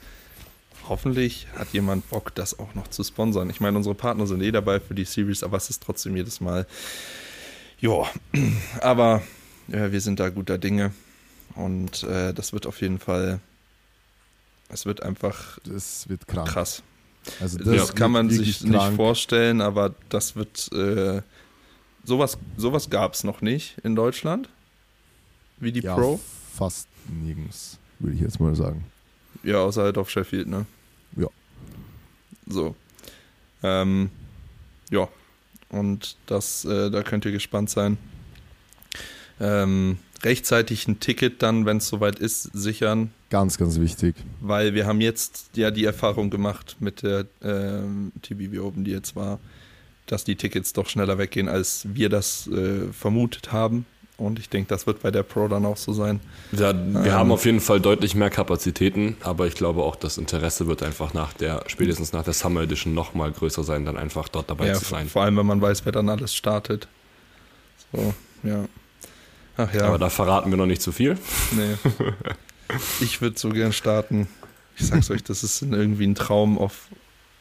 hoffentlich 0.88 1.46
hat 1.56 1.68
jemand 1.72 2.08
Bock, 2.10 2.34
das 2.34 2.58
auch 2.58 2.74
noch 2.74 2.88
zu 2.88 3.04
sponsern. 3.04 3.48
Ich 3.50 3.60
meine, 3.60 3.76
unsere 3.76 3.94
Partner 3.94 4.26
sind 4.26 4.42
eh 4.42 4.50
dabei 4.50 4.80
für 4.80 4.94
die 4.94 5.04
Series, 5.04 5.42
aber 5.42 5.56
es 5.56 5.70
ist 5.70 5.82
trotzdem 5.82 6.16
jedes 6.16 6.40
Mal. 6.40 6.66
Ja, 7.80 8.04
aber 8.80 9.22
ja, 9.68 9.92
wir 9.92 10.00
sind 10.00 10.18
da 10.18 10.28
guter 10.28 10.58
Dinge 10.58 10.92
und 11.54 12.02
äh, 12.04 12.34
das 12.34 12.52
wird 12.52 12.66
auf 12.66 12.80
jeden 12.80 12.98
Fall. 12.98 13.40
Es 14.68 14.86
wird 14.86 15.02
einfach. 15.02 15.58
Das 15.64 16.08
wird 16.08 16.26
krank. 16.26 16.48
krass. 16.48 16.82
Also 17.40 17.58
das, 17.58 17.68
das 17.68 17.94
kann 17.94 18.10
man 18.10 18.30
sich 18.30 18.60
krank. 18.60 18.72
nicht 18.72 18.96
vorstellen, 18.96 19.60
aber 19.60 19.94
das 20.08 20.34
wird. 20.34 20.70
Äh, 20.72 21.22
sowas 22.04 22.38
sowas 22.56 22.90
gab 22.90 23.14
es 23.14 23.24
noch 23.24 23.40
nicht 23.40 23.76
in 23.84 23.94
Deutschland. 23.94 24.48
Wie 25.58 25.72
die 25.72 25.80
ja, 25.80 25.94
Pro. 25.94 26.20
Fast 26.54 26.88
nirgends, 27.08 27.78
würde 27.98 28.16
ich 28.16 28.20
jetzt 28.20 28.40
mal 28.40 28.54
sagen. 28.54 28.84
Ja, 29.42 29.58
außer 29.58 29.82
halt 29.82 29.98
auf 29.98 30.10
Sheffield, 30.10 30.48
ne? 30.48 30.66
Ja. 31.16 31.28
So. 32.46 32.74
Ähm, 33.62 34.10
ja. 34.90 35.08
Und 35.68 36.16
das, 36.26 36.64
äh, 36.64 36.90
da 36.90 37.02
könnt 37.02 37.24
ihr 37.24 37.32
gespannt 37.32 37.70
sein. 37.70 37.96
Ähm, 39.40 39.98
rechtzeitig 40.22 40.86
ein 40.86 41.00
Ticket 41.00 41.42
dann, 41.42 41.66
wenn 41.66 41.78
es 41.78 41.88
soweit 41.88 42.18
ist, 42.18 42.42
sichern. 42.52 43.10
Ganz, 43.30 43.56
ganz 43.56 43.80
wichtig. 43.80 44.14
Weil 44.40 44.74
wir 44.74 44.86
haben 44.86 45.00
jetzt 45.00 45.50
ja 45.56 45.70
die 45.70 45.84
Erfahrung 45.84 46.30
gemacht 46.30 46.76
mit 46.80 47.02
der 47.02 47.26
ähm, 47.42 48.12
TBV 48.20 48.62
Open, 48.62 48.84
die 48.84 48.90
jetzt 48.90 49.16
war, 49.16 49.40
dass 50.12 50.24
die 50.24 50.36
Tickets 50.36 50.74
doch 50.74 50.88
schneller 50.88 51.16
weggehen, 51.16 51.48
als 51.48 51.86
wir 51.94 52.10
das 52.10 52.46
äh, 52.48 52.92
vermutet 52.92 53.50
haben. 53.50 53.86
Und 54.18 54.38
ich 54.38 54.50
denke, 54.50 54.68
das 54.68 54.86
wird 54.86 55.02
bei 55.02 55.10
der 55.10 55.22
Pro 55.22 55.48
dann 55.48 55.64
auch 55.64 55.78
so 55.78 55.94
sein. 55.94 56.20
Ja, 56.52 56.74
wir 56.74 57.06
ähm, 57.06 57.12
haben 57.12 57.32
auf 57.32 57.46
jeden 57.46 57.60
Fall 57.60 57.80
deutlich 57.80 58.14
mehr 58.14 58.28
Kapazitäten, 58.28 59.16
aber 59.22 59.46
ich 59.46 59.54
glaube 59.54 59.82
auch, 59.82 59.96
das 59.96 60.18
Interesse 60.18 60.66
wird 60.66 60.82
einfach 60.82 61.14
nach 61.14 61.32
der, 61.32 61.64
spätestens 61.66 62.12
nach 62.12 62.22
der 62.22 62.34
Summer 62.34 62.60
Edition 62.60 62.92
nochmal 62.92 63.32
größer 63.32 63.64
sein, 63.64 63.86
dann 63.86 63.96
einfach 63.96 64.28
dort 64.28 64.50
dabei 64.50 64.68
ja, 64.68 64.74
zu 64.74 64.84
sein. 64.84 65.08
Vor 65.08 65.22
allem, 65.22 65.38
wenn 65.38 65.46
man 65.46 65.62
weiß, 65.62 65.86
wer 65.86 65.92
dann 65.92 66.10
alles 66.10 66.34
startet. 66.34 66.88
So, 67.90 68.14
ja. 68.42 68.66
Ach 69.56 69.72
ja. 69.72 69.86
Aber 69.86 69.98
da 69.98 70.10
verraten 70.10 70.50
wir 70.50 70.58
noch 70.58 70.66
nicht 70.66 70.82
zu 70.82 70.92
viel. 70.92 71.18
Nee. 71.52 71.74
Ich 73.00 73.20
würde 73.20 73.38
so 73.38 73.50
gern 73.50 73.74
starten. 73.74 74.28
Ich 74.78 74.86
sag's 74.86 75.10
euch, 75.10 75.22
das 75.22 75.44
ist 75.44 75.60
irgendwie 75.60 76.06
ein 76.06 76.14
Traum, 76.14 76.56
auf 76.56 76.88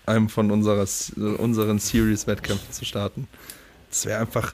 einem 0.05 0.29
von 0.29 0.51
unserer, 0.51 0.85
unseren 1.37 1.79
Series-Wettkämpfen 1.79 2.71
zu 2.71 2.85
starten. 2.85 3.27
Das 3.89 4.05
wäre 4.05 4.19
einfach, 4.19 4.53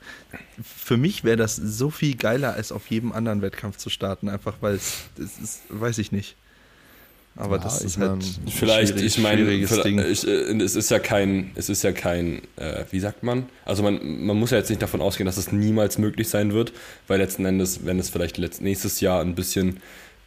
für 0.63 0.97
mich 0.97 1.23
wäre 1.23 1.37
das 1.37 1.55
so 1.55 1.89
viel 1.91 2.15
geiler, 2.15 2.53
als 2.53 2.71
auf 2.71 2.87
jedem 2.87 3.11
anderen 3.11 3.41
Wettkampf 3.41 3.77
zu 3.77 3.89
starten, 3.89 4.29
einfach 4.29 4.55
weil 4.61 4.75
es, 4.75 5.03
das 5.15 5.37
ist, 5.37 5.61
weiß 5.69 5.99
ich 5.99 6.11
nicht. 6.11 6.35
Aber 7.35 7.57
ja, 7.57 7.63
das 7.63 7.83
ist 7.83 7.99
halt 7.99 8.23
vielleicht, 8.49 8.99
ich 8.99 9.19
meine, 9.19 9.41
äh, 9.41 9.61
es 9.61 10.75
ist 10.75 10.89
ja 10.89 10.97
kein, 10.97 11.51
es 11.53 11.69
ist 11.69 11.83
ja 11.83 11.91
kein, 11.91 12.41
äh, 12.55 12.83
wie 12.89 12.99
sagt 12.99 13.21
man? 13.21 13.45
Also 13.63 13.83
man, 13.83 14.25
man 14.25 14.37
muss 14.37 14.49
ja 14.49 14.57
jetzt 14.57 14.69
nicht 14.69 14.81
davon 14.81 15.01
ausgehen, 15.01 15.27
dass 15.27 15.37
es 15.37 15.51
niemals 15.51 15.99
möglich 15.99 16.29
sein 16.29 16.53
wird, 16.53 16.73
weil 17.07 17.19
letzten 17.19 17.45
Endes, 17.45 17.85
wenn 17.85 17.99
es 17.99 18.09
vielleicht 18.09 18.39
nächstes 18.39 19.01
Jahr 19.01 19.21
ein 19.21 19.35
bisschen 19.35 19.77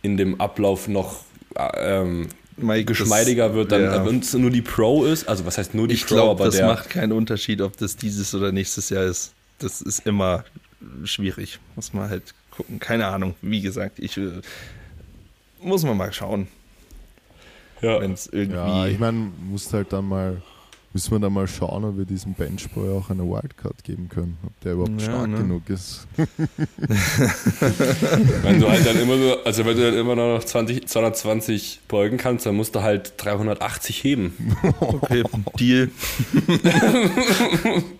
in 0.03 0.17
dem 0.17 0.41
Ablauf 0.41 0.87
noch 0.87 1.25
äh, 1.57 2.01
ähm, 2.01 2.29
Mike, 2.63 2.85
geschmeidiger 2.85 3.49
das, 3.49 3.57
wird, 3.57 3.73
dann 3.73 3.83
ja. 3.83 4.07
wenn 4.07 4.21
es 4.21 4.33
nur 4.35 4.51
die 4.51 4.63
Pro 4.63 5.05
ist, 5.05 5.29
also 5.29 5.45
was 5.47 5.59
heißt 5.59 5.75
nur 5.75 5.89
die 5.89 5.95
ich 5.95 6.07
Pro, 6.07 6.15
glaub, 6.15 6.31
aber 6.31 6.47
das 6.47 6.57
der, 6.57 6.67
macht 6.67 6.91
keinen 6.91 7.13
Unterschied, 7.13 7.61
ob 7.61 7.77
das 7.77 7.97
dieses 7.97 8.35
oder 8.35 8.53
nächstes 8.53 8.91
Jahr 8.91 9.05
ist. 9.05 9.33
Das 9.59 9.81
ist 9.81 10.07
immer 10.07 10.45
schwierig, 11.05 11.59
muss 11.77 11.93
man 11.93 12.09
halt 12.09 12.35
gucken. 12.51 12.79
Keine 12.79 13.07
Ahnung, 13.07 13.35
wie 13.43 13.61
gesagt, 13.61 13.99
ich 13.99 14.17
äh, 14.17 14.41
muss 15.63 15.85
man 15.85 15.97
mal 15.97 16.13
schauen. 16.13 16.49
Ja, 17.83 18.01
Wenn's 18.01 18.29
irgendwie 18.31 18.57
ja 18.57 18.87
ich 18.87 18.99
meine, 18.99 19.31
muss 19.49 19.73
halt 19.73 19.93
dann 19.93 20.07
mal 20.07 20.43
Müssen 20.93 21.13
wir 21.13 21.21
dann 21.21 21.33
mal 21.33 21.47
schauen, 21.47 21.85
ob 21.85 21.99
wir 21.99 22.05
diesem 22.05 22.35
Benchboy 22.35 22.91
auch 22.99 23.11
eine 23.11 23.23
Wildcard 23.23 23.85
geben 23.85 24.09
können, 24.09 24.39
ob 24.45 24.61
der 24.61 24.73
überhaupt 24.73 25.01
ja, 25.01 25.07
stark 25.07 25.29
ne? 25.29 25.37
genug 25.39 25.71
ist. 25.71 26.09
wenn 28.43 28.61
du 28.61 28.69
halt 28.69 28.85
dann 28.85 28.99
immer 28.99 29.15
nur, 29.15 29.47
also 29.47 29.65
wenn 29.65 29.77
du 29.77 29.89
dann 29.89 29.97
immer 29.97 30.17
noch 30.17 30.43
20, 30.43 30.89
220 30.89 31.83
beugen 31.87 32.17
kannst, 32.17 32.45
dann 32.47 32.57
musst 32.57 32.75
du 32.75 32.83
halt 32.83 33.15
380 33.19 34.03
heben. 34.03 34.57
Okay, 34.81 35.23
Deal. 35.59 35.91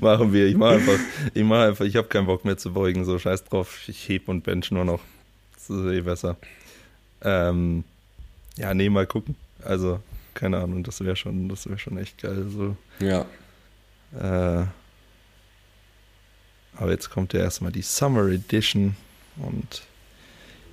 Machen 0.00 0.32
wir. 0.32 0.46
Ich 0.46 0.56
mache 0.56 0.76
einfach, 0.76 0.98
ich 1.34 1.44
mache 1.44 1.68
einfach, 1.68 1.84
ich 1.84 1.96
habe 1.96 2.08
keinen 2.08 2.26
Bock 2.26 2.44
mehr 2.44 2.56
zu 2.56 2.72
beugen, 2.72 3.04
so 3.04 3.18
scheiß 3.18 3.44
drauf. 3.44 3.80
Ich 3.86 4.08
heb 4.08 4.28
und 4.28 4.44
bench 4.44 4.70
nur 4.70 4.84
noch. 4.84 5.00
Das 5.54 5.68
ist 5.70 5.84
eh 5.86 6.00
besser. 6.00 6.36
Ähm, 7.22 7.84
ja, 8.56 8.72
nee, 8.74 8.88
mal 8.88 9.06
gucken. 9.06 9.36
Also, 9.62 10.00
keine 10.34 10.58
Ahnung, 10.58 10.82
das 10.82 11.00
wäre 11.00 11.16
schon, 11.16 11.48
das 11.48 11.66
wäre 11.68 11.78
schon 11.78 11.98
echt 11.98 12.20
geil. 12.20 12.46
So. 12.48 12.76
Ja. 13.00 13.26
Äh, 14.18 14.66
aber 16.76 16.90
jetzt 16.90 17.10
kommt 17.10 17.32
ja 17.32 17.40
erstmal 17.40 17.72
die 17.72 17.82
Summer 17.82 18.26
Edition 18.28 18.96
und 19.36 19.82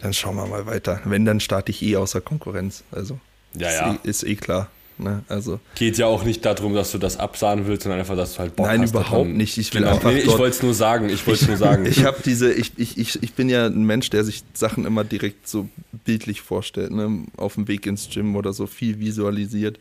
dann 0.01 0.13
schauen 0.13 0.35
wir 0.35 0.47
mal 0.47 0.65
weiter. 0.65 0.99
Wenn, 1.05 1.25
dann 1.25 1.39
starte 1.39 1.71
ich 1.71 1.81
eh 1.83 1.95
außer 1.95 2.21
Konkurrenz. 2.21 2.83
Also 2.91 3.19
ja, 3.53 3.69
ist, 3.69 3.75
ja. 3.79 3.93
Eh, 3.93 4.09
ist 4.09 4.23
eh 4.23 4.35
klar. 4.35 4.69
Ne? 5.01 5.23
Also, 5.27 5.59
Geht 5.75 5.97
ja 5.97 6.05
auch 6.05 6.23
nicht 6.23 6.45
darum, 6.45 6.73
dass 6.73 6.91
du 6.91 6.97
das 6.97 7.17
absahen 7.17 7.67
willst, 7.67 7.83
sondern 7.83 7.99
einfach, 7.99 8.15
dass 8.15 8.33
du 8.33 8.39
halt 8.39 8.55
Bock 8.55 8.67
Nein, 8.67 8.81
hast. 8.81 8.93
Nein, 8.93 9.03
überhaupt 9.03 9.29
nicht. 9.29 9.57
Ich 9.57 9.73
will 9.73 9.81
genau. 9.81 9.95
einfach. 9.95 10.11
Nee, 10.11 10.19
ich 10.19 10.27
wollte 10.27 10.55
es 10.55 10.63
nur 10.63 10.73
sagen. 10.73 11.09
Ich 11.09 11.25
wollte 11.25 11.45
nur 11.45 11.57
sagen. 11.57 11.85
ich 11.89 12.05
habe 12.05 12.17
diese, 12.23 12.53
ich, 12.53 12.73
ich, 12.77 12.97
ich, 12.97 13.21
ich 13.23 13.33
bin 13.33 13.49
ja 13.49 13.65
ein 13.65 13.83
Mensch, 13.83 14.09
der 14.09 14.23
sich 14.23 14.43
Sachen 14.53 14.85
immer 14.85 15.03
direkt 15.03 15.47
so 15.47 15.67
bildlich 16.05 16.41
vorstellt, 16.41 16.91
ne? 16.91 17.25
Auf 17.37 17.55
dem 17.55 17.67
Weg 17.67 17.85
ins 17.85 18.09
Gym 18.09 18.35
oder 18.35 18.53
so 18.53 18.67
viel 18.67 18.99
visualisiert. 18.99 19.79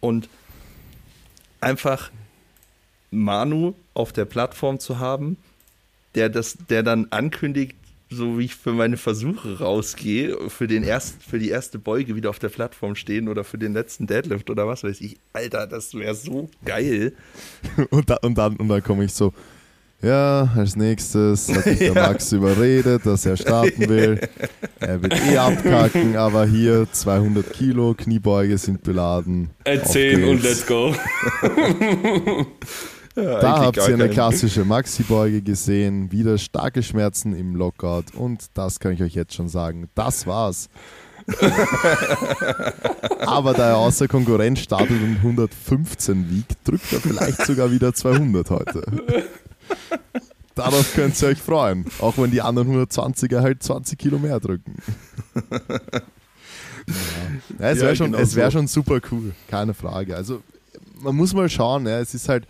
Und 0.00 0.28
einfach 1.60 2.10
Manu 3.10 3.74
auf 3.94 4.12
der 4.12 4.24
Plattform 4.24 4.78
zu 4.78 4.98
haben, 4.98 5.36
der 6.14 6.28
das, 6.28 6.56
der 6.68 6.82
dann 6.82 7.08
ankündigt, 7.10 7.76
so 8.10 8.38
wie 8.38 8.46
ich 8.46 8.56
für 8.56 8.72
meine 8.72 8.96
Versuche 8.96 9.60
rausgehe, 9.60 10.36
für, 10.48 10.66
den 10.66 10.82
erst, 10.82 11.22
für 11.22 11.38
die 11.38 11.48
erste 11.48 11.78
Beuge 11.78 12.16
wieder 12.16 12.30
auf 12.30 12.40
der 12.40 12.48
Plattform 12.48 12.96
stehen 12.96 13.28
oder 13.28 13.44
für 13.44 13.56
den 13.56 13.72
letzten 13.72 14.06
Deadlift 14.06 14.50
oder 14.50 14.66
was 14.66 14.82
weiß 14.82 15.00
ich. 15.00 15.18
Alter, 15.32 15.66
das 15.68 15.94
wäre 15.94 16.14
so 16.14 16.50
geil. 16.64 17.12
und, 17.90 18.10
da, 18.10 18.16
und 18.16 18.36
dann, 18.36 18.56
und 18.56 18.68
dann 18.68 18.82
komme 18.82 19.04
ich 19.04 19.12
so, 19.12 19.32
ja, 20.02 20.50
als 20.56 20.76
nächstes 20.76 21.54
hat 21.54 21.66
mich 21.66 21.78
der 21.78 21.86
ja. 21.94 22.08
Max 22.08 22.32
überredet, 22.32 23.04
dass 23.04 23.26
er 23.26 23.36
starten 23.36 23.88
will. 23.88 24.20
er 24.80 25.02
wird 25.02 25.14
eh 25.30 25.36
abkacken, 25.36 26.16
aber 26.16 26.46
hier 26.46 26.88
200 26.90 27.52
Kilo, 27.52 27.94
Kniebeuge 27.94 28.56
sind 28.58 28.82
beladen. 28.82 29.50
Erzählen 29.64 30.24
und 30.24 30.42
let's 30.42 30.66
go. 30.66 30.94
Ja, 33.16 33.40
da 33.40 33.58
habt 33.60 33.76
ihr 33.76 33.84
eine 33.86 34.08
klassische 34.08 34.64
Maxi-Beuge 34.64 35.42
gesehen, 35.42 36.12
wieder 36.12 36.38
starke 36.38 36.82
Schmerzen 36.82 37.34
im 37.34 37.56
Lockout 37.56 38.14
und 38.14 38.46
das 38.54 38.78
kann 38.78 38.92
ich 38.92 39.02
euch 39.02 39.14
jetzt 39.14 39.34
schon 39.34 39.48
sagen, 39.48 39.88
das 39.94 40.26
war's. 40.26 40.68
Aber 43.20 43.52
da 43.52 43.70
er 43.70 43.76
außer 43.76 44.08
Konkurrenz 44.08 44.60
startet 44.60 45.02
und 45.02 45.16
115 45.16 46.30
wiegt, 46.30 46.56
drückt 46.64 46.92
er 46.92 47.00
vielleicht 47.00 47.44
sogar 47.46 47.70
wieder 47.70 47.92
200 47.92 48.50
heute. 48.50 48.82
Darauf 50.54 50.94
könnt 50.94 51.20
ihr 51.20 51.28
euch 51.28 51.40
freuen, 51.40 51.86
auch 52.00 52.16
wenn 52.16 52.30
die 52.30 52.42
anderen 52.42 52.86
120er 52.86 53.40
halt 53.40 53.62
20 53.62 53.98
Kilo 53.98 54.18
mehr 54.18 54.40
drücken. 54.40 54.76
Ja. 56.86 56.94
Ja, 57.58 57.70
es 57.70 57.80
wäre 57.80 57.96
schon, 57.96 58.12
genau 58.12 58.34
wär 58.34 58.50
so. 58.50 58.50
schon 58.50 58.66
super 58.66 59.00
cool, 59.10 59.32
keine 59.48 59.74
Frage. 59.74 60.16
Also 60.16 60.42
man 61.00 61.14
muss 61.14 61.34
mal 61.34 61.48
schauen, 61.48 61.86
ja, 61.86 62.00
es 62.00 62.14
ist 62.14 62.28
halt, 62.28 62.46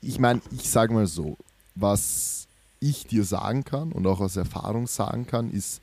ich 0.00 0.18
meine, 0.18 0.40
ich 0.52 0.68
sage 0.68 0.92
mal 0.92 1.06
so, 1.06 1.36
was 1.74 2.46
ich 2.80 3.06
dir 3.06 3.24
sagen 3.24 3.64
kann 3.64 3.92
und 3.92 4.06
auch 4.06 4.20
aus 4.20 4.36
Erfahrung 4.36 4.86
sagen 4.86 5.26
kann, 5.26 5.50
ist, 5.50 5.80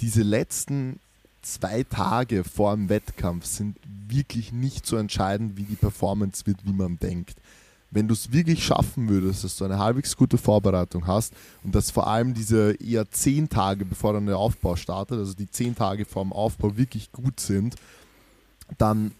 diese 0.00 0.22
letzten 0.22 0.98
zwei 1.42 1.84
Tage 1.84 2.44
vor 2.44 2.74
dem 2.74 2.88
Wettkampf 2.88 3.46
sind 3.46 3.76
wirklich 4.08 4.52
nicht 4.52 4.86
so 4.86 4.96
entscheidend, 4.96 5.56
wie 5.56 5.64
die 5.64 5.76
Performance 5.76 6.46
wird, 6.46 6.58
wie 6.64 6.72
man 6.72 6.98
denkt. 6.98 7.36
Wenn 7.90 8.06
du 8.06 8.14
es 8.14 8.32
wirklich 8.32 8.64
schaffen 8.64 9.08
würdest, 9.08 9.44
dass 9.44 9.56
du 9.56 9.64
eine 9.64 9.78
halbwegs 9.78 10.16
gute 10.16 10.36
Vorbereitung 10.36 11.06
hast 11.06 11.32
und 11.64 11.74
dass 11.74 11.90
vor 11.90 12.06
allem 12.06 12.34
diese 12.34 12.74
eher 12.74 13.10
zehn 13.10 13.48
Tage, 13.48 13.84
bevor 13.84 14.12
dann 14.12 14.26
der 14.26 14.36
Aufbau 14.36 14.76
startet, 14.76 15.18
also 15.18 15.32
die 15.32 15.50
zehn 15.50 15.74
Tage 15.74 16.04
vor 16.04 16.22
dem 16.22 16.32
Aufbau 16.32 16.76
wirklich 16.76 17.12
gut 17.12 17.40
sind, 17.40 17.76
dann 18.76 19.12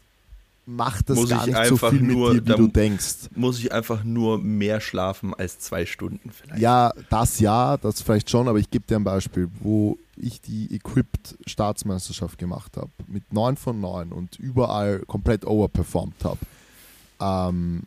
macht 0.68 1.08
das 1.08 1.16
muss 1.16 1.30
gar 1.30 1.46
nicht 1.46 1.64
so 1.64 1.76
viel 1.76 2.02
nur, 2.02 2.34
mit 2.34 2.46
dir, 2.46 2.54
wie 2.54 2.56
du 2.58 2.68
denkst. 2.68 3.30
Muss 3.34 3.58
ich 3.58 3.72
einfach 3.72 4.04
nur 4.04 4.38
mehr 4.38 4.80
schlafen 4.80 5.32
als 5.34 5.58
zwei 5.58 5.86
Stunden 5.86 6.30
vielleicht? 6.30 6.60
Ja, 6.60 6.92
das 7.08 7.40
ja, 7.40 7.78
das 7.78 8.02
vielleicht 8.02 8.28
schon, 8.28 8.48
aber 8.48 8.58
ich 8.58 8.70
gebe 8.70 8.86
dir 8.86 8.96
ein 8.96 9.04
Beispiel, 9.04 9.48
wo 9.60 9.96
ich 10.16 10.40
die 10.40 10.74
Equipped 10.74 11.38
Staatsmeisterschaft 11.46 12.38
gemacht 12.38 12.76
habe, 12.76 12.90
mit 13.06 13.32
9 13.32 13.56
von 13.56 13.80
9 13.80 14.12
und 14.12 14.38
überall 14.38 15.00
komplett 15.06 15.46
overperformed 15.46 16.24
habe. 16.24 16.38
Ähm, 17.20 17.84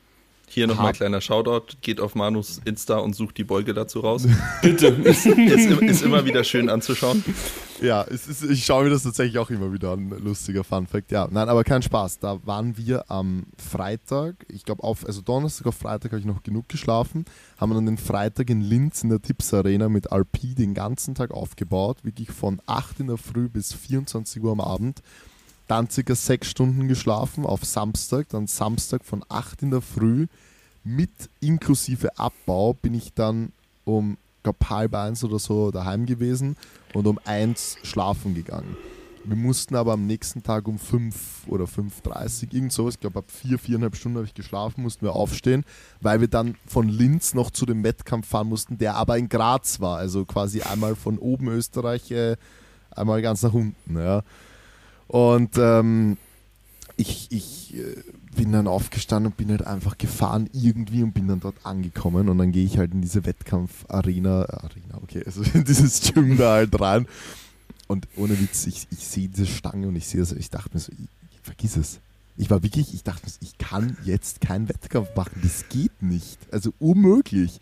Hier 0.53 0.67
nochmal 0.67 0.87
ein 0.87 0.93
kleiner 0.93 1.21
Shoutout. 1.21 1.77
Geht 1.79 2.01
auf 2.01 2.13
Manus 2.13 2.59
Insta 2.65 2.97
und 2.97 3.15
sucht 3.15 3.37
die 3.37 3.45
Beuge 3.45 3.73
dazu 3.73 4.01
raus. 4.01 4.27
Bitte. 4.61 4.87
ist, 4.87 5.25
ist, 5.25 6.03
immer 6.03 6.25
wieder 6.25 6.43
schön 6.43 6.67
anzuschauen. 6.67 7.23
Ja, 7.81 8.03
es 8.03 8.27
ist, 8.27 8.43
ich 8.43 8.65
schaue 8.65 8.83
mir 8.83 8.89
das 8.89 9.03
tatsächlich 9.03 9.39
auch 9.39 9.49
immer 9.49 9.71
wieder 9.71 9.91
an. 9.91 10.09
Lustiger 10.09 10.65
Funfact. 10.65 11.09
Ja, 11.13 11.29
nein, 11.31 11.47
aber 11.47 11.63
kein 11.63 11.81
Spaß. 11.81 12.19
Da 12.19 12.45
waren 12.45 12.75
wir 12.75 13.09
am 13.09 13.45
Freitag, 13.57 14.45
ich 14.49 14.65
glaube 14.65 14.83
auf, 14.83 15.05
also 15.05 15.21
Donnerstag 15.21 15.67
auf 15.67 15.75
Freitag 15.75 16.11
habe 16.11 16.19
ich 16.19 16.25
noch 16.25 16.43
genug 16.43 16.67
geschlafen, 16.67 17.23
haben 17.57 17.73
dann 17.73 17.85
den 17.85 17.97
Freitag 17.97 18.49
in 18.49 18.59
Linz 18.59 19.03
in 19.03 19.09
der 19.09 19.21
Tipps 19.21 19.53
Arena 19.53 19.87
mit 19.87 20.11
RP 20.11 20.53
den 20.53 20.73
ganzen 20.73 21.15
Tag 21.15 21.31
aufgebaut. 21.31 22.03
Wirklich 22.03 22.29
von 22.29 22.61
8 22.65 22.99
in 22.99 23.07
der 23.07 23.17
Früh 23.17 23.47
bis 23.47 23.71
24 23.71 24.43
Uhr 24.43 24.51
am 24.51 24.59
Abend 24.59 25.01
circa 25.89 26.15
sechs 26.15 26.49
Stunden 26.49 26.87
geschlafen 26.87 27.45
auf 27.45 27.63
Samstag, 27.63 28.27
dann 28.29 28.47
Samstag 28.47 29.05
von 29.05 29.23
8 29.29 29.63
in 29.63 29.71
der 29.71 29.81
Früh 29.81 30.27
mit 30.83 31.11
inklusive 31.39 32.17
Abbau 32.17 32.73
bin 32.73 32.93
ich 32.93 33.13
dann 33.13 33.51
um 33.85 34.17
glaub, 34.43 34.69
halb 34.69 34.95
eins 34.95 35.23
oder 35.23 35.39
so 35.39 35.71
daheim 35.71 36.05
gewesen 36.05 36.57
und 36.93 37.07
um 37.07 37.19
eins 37.25 37.77
schlafen 37.83 38.33
gegangen. 38.33 38.75
Wir 39.23 39.35
mussten 39.35 39.75
aber 39.75 39.93
am 39.93 40.07
nächsten 40.07 40.41
Tag 40.41 40.67
um 40.67 40.79
5 40.79 41.47
oder 41.47 41.65
5.30 41.65 42.47
Uhr, 42.47 42.53
irgend 42.53 42.73
sowas, 42.73 42.95
ich 42.95 42.99
glaube 42.99 43.19
ab 43.19 43.25
4, 43.29 43.59
vier, 43.59 43.77
4,5 43.77 43.95
Stunden 43.95 44.17
habe 44.17 44.25
ich 44.25 44.33
geschlafen, 44.33 44.81
mussten 44.81 45.05
wir 45.05 45.13
aufstehen, 45.13 45.63
weil 46.01 46.21
wir 46.21 46.27
dann 46.27 46.55
von 46.65 46.89
Linz 46.89 47.35
noch 47.35 47.51
zu 47.51 47.67
dem 47.67 47.83
Wettkampf 47.83 48.27
fahren 48.27 48.49
mussten, 48.49 48.79
der 48.79 48.95
aber 48.95 49.17
in 49.17 49.29
Graz 49.29 49.79
war, 49.79 49.97
also 49.97 50.25
quasi 50.25 50.63
einmal 50.63 50.95
von 50.95 51.19
oben 51.19 51.47
Österreich, 51.49 52.09
äh, 52.09 52.35
einmal 52.89 53.21
ganz 53.21 53.43
nach 53.43 53.53
unten. 53.53 53.95
Ja. 53.95 54.23
Und 55.11 55.57
ähm, 55.57 56.15
ich, 56.95 57.27
ich 57.31 57.75
äh, 57.75 57.97
bin 58.37 58.53
dann 58.53 58.65
aufgestanden 58.65 59.33
und 59.33 59.35
bin 59.35 59.49
halt 59.49 59.67
einfach 59.67 59.97
gefahren 59.97 60.49
irgendwie 60.53 61.03
und 61.03 61.11
bin 61.11 61.27
dann 61.27 61.41
dort 61.41 61.65
angekommen 61.65 62.29
und 62.29 62.37
dann 62.37 62.53
gehe 62.53 62.63
ich 62.63 62.77
halt 62.77 62.93
in 62.93 63.01
diese 63.01 63.25
Wettkampf-Arena, 63.25 64.45
Arena, 64.45 65.01
okay, 65.03 65.21
also 65.25 65.43
in 65.53 65.63
dieses 65.67 65.99
Gym 65.99 66.37
da 66.37 66.53
halt 66.53 66.79
rein 66.79 67.07
und 67.87 68.07
ohne 68.15 68.39
Witz, 68.39 68.67
ich, 68.67 68.87
ich 68.89 69.05
sehe 69.05 69.27
diese 69.27 69.47
Stange 69.47 69.89
und 69.89 69.97
ich 69.97 70.07
sehe 70.07 70.21
das, 70.21 70.31
ich 70.31 70.49
dachte 70.49 70.69
mir 70.71 70.79
so, 70.79 70.93
ich, 70.93 71.09
vergiss 71.43 71.75
es. 71.75 71.99
Ich 72.37 72.49
war 72.49 72.63
wirklich, 72.63 72.93
ich 72.93 73.03
dachte 73.03 73.25
mir, 73.25 73.33
ich 73.41 73.57
kann 73.57 73.97
jetzt 74.05 74.39
keinen 74.39 74.69
Wettkampf 74.69 75.09
machen, 75.13 75.41
das 75.43 75.67
geht 75.67 76.01
nicht, 76.01 76.37
also 76.53 76.71
unmöglich. 76.79 77.59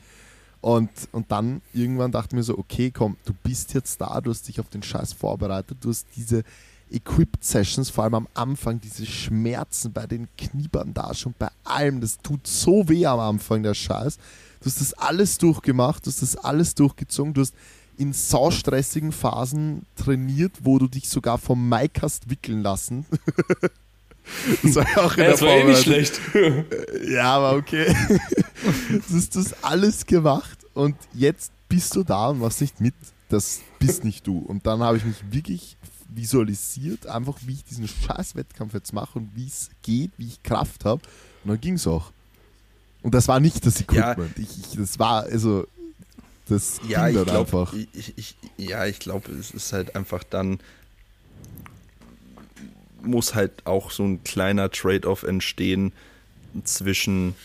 Und, 0.61 0.91
und 1.13 1.31
dann 1.31 1.63
irgendwann 1.73 2.11
dachte 2.11 2.27
ich 2.27 2.35
mir 2.35 2.43
so, 2.43 2.59
okay, 2.59 2.91
komm, 2.91 3.17
du 3.25 3.33
bist 3.43 3.73
jetzt 3.73 3.99
da, 4.01 4.21
du 4.21 4.29
hast 4.29 4.47
dich 4.47 4.59
auf 4.59 4.69
den 4.69 4.83
Scheiß 4.83 5.13
vorbereitet, 5.13 5.79
du 5.81 5.89
hast 5.89 6.05
diese 6.15 6.43
Equipped 6.91 7.43
Sessions, 7.43 7.89
vor 7.89 8.03
allem 8.03 8.15
am 8.15 8.27
Anfang, 8.33 8.79
diese 8.79 9.05
Schmerzen 9.05 9.91
bei 9.91 10.07
den 10.07 10.27
Kniebandagen 10.37 11.25
und 11.25 11.39
bei 11.39 11.49
allem, 11.63 12.01
das 12.01 12.17
tut 12.17 12.47
so 12.47 12.87
weh 12.89 13.05
am 13.05 13.19
Anfang, 13.19 13.63
der 13.63 13.73
Scheiß. 13.73 14.17
Du 14.61 14.65
hast 14.65 14.81
das 14.81 14.93
alles 14.93 15.37
durchgemacht, 15.37 16.05
du 16.05 16.09
hast 16.09 16.21
das 16.21 16.35
alles 16.35 16.75
durchgezogen, 16.75 17.33
du 17.33 17.41
hast 17.41 17.53
in 17.97 18.13
saustressigen 18.13 19.11
Phasen 19.11 19.85
trainiert, 19.95 20.53
wo 20.63 20.79
du 20.79 20.87
dich 20.87 21.09
sogar 21.09 21.37
vom 21.37 21.67
Mike 21.67 22.01
hast 22.01 22.29
wickeln 22.29 22.61
lassen. 22.61 23.05
das 24.63 24.75
war 24.75 24.89
ja 24.89 24.97
auch 25.03 25.13
in 25.13 25.23
ja, 25.23 25.23
der 25.23 25.31
das 25.31 25.41
war 25.41 25.49
eh 25.49 25.63
nicht 25.65 25.83
schlecht. 25.83 26.19
ja, 27.07 27.35
aber 27.35 27.57
okay. 27.57 27.93
du 28.89 29.15
hast 29.15 29.35
das 29.35 29.63
alles 29.63 30.05
gemacht 30.05 30.59
und 30.73 30.95
jetzt 31.13 31.51
bist 31.67 31.95
du 31.95 32.03
da 32.03 32.29
und 32.29 32.39
machst 32.39 32.61
nicht 32.61 32.79
mit. 32.81 32.95
Das 33.29 33.59
bist 33.77 34.03
nicht 34.03 34.25
du. 34.25 34.39
Und 34.39 34.65
dann 34.65 34.79
habe 34.79 34.97
ich 34.97 35.05
mich 35.05 35.17
wirklich 35.29 35.77
visualisiert, 36.13 37.07
einfach 37.07 37.37
wie 37.45 37.53
ich 37.53 37.63
diesen 37.63 37.87
scheiß 37.87 38.35
Wettkampf 38.35 38.73
jetzt 38.73 38.93
mache 38.93 39.19
und 39.19 39.35
wie 39.35 39.47
es 39.47 39.69
geht, 39.81 40.11
wie 40.17 40.27
ich 40.27 40.43
Kraft 40.43 40.85
habe. 40.85 41.01
Und 41.43 41.51
dann 41.51 41.61
ging 41.61 41.75
es 41.75 41.87
auch. 41.87 42.11
Und 43.01 43.13
das 43.13 43.27
war 43.27 43.39
nicht 43.39 43.65
das 43.65 43.81
Equipment. 43.81 44.37
Ja. 44.37 44.43
Ich, 44.43 44.59
ich, 44.59 44.77
das 44.77 44.99
war, 44.99 45.23
also, 45.23 45.67
das 46.47 46.81
ja, 46.87 47.07
ging 47.07 47.15
dann 47.15 47.25
glaub, 47.25 47.39
einfach. 47.39 47.73
Ich, 47.93 48.17
ich, 48.17 48.35
ja, 48.57 48.85
ich 48.85 48.99
glaube, 48.99 49.31
es 49.31 49.51
ist 49.51 49.71
halt 49.71 49.95
einfach 49.95 50.23
dann, 50.23 50.59
muss 53.01 53.35
halt 53.35 53.65
auch 53.65 53.91
so 53.91 54.03
ein 54.03 54.23
kleiner 54.23 54.69
Trade-off 54.69 55.23
entstehen 55.23 55.93
zwischen, 56.65 57.35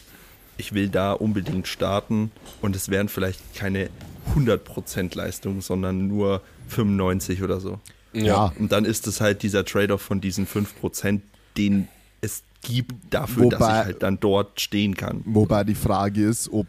ich 0.56 0.72
will 0.72 0.88
da 0.88 1.12
unbedingt 1.12 1.68
starten 1.68 2.32
und 2.60 2.74
es 2.74 2.88
wären 2.88 3.08
vielleicht 3.08 3.54
keine 3.54 3.90
100% 4.34 5.16
Leistung, 5.16 5.60
sondern 5.60 6.08
nur 6.08 6.42
95 6.68 7.42
oder 7.42 7.60
so. 7.60 7.78
Ja. 8.14 8.52
Und 8.58 8.72
dann 8.72 8.84
ist 8.84 9.06
es 9.06 9.20
halt 9.20 9.42
dieser 9.42 9.64
Trade-off 9.64 10.02
von 10.02 10.20
diesen 10.20 10.46
5%, 10.46 11.20
den 11.56 11.88
es 12.20 12.42
gibt 12.62 12.94
dafür, 13.10 13.44
wobei, 13.44 13.56
dass 13.56 13.68
ich 13.68 13.84
halt 13.84 14.02
dann 14.02 14.18
dort 14.20 14.60
stehen 14.60 14.94
kann. 14.96 15.22
Wobei 15.26 15.64
die 15.64 15.74
Frage 15.74 16.24
ist, 16.24 16.50
ob 16.50 16.66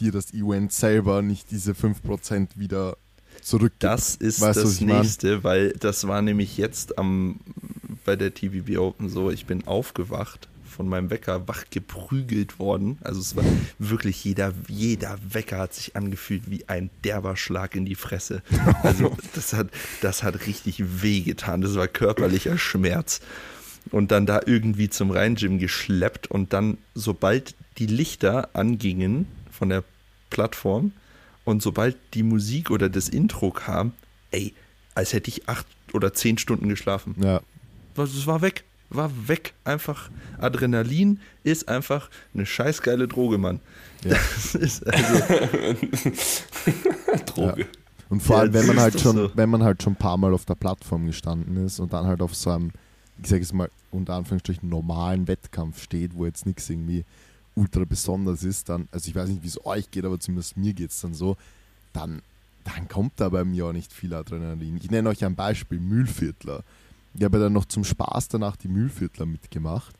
dir 0.00 0.12
das 0.12 0.32
Event 0.32 0.72
selber 0.72 1.22
nicht 1.22 1.50
diese 1.50 1.72
5% 1.72 2.48
wieder 2.56 2.96
zurückgibt. 3.42 3.84
Das 3.84 4.16
ist 4.16 4.40
weißt 4.40 4.64
das 4.64 4.80
nächste, 4.80 5.34
mein? 5.34 5.44
weil 5.44 5.72
das 5.72 6.06
war 6.08 6.22
nämlich 6.22 6.56
jetzt 6.56 6.98
am, 6.98 7.40
bei 8.04 8.16
der 8.16 8.32
TVB 8.32 8.78
Open 8.78 9.08
so, 9.08 9.30
ich 9.30 9.46
bin 9.46 9.66
aufgewacht 9.66 10.48
von 10.74 10.88
meinem 10.88 11.10
Wecker 11.10 11.46
wach 11.48 11.64
geprügelt 11.70 12.58
worden. 12.58 12.98
Also 13.02 13.20
es 13.20 13.36
war 13.36 13.44
wirklich 13.78 14.24
jeder, 14.24 14.52
jeder 14.68 15.16
Wecker 15.26 15.58
hat 15.58 15.74
sich 15.74 15.96
angefühlt 15.96 16.50
wie 16.50 16.68
ein 16.68 16.90
derber 17.04 17.36
Schlag 17.36 17.76
in 17.76 17.86
die 17.86 17.94
Fresse. 17.94 18.42
Also 18.82 19.16
das 19.34 19.52
hat, 19.52 19.68
das 20.02 20.22
hat 20.22 20.46
richtig 20.46 21.02
wehgetan. 21.02 21.60
Das 21.60 21.76
war 21.76 21.88
körperlicher 21.88 22.58
Schmerz. 22.58 23.20
Und 23.90 24.10
dann 24.10 24.26
da 24.26 24.40
irgendwie 24.44 24.88
zum 24.88 25.10
Rhein-Gym 25.10 25.58
geschleppt 25.58 26.26
und 26.30 26.52
dann, 26.52 26.78
sobald 26.94 27.54
die 27.78 27.86
Lichter 27.86 28.48
angingen 28.54 29.26
von 29.50 29.68
der 29.68 29.84
Plattform 30.30 30.92
und 31.44 31.62
sobald 31.62 31.96
die 32.14 32.22
Musik 32.22 32.70
oder 32.70 32.88
das 32.88 33.08
Intro 33.08 33.50
kam, 33.50 33.92
ey, 34.30 34.54
als 34.94 35.12
hätte 35.12 35.28
ich 35.28 35.48
acht 35.48 35.66
oder 35.92 36.14
zehn 36.14 36.38
Stunden 36.38 36.68
geschlafen. 36.68 37.14
Ja. 37.22 37.40
Es 37.96 38.26
war 38.26 38.40
weg 38.40 38.64
war 38.90 39.28
weg. 39.28 39.54
Einfach 39.64 40.10
Adrenalin 40.38 41.20
ist 41.42 41.68
einfach 41.68 42.10
eine 42.34 42.46
scheißgeile 42.46 43.08
Droge, 43.08 43.38
Mann. 43.38 43.60
Ja. 44.04 44.16
Das 44.34 44.54
ist 44.54 44.86
also 44.86 45.24
Droge. 47.26 47.62
Ja. 47.62 47.66
Und 48.10 48.22
vor 48.22 48.38
allem, 48.38 48.52
wenn 48.52 48.66
man 48.66 48.78
halt 48.78 49.00
schon, 49.00 49.16
so. 49.16 49.30
wenn 49.34 49.50
man 49.50 49.62
halt 49.62 49.82
schon 49.82 49.94
ein 49.94 49.96
paar 49.96 50.16
Mal 50.16 50.34
auf 50.34 50.44
der 50.44 50.54
Plattform 50.54 51.06
gestanden 51.06 51.64
ist 51.64 51.80
und 51.80 51.92
dann 51.92 52.06
halt 52.06 52.22
auf 52.22 52.34
so 52.34 52.50
einem, 52.50 52.70
ich 53.22 53.28
sage 53.28 53.42
es 53.42 53.52
mal, 53.52 53.70
unter 53.90 54.14
Anführungsstrichen 54.14 54.68
normalen 54.68 55.26
Wettkampf 55.26 55.82
steht, 55.82 56.14
wo 56.14 56.26
jetzt 56.26 56.46
nichts 56.46 56.68
irgendwie 56.68 57.04
ultra 57.54 57.84
besonders 57.84 58.42
ist, 58.42 58.68
dann, 58.68 58.88
also 58.92 59.08
ich 59.08 59.14
weiß 59.14 59.28
nicht, 59.28 59.42
wie 59.42 59.48
es 59.48 59.64
euch 59.64 59.90
geht, 59.90 60.04
aber 60.04 60.18
zumindest 60.18 60.56
mir 60.56 60.74
geht 60.74 60.90
es 60.90 61.00
dann 61.00 61.14
so, 61.14 61.36
dann, 61.92 62.20
dann 62.64 62.88
kommt 62.88 63.12
da 63.16 63.28
bei 63.28 63.44
mir 63.44 63.66
auch 63.66 63.72
nicht 63.72 63.92
viel 63.92 64.12
Adrenalin. 64.12 64.76
Ich 64.76 64.90
nenne 64.90 65.08
euch 65.08 65.24
ein 65.24 65.36
Beispiel, 65.36 65.80
Mühlviertler. 65.80 66.64
Ich 67.16 67.24
habe 67.24 67.38
dann 67.38 67.52
noch 67.52 67.64
zum 67.66 67.84
Spaß 67.84 68.28
danach 68.28 68.56
die 68.56 68.68
Mühlviertler 68.68 69.26
mitgemacht. 69.26 69.94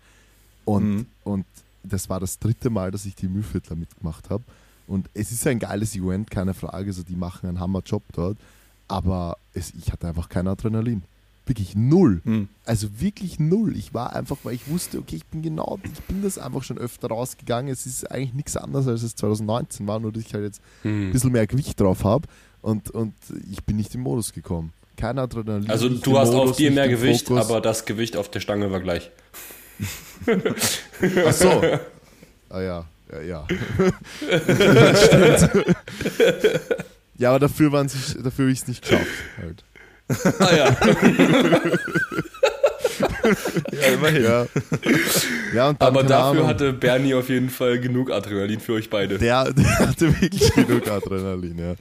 Und, 0.65 0.85
mhm. 0.85 1.07
und 1.23 1.47
das 1.83 2.09
war 2.09 2.21
das 2.21 2.39
dritte 2.39 2.71
Mal, 2.71 2.91
dass 2.91 3.07
ich 3.07 3.15
die 3.15 3.29
Mühlviertler 3.29 3.77
mitgemacht 3.77 4.31
habe. 4.31 4.43
Und 4.87 5.09
es 5.15 5.31
ist 5.31 5.47
ein 5.47 5.59
geiles 5.59 5.95
Event, 5.95 6.31
keine 6.31 6.55
Frage. 6.55 6.87
Also 6.87 7.03
die 7.03 7.17
machen 7.17 7.49
einen 7.49 7.61
Hammerjob 7.61 8.03
dort. 8.13 8.37
Aber 8.89 9.39
es, 9.55 9.73
ich 9.79 9.93
hatte 9.93 10.09
einfach 10.09 10.29
kein 10.29 10.49
Adrenalin. 10.49 11.03
Wirklich 11.47 11.77
null. 11.77 12.21
Mhm. 12.25 12.49
Also 12.65 13.01
wirklich 13.01 13.39
null. 13.39 13.77
Ich 13.77 13.95
war 13.95 14.17
einfach, 14.17 14.39
weil 14.43 14.55
ich 14.55 14.69
wusste, 14.69 14.99
okay, 14.99 15.17
ich 15.17 15.27
bin 15.27 15.43
genau, 15.43 15.79
ich 15.85 16.03
bin 16.05 16.23
das 16.23 16.39
einfach 16.39 16.63
schon 16.63 16.79
öfter 16.79 17.09
rausgegangen. 17.09 17.73
Es 17.73 17.87
ist 17.87 18.11
eigentlich 18.11 18.35
nichts 18.35 18.57
anderes, 18.57 18.89
als 18.89 19.03
es 19.03 19.15
2019 19.15 19.87
war, 19.87 20.01
nur 20.01 20.11
dass 20.11 20.25
ich 20.25 20.35
halt 20.35 20.45
jetzt 20.45 20.63
mhm. 20.83 21.09
ein 21.09 21.13
bisschen 21.13 21.33
mehr 21.33 21.47
Gewicht 21.47 21.79
drauf 21.81 22.05
habe. 22.05 22.27
Und, 22.61 22.91
und 22.91 23.15
ich 23.51 23.63
bin 23.65 23.77
nicht 23.77 23.95
im 23.95 24.01
Modus 24.01 24.33
gekommen 24.33 24.73
kein 24.97 25.19
Adrenalin. 25.19 25.71
Also 25.71 25.89
du 25.89 26.19
hast 26.19 26.33
Modus, 26.33 26.51
auf 26.51 26.57
dir 26.57 26.71
mehr 26.71 26.89
Gewicht, 26.89 27.29
Fokus. 27.29 27.45
aber 27.45 27.61
das 27.61 27.85
Gewicht 27.85 28.17
auf 28.17 28.31
der 28.31 28.41
Stange 28.41 28.71
war 28.71 28.81
gleich. 28.81 29.11
Ach 31.27 31.33
so. 31.33 31.63
Ah 32.51 32.61
ja, 32.61 32.85
ja, 33.11 33.21
ja. 33.21 33.47
ja, 37.19 37.31
aber 37.31 37.41
dafür, 37.41 37.73
waren 37.73 37.89
sie, 37.89 38.23
dafür 38.23 38.45
habe 38.45 38.53
ich 38.53 38.61
es 38.61 38.69
nicht 38.69 38.83
geschafft. 38.83 39.09
Halt. 39.43 39.65
Ah 40.39 40.55
ja. 40.55 40.77
ja, 43.73 43.89
immerhin. 43.93 44.25
Ja. 44.25 44.47
Ja, 45.55 45.73
dann, 45.73 45.77
Aber 45.79 46.03
dafür 46.03 46.41
Ahnung, 46.41 46.47
hatte 46.47 46.73
Bernie 46.73 47.15
auf 47.15 47.29
jeden 47.29 47.51
Fall 47.51 47.79
genug 47.79 48.11
Adrenalin 48.11 48.61
für 48.61 48.75
euch 48.75 48.91
beide. 48.91 49.19
Der, 49.19 49.53
der 49.53 49.79
hatte 49.79 50.21
wirklich 50.21 50.53
genug 50.55 50.89
Adrenalin, 50.89 51.59
ja. 51.59 51.75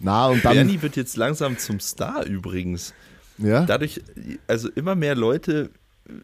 Na, 0.00 0.28
und 0.28 0.44
dann, 0.44 0.54
Bernie 0.54 0.80
wird 0.82 0.96
jetzt 0.96 1.16
langsam 1.16 1.58
zum 1.58 1.80
Star 1.80 2.24
übrigens. 2.24 2.94
Ja. 3.38 3.64
Dadurch, 3.64 4.00
also 4.46 4.68
immer 4.74 4.94
mehr 4.94 5.14
Leute 5.14 5.70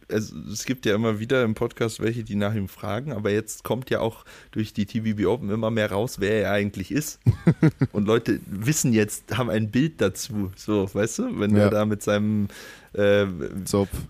also 0.08 0.36
es 0.50 0.64
gibt 0.64 0.86
ja 0.86 0.94
immer 0.94 1.18
wieder 1.18 1.42
im 1.44 1.54
Podcast 1.54 2.00
welche, 2.00 2.24
die 2.24 2.34
nach 2.34 2.54
ihm 2.54 2.68
fragen, 2.68 3.12
aber 3.12 3.30
jetzt 3.30 3.64
kommt 3.64 3.90
ja 3.90 4.00
auch 4.00 4.24
durch 4.50 4.72
die 4.72 4.86
TVB 4.86 5.26
Open 5.26 5.50
immer 5.50 5.70
mehr 5.70 5.90
raus, 5.90 6.20
wer 6.20 6.42
er 6.42 6.52
eigentlich 6.52 6.90
ist. 6.90 7.20
Und 7.92 8.06
Leute 8.06 8.40
wissen 8.46 8.92
jetzt, 8.92 9.36
haben 9.36 9.50
ein 9.50 9.70
Bild 9.70 10.00
dazu. 10.00 10.52
So, 10.56 10.92
weißt 10.92 11.18
du, 11.18 11.40
wenn 11.40 11.56
ja. 11.56 11.64
er 11.64 11.70
da 11.70 11.84
mit 11.84 12.02
seinem 12.02 12.48
äh, 12.92 13.26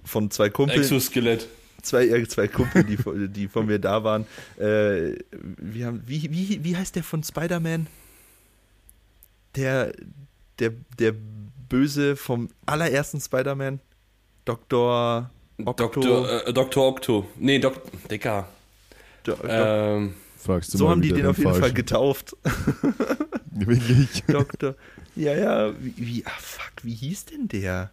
von 0.04 0.30
zwei 0.30 0.50
Kumpeln. 0.50 0.80
Exoskelett. 0.80 1.48
zwei, 1.82 2.06
äh, 2.06 2.26
zwei 2.28 2.48
Kumpel, 2.48 2.84
die, 2.84 2.96
die 3.28 3.48
von 3.48 3.66
mir 3.66 3.78
da 3.78 4.04
waren. 4.04 4.26
Äh, 4.58 5.18
wir 5.58 5.86
haben, 5.86 6.02
wie, 6.06 6.30
wie, 6.30 6.62
wie 6.62 6.76
heißt 6.76 6.96
der 6.96 7.02
von 7.02 7.22
Spider-Man? 7.22 7.86
Der, 9.56 9.92
der, 10.58 10.72
der 10.98 11.14
Böse 11.68 12.16
vom 12.16 12.48
allerersten 12.66 13.20
Spider-Man? 13.20 13.80
Dr. 14.44 15.30
Okto. 15.58 15.86
Doktor, 15.86 16.46
äh, 16.46 16.52
Dr. 16.52 16.88
Octo. 16.88 17.26
Nee, 17.36 17.58
Dok 17.58 17.80
Dicker. 18.08 18.48
Do, 19.22 19.36
ähm, 19.46 20.14
Fragst 20.36 20.74
du 20.74 20.78
so 20.78 20.90
haben 20.90 21.00
die 21.00 21.12
den 21.12 21.26
auf 21.26 21.38
jeden 21.38 21.54
Fall 21.54 21.72
getauft. 21.72 22.36
Wirklich? 23.50 24.24
Doktor. 24.28 24.74
Ja, 25.16 25.34
ja, 25.34 25.72
wie, 25.80 25.94
wie, 25.96 26.26
ah, 26.26 26.30
fuck, 26.38 26.72
wie 26.82 26.94
hieß 26.94 27.26
denn 27.26 27.48
der? 27.48 27.90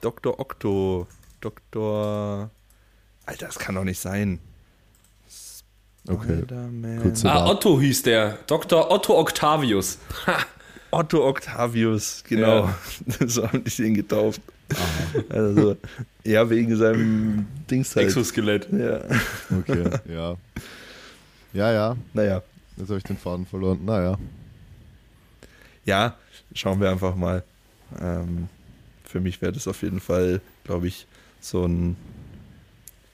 Dr. 0.00 0.38
Octo. 0.38 1.06
Dr. 1.40 2.50
Alter, 3.26 3.46
das 3.46 3.58
kann 3.58 3.74
doch 3.74 3.84
nicht 3.84 3.98
sein. 3.98 4.38
Okay. 6.08 6.42
Ah, 7.24 7.46
Otto 7.48 7.80
hieß 7.80 8.02
der. 8.02 8.38
Dr. 8.46 8.90
Otto 8.90 9.18
Octavius. 9.18 9.98
Otto 10.90 11.26
Octavius, 11.26 12.22
genau. 12.28 12.68
Ja. 13.20 13.26
so 13.26 13.46
haben 13.46 13.64
die 13.64 13.70
den 13.70 13.94
getauft. 13.94 14.42
Aha. 14.70 15.24
Also, 15.28 15.76
ja, 16.24 16.48
wegen 16.48 16.76
seinem 16.76 17.46
Dings 17.70 17.94
halt. 17.94 18.06
Exoskelett. 18.06 18.68
Ja. 18.72 19.02
Okay, 19.58 19.84
ja. 20.08 20.36
Ja, 21.52 21.72
ja. 21.72 21.96
Naja. 22.14 22.42
Jetzt 22.76 22.88
habe 22.88 22.98
ich 22.98 23.04
den 23.04 23.18
Faden 23.18 23.46
verloren. 23.46 23.84
Naja. 23.84 24.18
Ja, 25.84 26.16
schauen 26.54 26.80
wir 26.80 26.90
einfach 26.90 27.14
mal. 27.14 27.42
Ähm, 28.00 28.48
für 29.04 29.20
mich 29.20 29.42
wäre 29.42 29.52
das 29.52 29.68
auf 29.68 29.82
jeden 29.82 30.00
Fall, 30.00 30.40
glaube 30.64 30.88
ich, 30.88 31.06
so 31.40 31.66
ein 31.66 31.96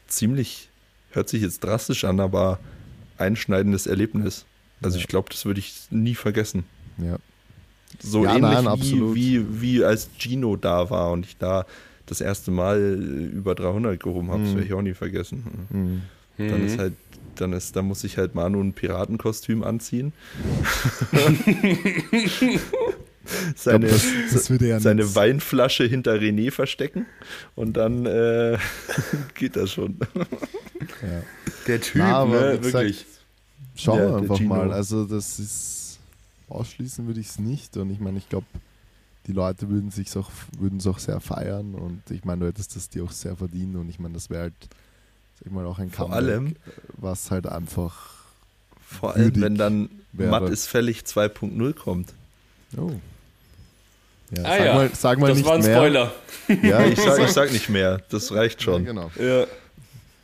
ziemlich, 0.06 0.68
hört 1.10 1.28
sich 1.28 1.42
jetzt 1.42 1.64
drastisch 1.64 2.04
an, 2.04 2.20
aber 2.20 2.60
einschneidendes 3.16 3.86
Erlebnis. 3.86 4.44
Also 4.80 4.96
ja. 4.96 5.02
ich 5.02 5.08
glaube, 5.08 5.28
das 5.30 5.44
würde 5.44 5.60
ich 5.60 5.88
nie 5.90 6.14
vergessen. 6.14 6.64
Ja. 6.98 7.18
So 8.00 8.24
ja, 8.24 8.36
ähnlich 8.36 8.62
nein, 8.62 8.80
wie, 8.80 9.14
wie, 9.14 9.60
wie 9.60 9.84
als 9.84 10.08
Gino 10.18 10.56
da 10.56 10.90
war 10.90 11.12
und 11.12 11.26
ich 11.26 11.36
da 11.36 11.66
das 12.06 12.20
erste 12.20 12.50
Mal 12.50 12.80
über 13.34 13.54
300 13.54 14.02
gehoben 14.02 14.30
habe, 14.30 14.40
mhm. 14.40 14.44
das 14.44 14.54
werde 14.54 14.66
ich 14.66 14.72
auch 14.72 14.82
nie 14.82 14.94
vergessen. 14.94 15.66
Mhm. 15.70 16.02
Dann 16.38 16.66
ist 16.66 16.78
halt, 16.78 16.94
dann 17.34 17.52
ist, 17.52 17.74
da 17.74 17.82
muss 17.82 18.04
ich 18.04 18.16
halt 18.16 18.34
Manu 18.34 18.60
ein 18.60 18.72
Piratenkostüm 18.72 19.64
anziehen. 19.64 20.12
seine, 23.56 23.88
glaub, 23.88 24.00
das, 24.32 24.46
das 24.46 24.60
ja 24.60 24.80
seine 24.80 25.14
Weinflasche 25.14 25.84
hinter 25.84 26.14
René 26.14 26.50
verstecken 26.50 27.06
und 27.56 27.76
dann 27.76 28.06
äh, 28.06 28.56
geht 29.34 29.56
das 29.56 29.72
schon. 29.72 29.96
Ja. 31.02 31.22
Der 31.66 31.80
Typ, 31.80 31.96
Na, 31.96 32.24
ne, 32.24 32.62
wirklich. 32.62 33.04
Gesagt, 33.04 33.06
schauen 33.74 33.98
wir 33.98 34.16
einfach 34.16 34.40
mal. 34.40 34.72
Also 34.72 35.04
das 35.04 35.38
ist 35.40 35.77
ausschließen 36.50 37.06
würde 37.06 37.20
ich 37.20 37.28
es 37.28 37.38
nicht 37.38 37.76
und 37.76 37.90
ich 37.90 38.00
meine, 38.00 38.18
ich 38.18 38.28
glaube, 38.28 38.46
die 39.26 39.32
Leute 39.32 39.68
würden 39.68 39.90
sich 39.90 40.16
auch 40.16 40.30
würden 40.58 40.78
es 40.78 40.86
auch 40.86 40.98
sehr 40.98 41.20
feiern 41.20 41.74
und 41.74 42.02
ich 42.10 42.24
meine, 42.24 42.40
du 42.40 42.46
hättest 42.46 42.76
das 42.76 42.88
dir 42.88 43.04
auch 43.04 43.12
sehr 43.12 43.36
verdient 43.36 43.76
und 43.76 43.88
ich 43.88 43.98
meine, 43.98 44.14
das 44.14 44.30
wäre 44.30 44.42
halt 44.42 44.54
sag 45.42 45.52
mal 45.52 45.66
auch 45.66 45.78
ein 45.78 45.90
Vor 45.90 46.12
allem, 46.12 46.56
was 46.96 47.30
halt 47.30 47.46
einfach 47.46 48.18
vor 48.80 49.14
allem, 49.14 49.40
wenn 49.40 49.54
dann 49.54 49.90
wäre. 50.12 50.30
Matt 50.30 50.48
ist 50.48 50.66
fällig 50.66 51.02
2.0 51.02 51.74
kommt. 51.74 52.14
Oh. 52.76 52.90
Ja, 54.30 54.42
ah 54.44 54.48
sag 54.48 54.64
ja, 54.64 54.74
mal, 54.74 54.90
sag 54.94 55.18
mal 55.18 55.28
das 55.30 55.44
war 55.44 55.54
ein 55.54 55.60
mehr. 55.62 55.76
Spoiler. 55.76 56.12
Ja, 56.62 56.80
ich 56.86 57.00
sag, 57.00 57.18
ich 57.18 57.30
sag 57.30 57.52
nicht 57.52 57.68
mehr. 57.68 58.00
Das 58.10 58.32
reicht 58.32 58.62
schon. 58.62 58.84
Ja, 58.84 58.92
genau. 58.92 59.10
Ja. 59.18 59.46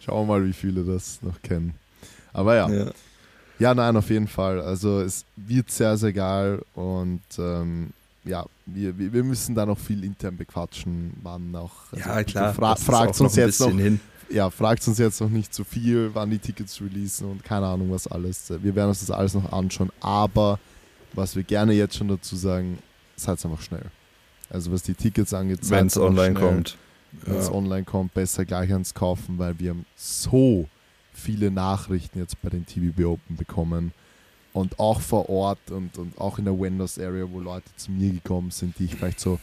Schauen 0.00 0.26
wir 0.26 0.34
mal, 0.38 0.46
wie 0.46 0.52
viele 0.52 0.84
das 0.84 1.22
noch 1.22 1.40
kennen. 1.42 1.74
Aber 2.32 2.56
ja. 2.56 2.68
ja. 2.68 2.90
Ja, 3.64 3.74
nein, 3.74 3.96
auf 3.96 4.10
jeden 4.10 4.28
Fall. 4.28 4.60
Also 4.60 5.00
es 5.00 5.24
wird 5.36 5.70
sehr, 5.70 5.96
sehr 5.96 6.12
geil 6.12 6.60
und 6.74 7.22
ähm, 7.38 7.94
ja, 8.22 8.44
wir, 8.66 8.98
wir 8.98 9.24
müssen 9.24 9.54
da 9.54 9.64
noch 9.64 9.78
viel 9.78 10.04
intern 10.04 10.36
bequatschen, 10.36 11.14
wann 11.22 11.56
auch. 11.56 11.72
Also 11.90 12.10
ja, 12.10 12.22
klar. 12.24 12.52
Fra 12.52 12.76
fragt 12.76 13.18
uns 13.22 13.36
jetzt 13.36 13.60
noch, 13.60 13.70
hin. 13.70 14.00
ja, 14.28 14.50
fragt 14.50 14.86
uns 14.86 14.98
jetzt 14.98 15.18
noch 15.22 15.30
nicht 15.30 15.54
zu 15.54 15.62
so 15.62 15.64
viel, 15.64 16.10
wann 16.12 16.28
die 16.28 16.38
Tickets 16.38 16.78
releasen 16.78 17.30
und 17.30 17.42
keine 17.42 17.64
Ahnung, 17.64 17.90
was 17.90 18.06
alles. 18.06 18.52
Wir 18.62 18.74
werden 18.74 18.90
uns 18.90 19.00
das 19.00 19.10
alles 19.10 19.32
noch 19.32 19.50
anschauen, 19.50 19.90
aber 20.02 20.58
was 21.14 21.34
wir 21.34 21.42
gerne 21.42 21.72
jetzt 21.72 21.96
schon 21.96 22.08
dazu 22.08 22.36
sagen, 22.36 22.78
seid 23.16 23.42
einfach 23.46 23.62
schnell. 23.62 23.86
Also 24.50 24.72
was 24.72 24.82
die 24.82 24.92
Tickets 24.92 25.32
angeht, 25.32 25.60
wenn 25.70 25.86
es 25.86 25.96
online 25.96 26.36
schnell. 26.36 26.50
kommt. 26.50 26.76
Wenn 27.12 27.36
es 27.36 27.46
ja. 27.46 27.54
online 27.54 27.84
kommt, 27.84 28.12
besser 28.12 28.44
gleich 28.44 28.70
ans 28.70 28.92
Kaufen, 28.92 29.38
weil 29.38 29.58
wir 29.58 29.70
haben 29.70 29.86
so 29.96 30.68
viele 31.14 31.50
Nachrichten 31.50 32.18
jetzt 32.18 32.40
bei 32.42 32.50
den 32.50 32.66
TVB 32.66 33.04
Open 33.04 33.36
bekommen 33.36 33.92
und 34.52 34.78
auch 34.78 35.00
vor 35.00 35.28
Ort 35.28 35.70
und, 35.70 35.96
und 35.98 36.18
auch 36.18 36.38
in 36.38 36.44
der 36.44 36.58
Windows 36.58 36.98
Area, 36.98 37.26
wo 37.30 37.40
Leute 37.40 37.66
zu 37.76 37.90
mir 37.90 38.12
gekommen 38.12 38.50
sind, 38.50 38.78
die 38.78 38.84
ich 38.84 38.94
vielleicht 38.94 39.20
so 39.20 39.38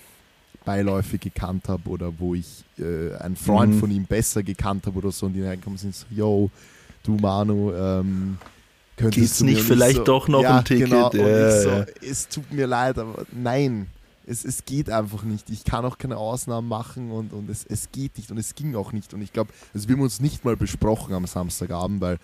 beiläufig 0.64 1.20
gekannt 1.20 1.68
habe 1.68 1.90
oder 1.90 2.14
wo 2.18 2.36
ich 2.36 2.64
äh, 2.78 3.16
einen 3.16 3.36
Freund 3.36 3.76
mhm. 3.76 3.80
von 3.80 3.92
ihm 3.92 4.06
besser 4.06 4.44
gekannt 4.44 4.86
habe 4.86 4.98
oder 5.00 5.12
so 5.12 5.26
und 5.26 5.34
die 5.34 5.44
reinkommen 5.44 5.78
sind 5.78 5.96
so, 5.96 6.06
yo, 6.12 6.52
du 7.04 7.16
Manu, 7.16 7.74
ähm, 7.74 8.38
könntest 8.96 9.42
du 9.42 9.46
nicht 9.46 9.62
vielleicht 9.62 9.98
so, 9.98 10.04
doch 10.04 10.28
noch 10.28 10.44
ja, 10.44 10.60
ein 10.60 10.66
Ticket? 10.66 10.90
Genau, 10.90 11.12
ja. 11.14 11.62
so, 11.62 11.86
es 12.02 12.28
tut 12.28 12.52
mir 12.52 12.68
leid, 12.68 12.98
aber 13.00 13.26
nein, 13.32 13.88
es, 14.32 14.46
es 14.46 14.66
geht 14.66 14.90
einfach 14.90 15.24
nicht. 15.24 15.50
Ich 15.50 15.64
kann 15.64 15.86
auch 15.86 15.98
keine 15.98 16.18
Ausnahmen 16.18 16.68
machen 16.68 17.12
und, 17.12 17.34
und 17.34 17.50
es, 17.50 17.66
es 17.66 17.92
geht 17.92 18.18
nicht 18.18 18.32
und 18.32 18.38
es 18.38 18.56
ging 18.56 18.76
auch 18.76 18.94
nicht. 18.94 19.14
Und 19.14 19.22
ich 19.22 19.34
glaube, 19.34 19.52
also 19.74 19.88
wir 19.88 19.96
haben 19.96 20.02
uns 20.02 20.22
nicht 20.22 20.46
mal 20.46 20.56
besprochen 20.56 21.14
am 21.14 21.28
Samstagabend, 21.28 22.02
weil 22.02 22.18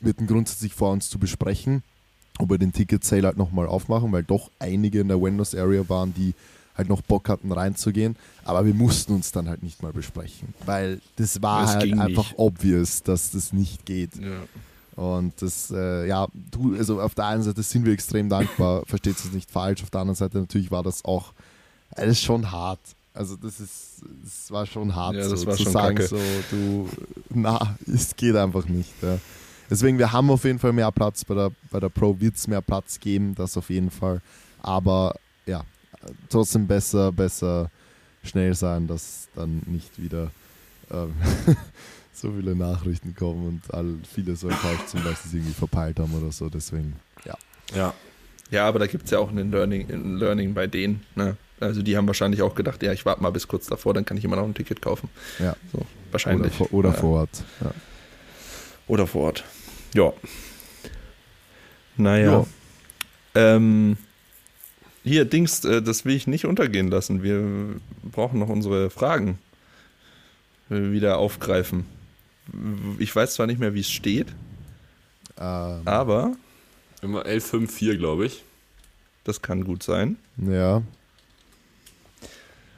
wir 0.00 0.10
hatten 0.10 0.26
grundsätzlich 0.26 0.74
vor 0.74 0.92
uns 0.92 1.10
zu 1.10 1.18
besprechen, 1.18 1.82
ob 2.38 2.50
wir 2.50 2.58
den 2.58 2.72
Ticket 2.72 3.04
Sale 3.04 3.26
halt 3.26 3.36
nochmal 3.36 3.66
aufmachen, 3.66 4.12
weil 4.12 4.22
doch 4.22 4.50
einige 4.60 5.00
in 5.00 5.08
der 5.08 5.20
Windows 5.20 5.54
Area 5.54 5.86
waren, 5.88 6.14
die 6.14 6.34
halt 6.76 6.88
noch 6.88 7.02
Bock 7.02 7.28
hatten 7.28 7.52
reinzugehen. 7.52 8.16
Aber 8.44 8.64
wir 8.64 8.74
mussten 8.74 9.12
uns 9.12 9.32
dann 9.32 9.48
halt 9.48 9.62
nicht 9.62 9.82
mal 9.82 9.92
besprechen, 9.92 10.54
weil 10.64 11.00
das 11.16 11.42
war 11.42 11.62
das 11.62 11.74
halt 11.74 11.92
einfach 11.92 12.30
nicht. 12.30 12.38
obvious, 12.38 13.02
dass 13.02 13.32
das 13.32 13.52
nicht 13.52 13.84
geht. 13.84 14.16
Ja. 14.16 14.42
Und 15.00 15.40
das, 15.40 15.70
äh, 15.70 16.06
ja, 16.06 16.28
du, 16.50 16.76
also 16.76 17.00
auf 17.00 17.14
der 17.14 17.24
einen 17.24 17.42
Seite 17.42 17.62
sind 17.62 17.86
wir 17.86 17.92
extrem 17.94 18.28
dankbar, 18.28 18.82
versteht 18.86 19.18
es 19.18 19.32
nicht 19.32 19.50
falsch, 19.50 19.82
auf 19.82 19.88
der 19.88 20.02
anderen 20.02 20.14
Seite 20.14 20.36
natürlich 20.36 20.70
war 20.70 20.82
das 20.82 21.06
auch, 21.06 21.32
das 21.96 22.08
ist 22.08 22.22
schon 22.22 22.52
hart. 22.52 22.80
Also 23.14 23.34
das 23.36 23.60
ist, 23.60 24.02
das 24.22 24.50
war 24.50 24.66
schon 24.66 24.94
hart, 24.94 25.14
ja, 25.16 25.24
so, 25.24 25.46
war 25.46 25.56
zu 25.56 25.62
schon 25.62 25.72
sagen, 25.72 25.96
kacke. 25.96 26.06
so, 26.06 26.18
du, 26.50 26.88
na, 27.30 27.78
es 27.90 28.14
geht 28.14 28.36
einfach 28.36 28.66
nicht. 28.66 28.92
Ja. 29.00 29.16
Deswegen, 29.70 29.96
wir 29.96 30.12
haben 30.12 30.28
auf 30.28 30.44
jeden 30.44 30.58
Fall 30.58 30.74
mehr 30.74 30.92
Platz, 30.92 31.24
bei 31.24 31.34
der, 31.34 31.50
bei 31.70 31.80
der 31.80 31.88
Pro 31.88 32.20
wird 32.20 32.36
es 32.36 32.46
mehr 32.46 32.60
Platz 32.60 33.00
geben, 33.00 33.34
das 33.34 33.56
auf 33.56 33.70
jeden 33.70 33.90
Fall. 33.90 34.20
Aber 34.60 35.14
ja, 35.46 35.62
trotzdem 36.28 36.66
besser, 36.66 37.10
besser 37.10 37.70
schnell 38.22 38.54
sein, 38.54 38.86
dass 38.86 39.28
dann 39.34 39.62
nicht 39.64 39.98
wieder 39.98 40.30
ähm, 40.90 41.14
so 42.12 42.32
viele 42.32 42.54
Nachrichten 42.54 43.14
kommen 43.14 43.46
und 43.46 43.74
all, 43.74 43.96
viele 44.12 44.36
so 44.36 44.48
enttäuscht 44.48 44.88
sind, 44.88 45.04
weil 45.04 45.14
sie 45.16 45.28
es 45.28 45.34
irgendwie 45.34 45.54
verpeilt 45.54 45.98
haben 45.98 46.14
oder 46.14 46.32
so. 46.32 46.48
Deswegen, 46.48 46.96
ja. 47.24 47.36
Ja, 47.74 47.94
ja 48.50 48.68
aber 48.68 48.78
da 48.78 48.86
gibt 48.86 49.04
es 49.04 49.10
ja 49.10 49.18
auch 49.18 49.30
ein 49.30 49.50
Learning, 49.50 49.90
ein 49.90 50.16
Learning 50.16 50.54
bei 50.54 50.66
denen. 50.66 51.04
Ne? 51.14 51.36
Also 51.60 51.82
die 51.82 51.96
haben 51.96 52.06
wahrscheinlich 52.06 52.42
auch 52.42 52.54
gedacht, 52.54 52.82
ja, 52.82 52.92
ich 52.92 53.04
warte 53.04 53.22
mal 53.22 53.30
bis 53.30 53.46
kurz 53.46 53.66
davor, 53.66 53.94
dann 53.94 54.04
kann 54.04 54.16
ich 54.16 54.24
immer 54.24 54.36
noch 54.36 54.44
ein 54.44 54.54
Ticket 54.54 54.80
kaufen. 54.82 55.08
Ja. 55.38 55.56
So, 55.72 55.86
wahrscheinlich. 56.10 56.52
Oder, 56.60 56.68
vor, 56.68 56.72
oder 56.72 56.88
ja. 56.90 56.94
vor 56.94 57.18
Ort. 57.20 57.44
Ja. 57.60 57.74
Oder 58.86 59.06
vor 59.06 59.22
Ort. 59.24 59.44
Ja. 59.94 60.12
Naja. 61.96 62.32
Ja. 62.32 62.46
Ähm, 63.34 63.96
hier, 65.04 65.24
Dings, 65.24 65.64
äh, 65.64 65.82
das 65.82 66.04
will 66.04 66.14
ich 66.14 66.26
nicht 66.26 66.46
untergehen 66.46 66.88
lassen. 66.88 67.22
Wir 67.22 67.78
brauchen 68.02 68.38
noch 68.38 68.48
unsere 68.48 68.90
Fragen 68.90 69.38
äh, 70.70 70.90
wieder 70.92 71.18
aufgreifen. 71.18 71.84
Ich 72.98 73.14
weiß 73.14 73.34
zwar 73.34 73.46
nicht 73.46 73.60
mehr, 73.60 73.74
wie 73.74 73.80
es 73.80 73.90
steht, 73.90 74.28
ähm. 75.38 75.82
aber. 75.84 76.36
Immer 77.02 77.24
L54, 77.24 77.96
glaube 77.96 78.26
ich. 78.26 78.44
Das 79.24 79.42
kann 79.42 79.64
gut 79.64 79.82
sein. 79.82 80.16
Ja. 80.36 80.82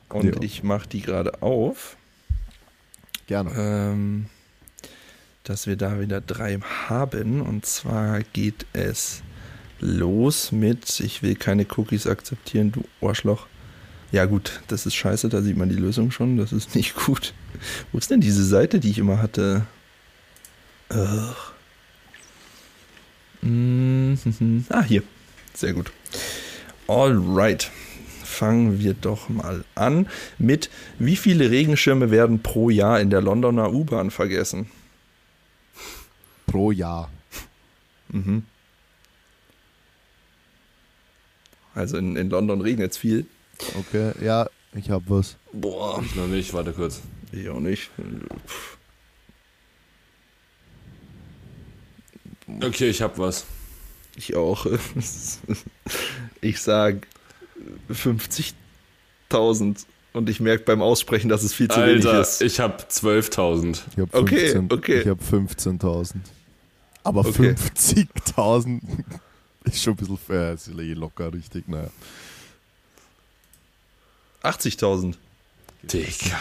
Und 0.09 0.37
jo. 0.37 0.43
ich 0.43 0.63
mache 0.63 0.89
die 0.89 1.01
gerade 1.01 1.43
auf. 1.43 1.97
Gerne. 3.27 3.51
Ähm, 3.57 4.27
dass 5.45 5.67
wir 5.67 5.77
da 5.77 6.01
wieder 6.01 6.21
drei 6.21 6.59
haben. 6.89 7.41
Und 7.41 7.67
zwar 7.67 8.23
geht 8.23 8.67
es 8.73 9.23
los 9.81 10.53
mit, 10.53 11.01
ich 11.01 11.23
will 11.23 11.35
keine 11.35 11.67
Cookies 11.77 12.07
akzeptieren, 12.07 12.73
du 12.73 12.85
Arschloch. 13.07 13.47
Ja 14.13 14.27
gut, 14.27 14.61
das 14.69 14.85
ist 14.85 14.95
scheiße, 14.95 15.31
da 15.31 15.41
sieht 15.41 15.57
man 15.57 15.71
die 15.71 15.75
Lösung 15.75 16.11
schon, 16.11 16.37
das 16.37 16.53
ist 16.53 16.75
nicht 16.75 16.95
gut. 17.07 17.33
Wo 17.91 17.99
ist 17.99 18.11
denn 18.11 18.21
diese 18.21 18.45
Seite, 18.45 18.79
die 18.79 18.91
ich 18.91 18.99
immer 18.99 19.21
hatte? 19.21 19.67
-hmm. 23.43 24.65
Ah, 24.69 24.83
hier. 24.83 25.03
Sehr 25.55 25.73
gut. 25.73 25.91
Alright. 26.87 27.71
fangen 28.25 28.81
wir 28.81 28.95
doch 28.95 29.29
mal 29.29 29.65
an 29.75 30.09
mit, 30.39 30.71
wie 30.99 31.17
viele 31.17 31.51
Regenschirme 31.51 32.11
werden 32.11 32.43
pro 32.43 32.71
Jahr 32.71 33.01
in 33.01 33.11
der 33.11 33.21
Londoner 33.21 33.73
U-Bahn 33.73 34.11
vergessen? 34.11 34.71
Pro 36.47 36.71
Jahr. 36.73 37.11
Mhm. 38.09 38.45
Also 41.75 41.97
in, 41.99 42.17
in 42.17 42.31
London 42.31 42.61
regnet 42.61 42.93
es 42.93 42.99
viel. 42.99 43.27
Okay, 43.79 44.13
ja, 44.25 44.49
ich 44.75 44.91
hab 44.91 45.03
was. 45.09 45.37
Boah, 45.53 46.03
Ich 46.05 46.15
noch 46.15 46.27
nicht, 46.27 46.53
warte 46.55 46.73
kurz. 46.73 47.01
ich 47.33 47.49
auch 47.49 47.61
nicht. 47.61 47.91
Okay, 52.61 52.89
ich 52.91 53.01
hab 53.03 53.19
was. 53.19 53.47
Ich 54.17 54.35
auch. 54.37 54.67
Ich 56.45 56.61
sag 56.61 57.07
50.000 57.89 59.85
und 60.13 60.29
ich 60.29 60.41
merke 60.41 60.65
beim 60.65 60.83
Aussprechen, 60.83 61.29
dass 61.29 61.45
es 61.45 61.55
viel 61.55 61.69
zu 61.69 61.79
wenig 61.81 62.05
Alter, 62.05 62.21
ist. 62.21 62.43
ich 62.43 62.59
hab 62.59 62.89
12.000. 62.91 63.81
Ich 63.93 63.99
hab 64.03 64.13
Okay, 64.13 64.49
15, 64.51 64.73
okay. 64.73 65.01
Ich 65.03 65.07
hab 65.07 65.21
15.000. 65.21 66.17
Aber 67.05 67.21
Okay. 67.21 67.55
50.000 67.77 68.81
ist 69.65 69.83
schon 69.85 69.93
ein 69.93 69.97
bisschen 69.97 70.19
fair. 70.19 70.53
Ist 70.55 70.67
eh 70.69 70.93
locker 70.95 71.33
richtig, 71.33 71.69
naja. 71.69 71.91
80.000. 74.43 75.15
Digga. 75.83 76.39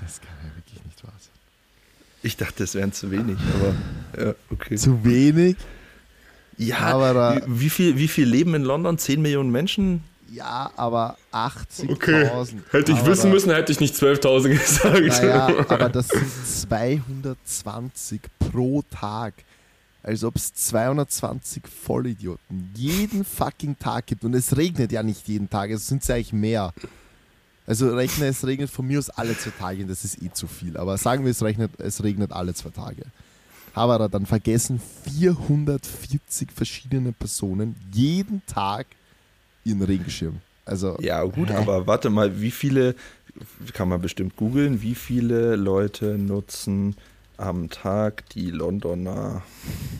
Das 0.00 0.20
kann 0.20 0.30
ja 0.42 0.56
wirklich 0.56 0.84
nicht 0.84 1.02
wahr 1.04 1.12
sein. 1.18 1.30
Ich 2.22 2.36
dachte, 2.36 2.64
es 2.64 2.74
wären 2.74 2.92
zu 2.92 3.10
wenig, 3.10 3.36
aber 3.54 4.24
ja, 4.26 4.34
okay. 4.50 4.76
Zu 4.76 5.04
wenig? 5.04 5.56
Ja, 6.58 6.78
Aber 6.80 7.14
da- 7.14 7.40
wie, 7.46 7.70
viel, 7.70 7.96
wie 7.96 8.08
viel 8.08 8.28
leben 8.28 8.54
in 8.54 8.62
London? 8.62 8.98
10 8.98 9.22
Millionen 9.22 9.50
Menschen? 9.50 10.02
Ja, 10.32 10.70
aber 10.76 11.16
80.000. 11.32 11.90
Okay. 11.90 12.30
Hätte 12.70 12.92
ich 12.92 12.98
Aber 12.98 13.06
wissen 13.08 13.26
da- 13.28 13.34
müssen, 13.34 13.50
hätte 13.52 13.72
ich 13.72 13.80
nicht 13.80 13.94
12.000 13.94 14.48
gesagt. 14.50 15.00
Naja, 15.22 15.46
aber 15.68 15.88
das 15.88 16.08
sind 16.08 16.46
220 16.46 18.20
pro 18.38 18.82
Tag. 18.90 19.34
Als 20.02 20.24
ob 20.24 20.36
es 20.36 20.54
220 20.54 21.62
Vollidioten 21.68 22.70
jeden 22.74 23.24
fucking 23.24 23.78
Tag 23.78 24.06
gibt. 24.06 24.24
Und 24.24 24.34
es 24.34 24.56
regnet 24.56 24.92
ja 24.92 25.02
nicht 25.02 25.28
jeden 25.28 25.48
Tag, 25.50 25.70
es 25.70 25.86
sind 25.86 26.06
ja 26.06 26.14
eigentlich 26.14 26.32
mehr. 26.32 26.72
Also 27.70 27.88
rechne, 27.94 28.26
es 28.26 28.44
regnet 28.44 28.68
von 28.68 28.84
mir 28.84 28.98
aus 28.98 29.10
alle 29.10 29.38
zwei 29.38 29.52
Tage, 29.52 29.86
das 29.86 30.04
ist 30.04 30.20
eh 30.20 30.32
zu 30.32 30.48
viel. 30.48 30.76
Aber 30.76 30.98
sagen 30.98 31.22
wir, 31.22 31.30
es 31.30 31.40
regnet, 31.40 31.70
es 31.78 32.02
regnet 32.02 32.32
alle 32.32 32.52
zwei 32.52 32.70
Tage. 32.70 33.04
Aber 33.74 34.08
dann 34.08 34.26
vergessen 34.26 34.80
440 35.04 36.50
verschiedene 36.52 37.12
Personen 37.12 37.76
jeden 37.92 38.44
Tag 38.46 38.88
ihren 39.62 39.82
Regenschirm. 39.82 40.40
Also 40.64 40.98
Ja, 41.00 41.22
gut, 41.22 41.50
Hä? 41.50 41.54
aber 41.54 41.86
warte 41.86 42.10
mal, 42.10 42.40
wie 42.40 42.50
viele, 42.50 42.96
kann 43.72 43.88
man 43.88 44.00
bestimmt 44.00 44.34
googeln, 44.34 44.82
wie 44.82 44.96
viele 44.96 45.54
Leute 45.54 46.18
nutzen 46.18 46.96
am 47.36 47.70
Tag 47.70 48.28
die 48.30 48.50
Londoner 48.50 49.44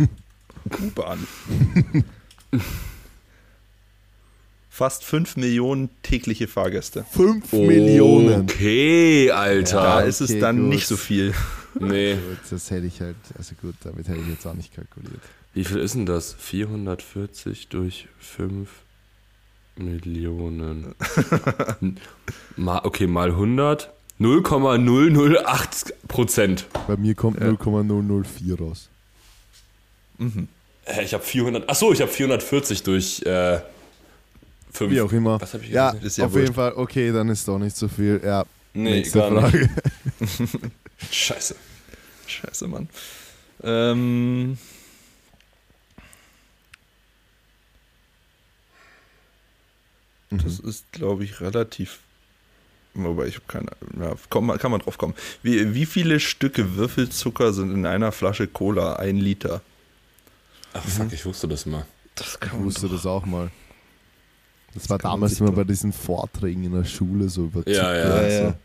U-Bahn? 0.82 1.24
Fast 4.81 5.05
5 5.05 5.37
Millionen 5.37 5.91
tägliche 6.03 6.49
Fahrgäste. 6.49 7.05
5 7.12 7.53
Millionen. 7.53 8.45
Okay, 8.45 9.31
Alter. 9.31 9.83
Da 9.83 10.01
ist 10.01 10.22
es 10.22 10.31
okay, 10.31 10.41
dann 10.41 10.57
gut. 10.57 10.68
nicht 10.70 10.87
so 10.87 10.97
viel. 10.97 11.35
Nee. 11.78 12.14
Gut, 12.14 12.39
das 12.51 12.70
hätte 12.70 12.87
ich 12.87 13.01
halt, 13.03 13.14
also 13.37 13.55
gut, 13.61 13.74
damit 13.85 14.09
hätte 14.09 14.20
ich 14.20 14.28
jetzt 14.28 14.47
auch 14.47 14.55
nicht 14.55 14.74
kalkuliert. 14.74 15.20
Wie 15.53 15.64
viel 15.64 15.76
ist 15.76 15.95
denn 15.97 16.07
das? 16.07 16.33
440 16.33 17.68
durch 17.68 18.09
5 18.20 18.70
Millionen. 19.76 20.95
mal, 22.57 22.81
okay, 22.85 23.07
mal 23.07 23.28
100. 23.28 23.93
0,008 24.18 25.95
Prozent. 26.09 26.66
Bei 26.89 26.97
mir 26.97 27.14
kommt 27.14 27.39
Ja. 27.39 27.49
0,004 27.49 28.59
raus. 28.59 28.89
Mhm. 30.16 30.49
Ich 31.05 31.12
habe 31.12 31.22
400. 31.22 31.68
Achso, 31.68 31.93
ich 31.93 32.01
habe 32.01 32.11
440 32.11 32.83
durch 32.83 33.20
äh, 33.26 33.61
5. 34.72 34.92
Wie 34.92 35.00
auch 35.00 35.12
immer. 35.12 35.40
Was 35.40 35.54
hab 35.54 35.62
ich 35.62 35.70
Ja? 35.70 35.90
Ist 35.90 36.18
ja 36.18 36.26
auf 36.26 36.32
wurscht. 36.32 36.42
jeden 36.42 36.54
Fall, 36.54 36.72
okay, 36.74 37.12
dann 37.12 37.28
ist 37.28 37.46
doch 37.48 37.58
nicht 37.58 37.76
so 37.76 37.88
viel. 37.88 38.20
Ja, 38.24 38.44
Nee, 38.72 38.90
nächste 38.90 39.18
gar 39.18 39.30
Frage. 39.40 39.68
nicht. 40.20 40.48
Scheiße. 41.10 41.56
Scheiße, 42.26 42.68
Mann. 42.68 42.88
Ähm, 43.62 44.56
das 50.30 50.58
ist, 50.60 50.90
glaube 50.92 51.24
ich, 51.24 51.40
relativ. 51.40 51.98
Wobei 52.94 53.26
ich 53.26 53.36
habe 53.36 53.44
keine. 53.46 53.70
Ja, 54.00 54.14
komm, 54.30 54.46
mal- 54.46 54.58
kann 54.58 54.70
man 54.70 54.80
drauf 54.80 54.98
kommen. 54.98 55.14
Wie, 55.42 55.74
wie 55.74 55.86
viele 55.86 56.18
Stücke 56.20 56.74
Würfelzucker 56.76 57.52
sind 57.52 57.72
in 57.72 57.86
einer 57.86 58.12
Flasche 58.12 58.46
Cola? 58.46 58.96
Ein 58.96 59.16
Liter. 59.16 59.60
Ach 60.72 60.84
fuck, 60.84 61.12
ich 61.12 61.24
wusste 61.24 61.48
das 61.48 61.66
mal. 61.66 61.86
Das 62.14 62.34
Ich 62.34 62.40
kann 62.40 62.64
wusste 62.64 62.88
das 62.88 63.06
auch 63.06 63.26
mal. 63.26 63.50
Das 64.74 64.88
war 64.88 64.98
kann 64.98 65.10
man 65.12 65.20
damals 65.20 65.40
immer 65.40 65.52
bei 65.52 65.64
diesen 65.64 65.92
Vorträgen 65.92 66.64
in 66.64 66.72
der 66.72 66.84
Schule 66.84 67.28
so 67.28 67.44
über 67.46 67.68
Ja, 67.68 67.74
Zucker 67.74 67.96
ja. 67.98 68.04
und 68.04 68.22
Ja, 68.22 68.28
ja. 68.28 68.48
Gut, 68.48 68.56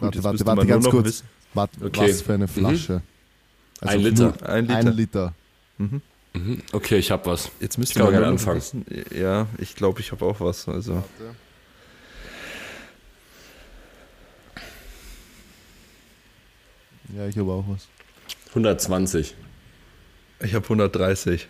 Warte, 0.00 0.24
warte, 0.24 0.46
warte 0.46 0.66
ganz 0.66 0.88
kurz. 0.88 1.06
wissen. 1.06 1.28
Warte, 1.54 1.84
Okay. 1.84 2.10
Was 2.10 2.22
für 2.22 2.34
eine 2.34 2.48
Flasche? 2.48 3.02
Also 3.80 3.94
Ein 3.98 4.00
Liter. 4.04 4.22
nur 4.24 4.48
Ein 4.48 4.64
Liter. 4.66 4.76
Ein 4.78 4.86
Liter. 4.96 5.34
Mhm. 5.78 6.02
Mhm. 6.32 6.62
Okay, 6.72 6.96
ich 6.98 7.10
habe 7.10 7.26
was. 7.26 7.50
Jetzt 7.60 7.76
gerne 7.94 8.12
nur 8.12 8.20
noch 8.20 8.28
anfangen. 8.28 8.56
Wissen. 8.58 8.84
Ja, 9.14 9.46
ich 9.58 9.74
glaube, 9.74 10.00
ich 10.00 10.12
habe 10.12 10.24
auch 10.24 10.40
was. 10.40 10.68
Also. 10.68 11.02
Ja, 17.16 17.26
ich 17.26 17.36
habe 17.36 17.50
auch 17.52 17.64
was. 17.68 17.88
120. 18.50 19.34
Ich 20.42 20.54
habe 20.54 20.64
130. 20.64 21.48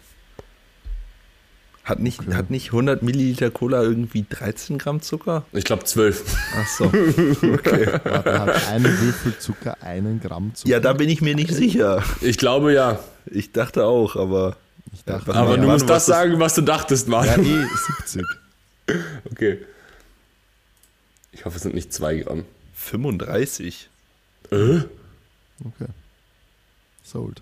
Hat 1.85 1.99
nicht, 1.99 2.21
Okay. 2.21 2.35
hat 2.35 2.51
nicht 2.51 2.67
100 2.67 3.03
Milliliter 3.03 3.51
Cola 3.51 3.83
irgendwie 3.83 4.25
13 4.29 4.79
Gramm 4.79 5.01
Zucker? 5.03 5.45
Ich 5.53 5.65
glaube 5.65 5.85
12. 5.85 6.37
Ach 6.57 6.67
so. 6.69 6.85
Okay. 7.55 7.99
Warte, 8.05 8.39
hat 8.39 8.69
ein 8.69 8.85
Würfel 8.85 9.39
Zucker 9.39 9.77
einen 9.83 10.21
Gramm 10.21 10.55
Zucker? 10.55 10.71
Ja, 10.71 10.81
da 10.81 10.93
bin 10.93 11.09
ich 11.09 11.21
mir 11.23 11.35
nicht 11.35 11.53
sicher. 11.53 12.03
Ich 12.21 12.37
glaube 12.39 12.73
ja. 12.75 13.01
Ich 13.27 13.53
dachte 13.53 13.85
auch, 13.87 14.17
aber. 14.17 14.57
Ich 14.93 15.05
dachte, 15.05 15.35
Aber 15.35 15.57
du 15.57 15.67
musst 15.69 15.89
das 15.89 16.07
sagen, 16.07 16.39
was 16.41 16.55
du 16.55 16.63
dachtest, 16.63 17.09
Mann. 17.09 17.25
ja, 17.27 17.37
eh 17.39 17.67
70. 17.99 18.23
Okay. 19.31 19.59
Ich 21.33 21.45
hoffe, 21.45 21.57
es 21.57 21.63
sind 21.63 21.77
nicht 21.77 21.93
2 21.93 22.17
Gramm. 22.19 22.45
35. 22.75 23.89
Äh? 24.51 24.57
Okay. 24.57 25.87
Sold. 27.05 27.41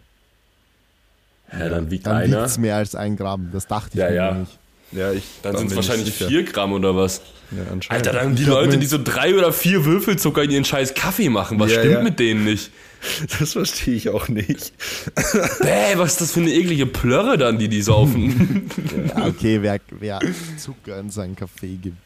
Hä, 1.51 1.69
dann 1.69 1.91
wiegt 1.91 2.07
Dann 2.07 2.17
einer. 2.17 2.39
wiegt 2.39 2.47
es 2.51 2.59
mehr 2.59 2.77
als 2.77 2.95
ein 2.95 3.17
Gramm. 3.17 3.51
Das 3.53 3.67
dachte 3.67 3.91
ich 3.95 4.01
Ja, 4.01 4.09
mir 4.11 4.15
ja. 4.17 4.35
nicht. 4.35 4.59
Ja, 4.93 5.13
ich. 5.13 5.23
Dann 5.43 5.57
sind 5.57 5.71
es 5.71 5.77
wahrscheinlich 5.77 6.07
sicher. 6.15 6.29
4 6.29 6.45
Gramm 6.45 6.73
oder 6.73 6.97
was? 6.97 7.21
Ja, 7.51 7.63
anscheinend. 7.73 8.07
Alter, 8.07 8.19
dann 8.19 8.35
die 8.37 8.43
Ich 8.43 8.49
Leute, 8.49 8.79
die 8.79 8.87
so 8.87 8.99
drei 9.03 9.35
oder 9.35 9.53
vier 9.53 9.85
Würfelzucker 9.85 10.43
in 10.45 10.51
ihren 10.51 10.65
scheiß 10.65 10.95
Kaffee 10.95 11.29
machen. 11.29 11.59
Was 11.61 11.73
Ja, 11.73 11.81
stimmt 11.81 11.95
ja. 11.95 12.03
mit 12.03 12.19
denen 12.19 12.45
nicht? 12.45 12.71
Das 13.39 13.53
verstehe 13.53 13.95
ich 13.95 14.09
auch 14.09 14.27
nicht. 14.29 14.73
Bäh, 15.61 15.95
was 15.97 16.13
ist 16.13 16.21
das 16.21 16.33
für 16.33 16.41
eine 16.41 16.53
eklige 16.53 16.85
Plörre 16.85 17.39
dann, 17.39 17.57
die 17.59 17.69
die 17.69 17.81
saufen? 17.81 18.69
Ja, 19.17 19.27
okay, 19.27 19.63
wer, 19.63 19.79
wer 20.01 20.19
Zucker 20.57 20.99
in 20.99 21.09
seinen 21.11 21.37
Kaffee 21.37 21.77
gibt, 21.77 21.97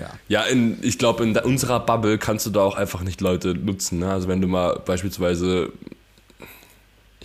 ja. 0.00 0.10
ja, 0.28 0.42
in, 0.44 0.78
ich 0.82 0.98
glaube, 0.98 1.22
in 1.24 1.36
unserer 1.36 1.80
Bubble 1.80 2.16
kannst 2.16 2.46
du 2.46 2.50
da 2.50 2.60
auch 2.62 2.76
einfach 2.76 3.02
nicht 3.02 3.20
Leute 3.20 3.54
nutzen. 3.54 3.98
Ne? 3.98 4.10
Also 4.10 4.26
wenn 4.28 4.40
du 4.40 4.48
mal 4.48 4.80
beispielsweise... 4.86 5.72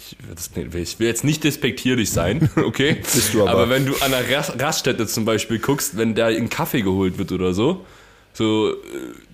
Ich, 0.02 0.16
das, 0.34 0.50
ich 0.56 1.00
will 1.00 1.08
jetzt 1.08 1.24
nicht 1.26 1.44
despektierlich 1.44 2.10
sein, 2.10 2.50
okay? 2.56 2.98
Bist 3.02 3.34
du 3.34 3.46
aber. 3.46 3.70
wenn 3.70 3.86
du 3.86 3.94
an 3.96 4.14
einer 4.14 4.26
Rast- 4.30 4.58
Raststätte 4.62 5.06
zum 5.08 5.26
Beispiel 5.26 5.60
guckst, 5.60 5.98
wenn 5.98 6.16
da 6.16 6.28
ein 6.28 6.50
Kaffee 6.50 6.82
geholt 6.82 7.18
wird 7.18 7.34
oder 7.34 7.54
so, 7.54 7.86
so, 8.32 8.70
äh, 8.72 8.76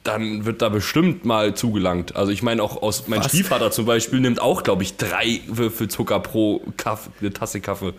dann 0.03 0.45
wird 0.45 0.61
da 0.63 0.69
bestimmt 0.69 1.23
mal 1.23 1.53
zugelangt. 1.55 2.15
Also 2.15 2.31
ich 2.31 2.41
meine 2.41 2.63
auch 2.63 2.81
aus, 2.81 3.07
mein 3.07 3.19
Was? 3.19 3.27
Stiefvater 3.27 3.69
zum 3.69 3.85
Beispiel 3.85 4.19
nimmt 4.21 4.41
auch, 4.41 4.63
glaube 4.63 4.81
ich, 4.81 4.97
drei 4.97 5.41
Würfel 5.47 5.87
Zucker 5.87 6.19
pro 6.19 6.63
Kaff, 6.77 7.09
eine 7.21 7.31
Tasse 7.31 7.61
Kaffee. 7.61 7.93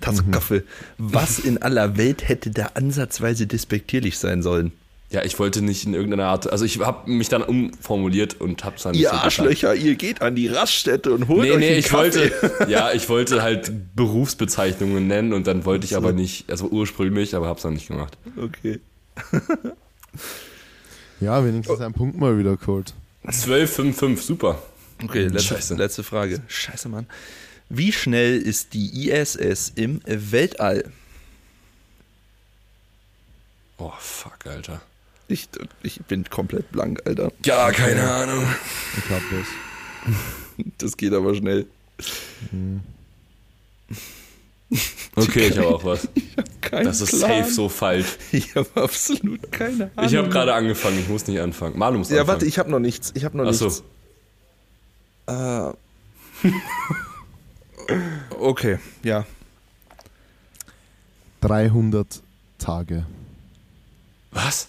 Tasse 0.00 0.24
Kaffee. 0.30 0.62
Was 0.98 1.38
in 1.38 1.60
aller 1.60 1.96
Welt 1.98 2.26
hätte 2.28 2.50
da 2.50 2.70
ansatzweise 2.74 3.46
despektierlich 3.46 4.16
sein 4.18 4.42
sollen? 4.42 4.72
Ja, 5.12 5.22
ich 5.24 5.38
wollte 5.38 5.62
nicht 5.62 5.84
in 5.84 5.92
irgendeiner 5.94 6.26
Art, 6.28 6.50
also 6.50 6.64
ich 6.64 6.80
habe 6.80 7.10
mich 7.10 7.28
dann 7.28 7.42
umformuliert 7.42 8.40
und 8.40 8.64
hab's 8.64 8.82
dann 8.84 8.92
nicht 8.92 9.02
Ihr 9.02 9.10
so. 9.10 9.14
Arschlöcher, 9.16 9.74
ihr 9.74 9.94
geht 9.94 10.22
an 10.22 10.34
die 10.34 10.48
Raststätte 10.48 11.12
und 11.12 11.28
holt 11.28 11.42
Nee, 11.42 11.52
euch 11.52 11.58
nee, 11.58 11.68
einen 11.68 11.78
ich 11.78 11.86
Kaffee. 11.86 12.32
wollte, 12.42 12.66
ja, 12.70 12.92
ich 12.92 13.08
wollte 13.10 13.42
halt 13.42 13.70
Berufsbezeichnungen 13.94 15.06
nennen 15.06 15.32
und 15.34 15.46
dann 15.46 15.64
wollte 15.66 15.84
ich 15.84 15.96
aber 15.96 16.12
nicht, 16.12 16.50
also 16.50 16.66
ursprünglich, 16.68 17.34
aber 17.34 17.46
hab's 17.46 17.62
dann 17.62 17.74
nicht 17.74 17.88
gemacht. 17.88 18.16
Okay. 18.36 18.80
Ja, 21.20 21.44
wenigstens 21.44 21.80
ein 21.80 21.92
Punkt 21.92 22.18
mal 22.18 22.36
wieder 22.36 22.56
geholt. 22.56 22.94
12, 23.30 23.72
5, 23.72 23.96
5, 23.96 24.22
super. 24.24 24.60
Okay, 25.04 25.26
letzte, 25.28 25.54
Scheiße. 25.54 25.74
letzte 25.76 26.02
Frage. 26.02 26.42
Scheiße, 26.48 26.88
Mann. 26.88 27.06
Wie 27.68 27.92
schnell 27.92 28.38
ist 28.38 28.74
die 28.74 29.08
ISS 29.08 29.70
im 29.76 30.00
Weltall? 30.04 30.90
Oh, 33.78 33.92
fuck, 34.00 34.46
Alter. 34.46 34.80
Ich, 35.28 35.48
ich 35.82 36.00
bin 36.02 36.24
komplett 36.28 36.70
blank, 36.72 37.00
Alter. 37.06 37.32
Ja, 37.44 37.70
keine 37.72 38.10
Ahnung. 38.10 38.44
Ich 38.98 39.10
hab 39.10 39.22
das. 39.30 40.66
Das 40.78 40.96
geht 40.96 41.12
aber 41.14 41.34
schnell. 41.34 41.66
Okay, 45.16 45.48
ich 45.48 45.58
habe 45.58 45.68
auch 45.68 45.84
was. 45.84 46.08
Ich 46.14 46.36
hab 46.36 46.62
keinen 46.62 46.84
Das 46.84 47.00
ist 47.00 47.10
Plan. 47.18 47.42
safe 47.44 47.50
so 47.52 47.68
falsch. 47.68 48.16
Ich 48.32 48.54
habe 48.54 48.68
absolut 48.74 49.50
keine 49.52 49.90
Ahnung. 49.96 50.10
Ich 50.10 50.16
habe 50.16 50.28
gerade 50.28 50.54
angefangen, 50.54 50.98
ich 50.98 51.08
muss 51.08 51.26
nicht 51.26 51.40
anfangen. 51.40 51.78
Manu 51.78 51.98
muss 51.98 52.08
Ja, 52.10 52.20
anfangen. 52.22 52.28
warte, 52.34 52.46
ich 52.46 52.58
habe 52.58 52.70
noch 52.70 52.78
nichts. 52.78 53.12
Ich 53.14 53.24
habe 53.24 53.36
noch 53.36 53.46
Ach 53.46 53.52
so. 53.54 53.66
nichts. 53.66 53.82
Äh. 55.26 55.72
okay, 58.38 58.78
ja. 59.02 59.24
300 61.42 62.22
Tage. 62.58 63.06
Was? 64.30 64.68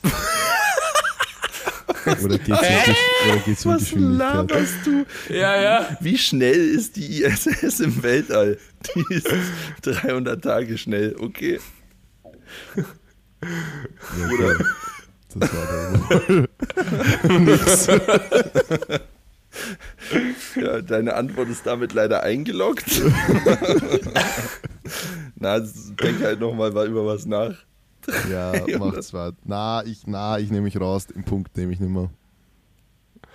Oder 2.05 2.37
geht's 2.37 2.49
um, 2.49 2.65
die- 2.85 3.29
oder 3.31 3.39
geht's 3.45 3.65
um 3.65 3.73
Was 3.73 3.91
laberst 3.95 4.85
du? 4.85 5.05
Ja, 5.29 5.61
ja. 5.61 5.97
Wie 6.01 6.17
schnell 6.17 6.69
ist 6.69 6.95
die 6.95 7.23
ISS 7.23 7.79
im 7.79 8.03
Weltall? 8.03 8.57
Die 8.95 9.13
ist 9.13 9.27
300 9.83 10.43
Tage 10.43 10.77
schnell, 10.77 11.15
okay. 11.19 11.59
Ja, 12.75 12.83
okay. 14.25 14.65
Das 15.35 15.49
war 15.53 16.49
der 18.19 18.99
Ja, 20.55 20.81
deine 20.81 21.13
Antwort 21.15 21.49
ist 21.49 21.65
damit 21.65 21.93
leider 21.93 22.23
eingeloggt. 22.23 22.85
Na, 25.35 25.59
denk 25.59 26.21
halt 26.21 26.39
nochmal 26.39 26.69
über 26.87 27.05
was 27.05 27.25
nach. 27.25 27.55
Ja, 28.31 28.53
macht's 28.77 29.13
was. 29.13 29.33
Na, 29.43 29.83
ich, 29.85 30.05
na, 30.07 30.37
ich 30.39 30.49
nehme 30.49 30.63
mich 30.63 30.79
raus. 30.79 31.07
Den 31.07 31.23
Punkt 31.23 31.55
nehme 31.57 31.71
ich 31.73 31.79
nicht 31.79 31.89
mehr. 31.91 32.09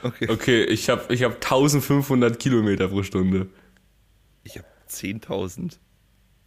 Okay. 0.02 0.28
Okay, 0.30 0.64
ich 0.64 0.88
habe 0.90 1.12
ich 1.12 1.22
hab 1.24 1.34
1500 1.34 2.38
Kilometer 2.38 2.88
pro 2.88 3.02
Stunde. 3.02 3.48
Ich 4.44 4.56
habe 4.56 4.66
10.000. 4.88 5.78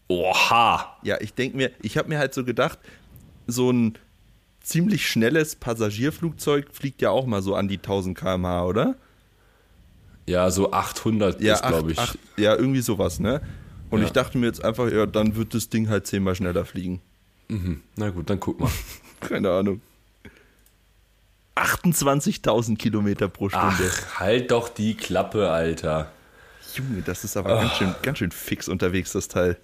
Oha. 0.08 0.98
Ja, 1.04 1.20
ich 1.20 1.34
denke 1.34 1.58
mir, 1.58 1.72
ich 1.82 1.98
habe 1.98 2.10
mir 2.10 2.18
halt 2.20 2.34
so 2.34 2.44
gedacht, 2.46 2.80
so 3.48 3.72
ein 3.72 3.98
ziemlich 4.62 5.08
schnelles 5.10 5.56
Passagierflugzeug 5.56 6.68
fliegt 6.72 7.02
ja 7.02 7.10
auch 7.10 7.26
mal 7.26 7.42
so 7.42 7.56
an 7.56 7.68
die 7.68 7.78
1000 7.78 8.18
km/h, 8.18 8.66
oder? 8.66 8.96
Ja, 10.28 10.50
so 10.52 10.72
800 10.72 11.42
Ja, 11.42 11.56
ist, 11.56 11.64
glaube 11.64 11.92
ich. 11.92 12.00
acht- 12.00 12.18
ja, 12.38 12.56
irgendwie 12.56 12.82
sowas, 12.82 13.20
ne? 13.20 13.42
Und 13.90 14.00
Ja. 14.02 14.06
ich 14.06 14.12
dachte 14.14 14.38
mir 14.38 14.46
jetzt 14.46 14.64
einfach, 14.64 14.90
ja, 14.92 15.06
dann 15.06 15.36
wird 15.36 15.54
das 15.54 15.68
Ding 15.70 15.90
halt 15.90 16.08
zehnmal 16.08 16.36
schneller 16.36 16.64
fliegen. 16.64 17.02
Mhm. 17.52 17.82
Na 17.98 18.10
gut, 18.10 18.30
dann 18.30 18.40
guck 18.40 18.60
mal. 18.60 18.72
Keine 19.20 19.52
Ahnung. 19.52 19.82
28.000 21.56 22.78
Kilometer 22.78 23.28
pro 23.28 23.50
Stunde. 23.50 23.92
Ach, 23.92 24.20
halt 24.20 24.52
doch 24.52 24.70
die 24.70 24.96
Klappe, 24.96 25.50
Alter. 25.52 26.12
Junge, 26.74 27.02
das 27.02 27.24
ist 27.26 27.36
aber 27.36 27.56
ganz, 27.58 27.74
schön, 27.74 27.96
ganz 28.02 28.18
schön 28.20 28.32
fix 28.32 28.70
unterwegs, 28.70 29.12
das 29.12 29.28
Teil. 29.28 29.58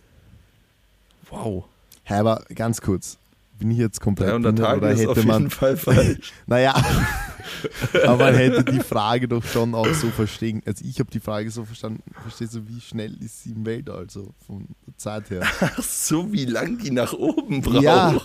Wow. 1.29 1.63
Hä, 2.03 2.15
aber 2.15 2.43
ganz 2.53 2.81
kurz. 2.81 3.17
Bin 3.57 3.71
ich 3.71 3.77
jetzt 3.77 4.01
komplett 4.01 4.29
300 4.29 4.55
behindert 4.55 4.67
Tage 4.67 4.77
oder 4.81 4.91
ist 4.91 5.07
auf 5.07 5.17
hätte 5.17 5.27
jeden 5.27 5.43
man. 5.43 5.49
Fall 5.49 5.77
falsch. 5.77 6.33
Naja, 6.45 6.75
aber 8.05 8.17
man 8.17 8.35
hätte 8.35 8.63
die 8.63 8.79
Frage 8.79 9.27
doch 9.27 9.43
schon 9.43 9.75
auch 9.75 9.87
so 9.93 10.07
verstehen. 10.09 10.61
Also 10.65 10.83
ich 10.85 10.99
habe 10.99 11.09
die 11.11 11.19
Frage 11.19 11.49
so 11.51 11.65
verstanden, 11.65 12.03
verstehst 12.21 12.55
du, 12.55 12.67
wie 12.67 12.81
schnell 12.81 13.15
ist 13.23 13.43
sie 13.43 13.51
im 13.51 13.65
Weltall, 13.65 13.99
also 13.99 14.33
von 14.45 14.67
der 14.85 14.97
Zeit 14.97 15.29
her. 15.29 15.41
Ach 15.61 15.81
so, 15.81 16.31
wie 16.31 16.45
lang 16.45 16.77
die 16.77 16.91
nach 16.91 17.13
oben 17.13 17.61
braucht. 17.61 17.83
Ja. 17.83 18.15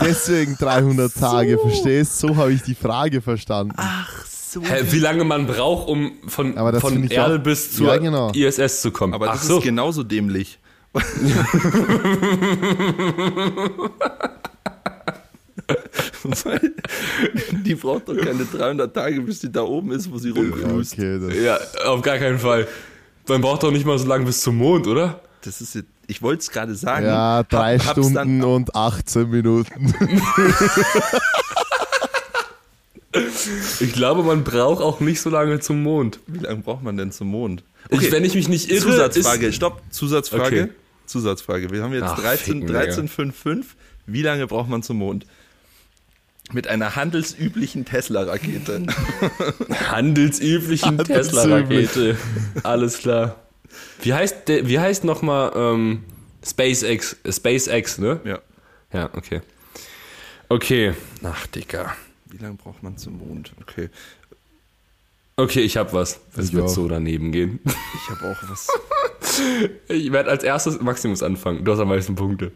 Deswegen 0.00 0.56
300 0.58 1.10
Ach 1.10 1.14
so. 1.14 1.20
Tage, 1.20 1.58
verstehst 1.58 2.18
So 2.18 2.36
habe 2.36 2.52
ich 2.52 2.62
die 2.62 2.74
Frage 2.74 3.22
verstanden. 3.22 3.72
Ach 3.76 4.24
so. 4.26 4.62
Hä, 4.62 4.84
wie 4.90 4.98
lange 4.98 5.24
man 5.24 5.46
braucht, 5.46 5.88
um 5.88 6.12
von, 6.28 6.56
Aber 6.58 6.72
das 6.72 6.80
von 6.80 7.08
Erde 7.08 7.36
auch- 7.36 7.42
bis 7.42 7.72
zur 7.72 7.88
Ja, 7.88 7.96
genau. 7.98 8.30
ISS 8.32 8.82
zu 8.82 8.90
kommen? 8.90 9.14
Aber 9.14 9.28
Ach 9.30 9.34
das 9.34 9.46
so. 9.46 9.58
ist 9.58 9.64
genauso 9.64 10.02
dämlich. 10.02 10.58
Die 17.64 17.74
braucht 17.74 18.08
doch 18.08 18.16
keine 18.16 18.44
300 18.44 18.94
Tage, 18.94 19.20
bis 19.22 19.40
sie 19.40 19.50
da 19.50 19.62
oben 19.62 19.92
ist, 19.92 20.10
wo 20.10 20.18
sie 20.18 20.28
Ja, 20.30 20.34
rumcruist. 20.36 20.92
okay, 20.94 21.44
Ja, 21.44 21.58
auf 21.86 22.02
gar 22.02 22.18
keinen 22.18 22.38
Fall. 22.38 22.66
Man 23.28 23.40
braucht 23.40 23.62
doch 23.64 23.72
nicht 23.72 23.84
mal 23.86 23.98
so 23.98 24.06
lange 24.06 24.24
bis 24.26 24.42
zum 24.42 24.56
Mond, 24.56 24.86
oder? 24.86 25.20
Das 25.42 25.60
ist 25.60 25.74
jetzt, 25.74 25.88
ich 26.06 26.22
wollte 26.22 26.40
es 26.42 26.50
gerade 26.50 26.74
sagen. 26.74 27.06
ja 27.06 27.42
drei 27.42 27.78
Hab- 27.78 27.92
Stunden 27.92 28.14
Dann, 28.14 28.42
und 28.44 28.74
18 28.76 29.28
Minuten. 29.30 29.92
Ich 33.80 33.92
glaube, 33.92 34.22
man 34.22 34.44
braucht 34.44 34.82
auch 34.82 35.00
nicht 35.00 35.20
so 35.20 35.30
lange 35.30 35.58
zum 35.60 35.82
Mond. 35.82 36.20
wie 36.26 36.38
lange 36.38 36.60
braucht 36.62 36.82
man 36.82 36.96
denn 36.96 37.12
zum 37.12 37.28
Mond? 37.28 37.62
Ich, 37.88 38.10
wenn 38.12 38.24
ich 38.24 38.34
mich 38.34 38.48
nicht 38.48 38.70
irre, 38.70 38.80
Zusatzfrage, 38.82 39.46
ist, 39.46 39.54
stopp, 39.54 39.80
Zusatzfrage. 39.90 40.62
Okay. 40.64 40.72
Zusatzfrage. 41.06 41.70
Wir 41.70 41.82
haben 41.82 41.92
jetzt 41.92 42.02
Ach, 42.04 42.18
13, 42.20 42.62
ficken, 42.68 42.76
13,55. 42.76 43.64
Wie 44.06 44.22
lange 44.22 44.46
braucht 44.48 44.68
man 44.68 44.82
zum 44.82 44.98
Mond? 44.98 45.24
Mit 46.52 46.68
einer 46.68 46.94
handelsüblichen 46.96 47.84
Tesla-Rakete. 47.84 48.86
handelsüblichen 49.90 50.98
Handelsüblich. 50.98 51.26
Tesla-Rakete. 51.26 52.16
Alles 52.62 52.98
klar. 52.98 53.36
Wie 54.02 54.14
heißt, 54.14 54.48
der, 54.48 54.68
wie 54.68 54.78
heißt 54.78 55.04
nochmal 55.04 55.52
ähm, 55.56 56.04
SpaceX? 56.44 57.16
äh, 57.24 57.32
SpaceX, 57.32 57.98
ne? 57.98 58.20
ja. 58.24 58.38
Ja, 58.92 59.10
okay. 59.14 59.40
Okay. 60.48 60.94
Ach, 61.24 61.46
Dicker. 61.48 61.94
Wie 62.26 62.38
lange 62.38 62.54
braucht 62.54 62.82
man 62.82 62.96
zum 62.96 63.18
Mond? 63.18 63.52
Okay. 63.60 63.90
Okay, 65.34 65.60
ich 65.60 65.76
hab 65.76 65.92
was. 65.92 66.20
Das 66.34 66.46
Ich 66.46 66.52
wird 66.54 66.64
auch. 66.64 66.68
so 66.68 66.88
daneben 66.88 67.32
gehen. 67.32 67.58
Ich 67.64 68.10
habe 68.10 68.30
auch 68.32 68.50
was. 68.50 68.68
Ich 69.88 70.12
werde 70.12 70.30
als 70.30 70.44
erstes 70.44 70.80
Maximus 70.80 71.22
anfangen. 71.22 71.62
Du 71.64 71.70
hast 71.72 71.80
am 71.80 71.88
meisten 71.88 72.14
Punkte. 72.14 72.52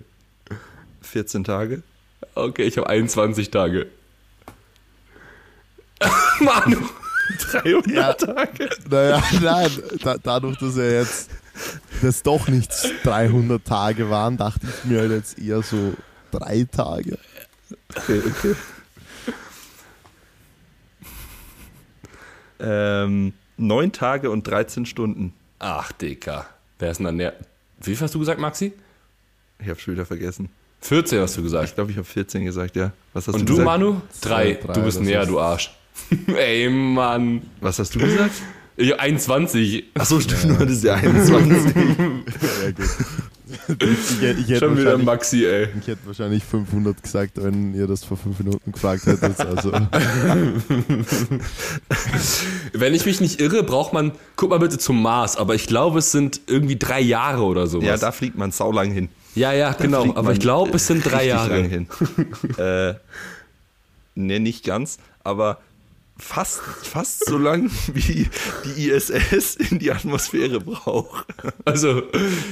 14 1.02 1.44
Tage. 1.44 1.82
Okay, 2.34 2.62
ich 2.64 2.76
habe 2.76 2.88
21 2.88 3.50
Tage. 3.50 3.86
Manu. 6.40 6.78
300 7.52 7.86
Ja. 7.88 8.12
Tage. 8.14 8.68
Naja, 8.90 9.22
nein, 9.40 9.70
da, 10.02 10.16
dadurch, 10.18 10.58
dass 10.58 10.76
er 10.76 11.00
jetzt 11.00 11.30
das 12.02 12.22
doch 12.22 12.48
nicht 12.48 12.70
300 13.04 13.64
Tage 13.64 14.10
waren, 14.10 14.36
dachte 14.36 14.66
ich 14.66 14.84
mir 14.90 15.00
halt 15.00 15.12
jetzt 15.12 15.38
eher 15.38 15.62
so 15.62 15.94
drei 16.32 16.66
Tage. 16.70 17.18
Okay, 17.94 18.22
okay. 18.26 18.54
Ähm, 22.58 23.32
9 23.56 23.92
Tage 23.92 24.30
und 24.30 24.46
13 24.46 24.86
Stunden. 24.86 25.32
Ach, 25.58 25.92
Dicker. 25.92 26.46
Wer 26.78 26.90
ist 26.90 26.98
denn 26.98 27.06
dann 27.06 27.18
der? 27.18 27.34
Wie 27.82 27.94
viel 27.94 28.04
hast 28.04 28.14
du 28.14 28.18
gesagt, 28.18 28.40
Maxi? 28.40 28.72
Ich 29.58 29.68
habe 29.68 29.78
schon 29.78 29.94
wieder 29.94 30.06
vergessen. 30.06 30.50
14 30.82 31.20
hast 31.20 31.36
du 31.36 31.40
Ich 31.40 31.44
gesagt. 31.44 31.74
glaube, 31.74 31.90
ich 31.90 31.96
habe 31.96 32.06
14 32.06 32.44
gesagt, 32.44 32.76
ja. 32.76 32.92
Was 33.12 33.26
hast 33.28 33.34
Und 33.34 33.40
du 33.42 33.46
du, 33.46 33.52
gesagt? 33.52 33.66
Manu? 33.66 34.00
Drei. 34.20 34.54
drei 34.54 34.72
Du 34.72 34.82
bist 34.82 35.00
näher, 35.00 35.26
du 35.26 35.38
Arsch. 35.40 35.70
Ey, 36.36 36.68
Mann. 36.70 37.42
Was 37.60 37.78
hast 37.78 37.94
du 37.94 37.98
gesagt? 37.98 38.32
Ich 38.76 38.90
hab 38.92 39.00
21. 39.00 39.84
Achso, 39.94 40.20
stimmt, 40.20 40.58
das 40.60 40.70
ist 40.70 40.84
ja 40.84 40.94
21. 40.94 41.74
Ja, 42.64 42.70
gut. 42.70 42.86
Ich, 43.68 44.20
hätte- 44.22 44.40
ich, 44.40 44.48
hätte 44.48 44.58
Schon 44.60 44.76
wieder 44.76 44.84
wahrscheinlich, 44.92 45.06
Maxi, 45.06 45.44
ey. 45.44 45.68
ich 45.80 45.86
hätte 45.88 46.06
wahrscheinlich 46.06 46.44
500 46.44 47.02
gesagt, 47.02 47.32
wenn 47.42 47.74
ihr 47.74 47.88
das 47.88 48.04
vor 48.04 48.16
fünf 48.16 48.38
Minuten 48.38 48.70
gefragt 48.70 49.04
hättet. 49.06 49.40
Also, 49.40 49.72
Wenn 52.72 52.94
ich 52.94 53.06
mich 53.06 53.20
nicht 53.20 53.40
irre, 53.40 53.62
braucht 53.64 53.92
man, 53.92 54.12
guck 54.36 54.50
mal 54.50 54.58
bitte 54.60 54.78
zum 54.78 55.02
Mars, 55.02 55.36
aber 55.36 55.54
ich 55.56 55.66
glaube, 55.66 55.98
es 55.98 56.12
sind 56.12 56.40
irgendwie 56.46 56.76
drei 56.76 57.00
Jahre 57.00 57.42
oder 57.42 57.66
sowas. 57.66 57.86
ja, 57.86 57.96
da 57.96 58.12
fliegt 58.12 58.38
man 58.38 58.52
saulang 58.52 58.92
hin. 58.92 59.08
Ja, 59.34 59.52
ja, 59.52 59.72
genau. 59.72 60.02
fliegt 60.02 60.16
Aber 60.16 60.32
ich 60.32 60.40
glaube, 60.40 60.76
es 60.76 60.86
sind 60.86 61.04
drei 61.04 61.26
Jahre. 61.26 61.60
lang 61.60 61.68
hin. 61.68 61.86
äh, 62.58 62.94
ne, 64.14 64.40
nicht 64.40 64.64
ganz, 64.64 64.98
aber 65.24 65.60
fast, 66.18 66.60
fast 66.60 67.24
so 67.26 67.38
lang 67.38 67.70
wie 67.94 68.28
die 68.64 68.90
ISS 68.90 69.56
in 69.56 69.78
die 69.78 69.90
Atmosphäre 69.90 70.60
braucht. 70.60 71.26
Also 71.64 72.02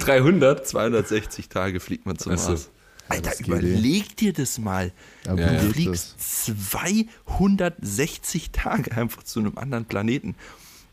300. 0.01 0.66
260 0.66 1.49
Tage 1.49 1.81
fliegt 1.81 2.07
man 2.07 2.18
zum. 2.18 2.35
Mars. 2.35 2.70
Alter, 3.09 3.31
das 3.31 3.41
überleg 3.41 4.16
dir 4.16 4.33
das 4.35 4.59
mal. 4.59 4.93
Ja. 5.24 5.35
Du 5.35 5.72
fliegst 5.72 6.16
260 6.57 8.51
Tage 8.51 8.93
einfach 8.97 9.22
zu 9.22 9.41
einem 9.41 9.57
anderen 9.57 9.87
Planeten. 9.87 10.35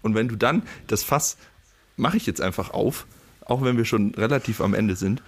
Und 0.01 0.15
wenn 0.15 0.29
du 0.29 0.37
dann 0.37 0.63
das 0.87 1.03
Fass, 1.03 1.35
mache 1.97 2.15
ich 2.17 2.25
jetzt 2.25 2.39
einfach 2.39 2.69
auf, 2.69 3.05
auch 3.45 3.63
wenn 3.63 3.75
wir 3.77 3.85
schon 3.85 4.15
relativ 4.15 4.61
am 4.61 4.73
Ende 4.73 4.95
sind. 4.95 5.21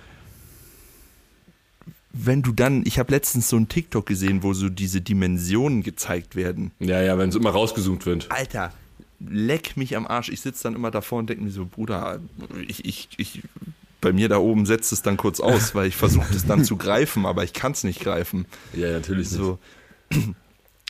Wenn 2.20 2.42
du 2.42 2.52
dann, 2.52 2.84
ich 2.86 3.00
habe 3.00 3.12
letztens 3.12 3.50
so 3.50 3.58
einen 3.58 3.70
TikTok 3.70 4.06
gesehen, 4.06 4.44
wo 4.44 4.54
so 4.54 4.70
diese 4.70 5.02
Dimensionen 5.02 5.84
gezeigt 5.84 6.36
werden. 6.36 6.72
Ja, 6.80 7.02
ja, 7.02 7.18
wenn 7.18 7.30
es 7.30 7.36
immer 7.36 7.52
rausgezoomt 7.52 8.06
wird. 8.06 8.32
Alter, 8.32 8.74
leck 9.20 9.78
mich 9.78 9.96
am 9.96 10.08
Arsch. 10.08 10.30
Ich 10.30 10.42
sitze 10.42 10.64
dann 10.64 10.76
immer 10.76 10.92
davor 10.92 11.20
und 11.20 11.30
denke 11.30 11.44
mir 11.44 11.52
so, 11.52 11.66
Bruder, 11.66 12.20
ich, 12.68 12.86
ich, 12.86 13.10
ich 13.18 13.44
bei 14.02 14.14
mir 14.14 14.30
da 14.30 14.38
oben 14.38 14.66
setzt 14.66 14.94
es 14.94 15.02
dann 15.02 15.18
kurz 15.18 15.40
aus, 15.40 15.74
weil 15.74 15.88
ich 15.88 15.96
versuche 15.96 16.34
es 16.34 16.46
dann 16.46 16.64
zu 16.66 16.78
greifen, 16.78 17.26
aber 17.26 17.44
ich 17.44 17.54
kann 17.54 17.72
es 17.72 17.84
nicht 17.84 18.00
greifen. 18.00 18.46
Ja, 18.74 18.92
natürlich 18.92 19.30
So 19.30 19.60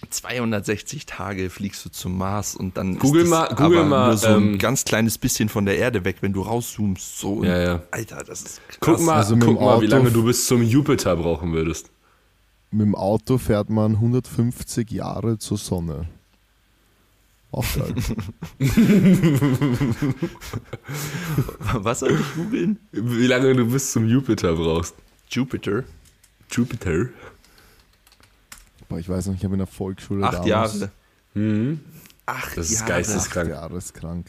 260 0.09 1.05
Tage 1.07 1.49
fliegst 1.49 1.83
du 1.83 1.89
zum 1.89 2.17
Mars 2.17 2.55
und 2.55 2.77
dann 2.77 2.99
Google 2.99 3.23
ist 3.23 3.29
mal- 3.29 3.49
Google 3.55 3.79
aber 3.79 3.85
mal, 3.85 4.07
nur 4.09 4.17
so 4.17 4.27
ein 4.27 4.35
ähm, 4.53 4.57
ganz 4.59 4.85
kleines 4.85 5.17
bisschen 5.17 5.49
von 5.49 5.65
der 5.65 5.77
Erde 5.77 6.05
weg, 6.05 6.17
wenn 6.21 6.33
du 6.33 6.41
rauszoomst. 6.41 7.17
So 7.19 7.43
Ja, 7.43 7.57
ja. 7.59 7.83
Alter, 7.91 8.23
das 8.23 8.41
ist 8.43 8.61
krass. 8.67 8.77
Guck 8.79 9.01
mal, 9.01 9.15
Also 9.15 9.35
mit 9.35 9.45
guck 9.47 9.55
dem 9.57 9.63
mal, 9.65 9.81
wie 9.81 9.85
Auto- 9.87 9.95
lange 9.95 10.11
du 10.11 10.23
bis 10.23 10.45
zum 10.45 10.61
Jupiter 10.61 11.15
brauchen 11.15 11.51
würdest. 11.53 11.89
Mit 12.69 12.85
dem 12.85 12.95
Auto 12.95 13.37
fährt 13.37 13.69
man 13.69 13.93
150 13.93 14.91
Jahre 14.91 15.39
zur 15.39 15.57
Sonne. 15.57 16.07
Auch 17.51 17.65
geil. 17.75 17.95
Was 21.73 21.99
soll 22.01 22.11
ich 22.11 22.35
googeln? 22.35 22.77
Wie 22.91 23.25
lange 23.27 23.55
du 23.55 23.65
bis 23.71 23.91
zum 23.93 24.07
Jupiter 24.07 24.53
brauchst. 24.53 24.95
Jupiter. 25.29 25.83
Jupiter? 26.51 27.05
Boah, 28.89 28.99
ich 28.99 29.09
weiß 29.09 29.27
noch, 29.27 29.35
ich 29.35 29.43
habe 29.43 29.53
in 29.55 29.59
der 29.59 29.67
Volksschule 29.67 30.25
Acht 30.25 30.33
damals 30.35 30.47
Jahre. 30.79 30.91
Mhm. 31.33 31.79
Acht 32.25 32.57
Das 32.57 32.69
ist 32.69 32.79
Jahre. 32.79 32.91
geisteskrank. 32.91 33.47
Acht 33.51 33.55
Jahre 33.55 33.77
ist 33.77 33.93
krank. 33.93 34.27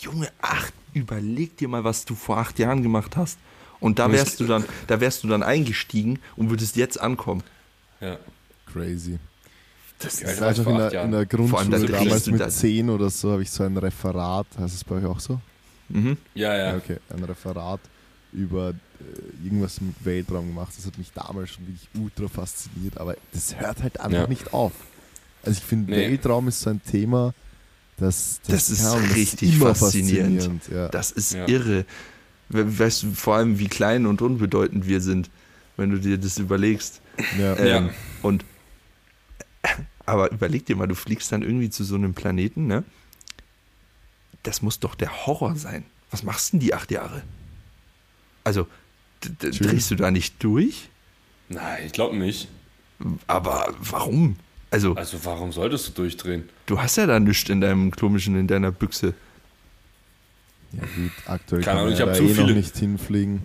Junge, 0.00 0.30
acht. 0.40 0.72
Überleg 0.94 1.56
dir 1.56 1.68
mal, 1.68 1.84
was 1.84 2.04
du 2.04 2.14
vor 2.14 2.38
acht 2.38 2.58
Jahren 2.58 2.82
gemacht 2.82 3.16
hast. 3.16 3.38
Und 3.80 3.98
da 3.98 4.10
wärst 4.10 4.40
du 4.40 4.44
dann, 4.46 4.64
da 4.86 5.00
wärst 5.00 5.22
du 5.22 5.28
dann 5.28 5.42
eingestiegen 5.42 6.18
und 6.36 6.50
würdest 6.50 6.76
jetzt 6.76 6.98
ankommen. 7.00 7.42
Ja. 8.00 8.16
Crazy. 8.72 9.18
Das 9.98 10.22
weiß 10.22 10.58
noch, 10.58 10.64
vor 10.64 10.72
in 10.72 10.78
der, 10.78 11.04
in 11.04 11.10
der 11.10 11.20
allem, 11.20 11.28
Grundschule 11.28 11.80
drehst 11.80 11.92
damals 11.92 12.26
mit 12.26 12.52
10 12.52 12.90
oder 12.90 13.10
so 13.10 13.32
habe 13.32 13.42
ich 13.42 13.50
so 13.50 13.64
ein 13.64 13.76
Referat, 13.76 14.46
heißt 14.58 14.74
es 14.74 14.84
bei 14.84 14.96
euch 14.96 15.04
auch 15.06 15.20
so? 15.20 15.40
Mhm. 15.88 16.16
Ja, 16.34 16.54
ja. 16.54 16.76
Okay, 16.76 16.98
ein 17.10 17.24
Referat 17.24 17.80
über 18.32 18.74
irgendwas 19.44 19.80
mit 19.80 19.94
Weltraum 20.04 20.48
gemacht. 20.48 20.72
Das 20.76 20.86
hat 20.86 20.98
mich 20.98 21.12
damals 21.12 21.50
schon 21.50 21.66
wirklich 21.66 21.88
ultra 22.00 22.28
fasziniert, 22.28 22.98
aber 22.98 23.16
das 23.32 23.58
hört 23.58 23.82
halt 23.82 24.00
einfach 24.00 24.18
Ja. 24.22 24.26
nicht 24.26 24.52
auf. 24.52 24.72
Also 25.44 25.58
ich 25.58 25.64
finde, 25.64 25.92
Nee. 25.92 26.08
Weltraum 26.10 26.48
ist 26.48 26.60
so 26.60 26.70
ein 26.70 26.82
Thema, 26.82 27.32
das, 27.98 28.40
Das 28.46 28.68
ist 28.70 28.82
keine 28.82 28.90
Ahnung, 28.96 29.10
richtig 29.12 29.54
immer 29.56 29.74
faszinierend. 29.74 30.68
Ja. 30.72 30.88
Das 30.88 31.10
ist 31.12 31.32
Ja. 31.34 31.46
irre. 31.48 31.84
We- 32.48 32.78
Weißt 32.78 33.02
du, 33.04 33.12
vor 33.12 33.36
allem, 33.36 33.58
wie 33.58 33.68
klein 33.68 34.06
und 34.06 34.20
unbedeutend 34.22 34.86
wir 34.86 35.00
sind, 35.00 35.30
wenn 35.76 35.90
du 35.90 35.98
dir 35.98 36.18
das 36.18 36.38
überlegst. 36.38 37.00
ja. 37.38 37.56
Ähm, 37.56 37.66
Ja. 37.86 37.90
Und 38.22 38.44
aber 40.04 40.30
überleg 40.30 40.64
dir 40.66 40.76
mal, 40.76 40.86
du 40.86 40.94
fliegst 40.94 41.32
dann 41.32 41.42
irgendwie 41.42 41.70
zu 41.70 41.82
so 41.84 41.94
einem 41.96 42.14
Planeten, 42.14 42.66
ne? 42.66 42.84
Das 44.44 44.62
muss 44.62 44.78
doch 44.78 44.94
der 44.94 45.26
Horror 45.26 45.56
sein. 45.56 45.84
Was 46.12 46.22
machst 46.22 46.52
denn 46.52 46.60
die 46.60 46.72
acht 46.74 46.90
Jahre? 46.92 47.22
Also. 48.44 48.68
Drehst 49.20 49.90
du 49.90 49.94
da 49.96 50.10
nicht 50.10 50.42
durch? 50.42 50.88
Nein, 51.48 51.82
ich 51.86 51.92
glaube 51.92 52.16
nicht. 52.16 52.48
Aber 53.26 53.74
warum? 53.80 54.36
Also, 54.70 54.94
Also 54.94 55.18
warum 55.24 55.52
solltest 55.52 55.88
du 55.88 55.92
durchdrehen? 55.92 56.48
du 56.66 56.80
hast 56.80 56.96
ja 56.96 57.06
da 57.06 57.20
nichts 57.20 57.48
in 57.50 57.60
deinem 57.60 57.90
komischen, 57.92 58.38
in 58.38 58.46
deiner 58.48 58.72
Büchse. 58.72 59.14
ja 60.72 60.80
gut, 60.80 61.12
aktuell 61.26 61.62
Keine 61.62 61.64
kann 61.64 61.76
Ahnung, 61.76 61.84
man 61.84 61.92
ich 61.92 61.98
ja 62.00 62.06
hab 62.06 62.12
da 62.12 62.18
zu 62.18 62.24
eh 62.24 62.28
noch 62.28 62.34
viele- 62.34 62.54
nicht 62.54 62.76
hinfliegen. 62.76 63.42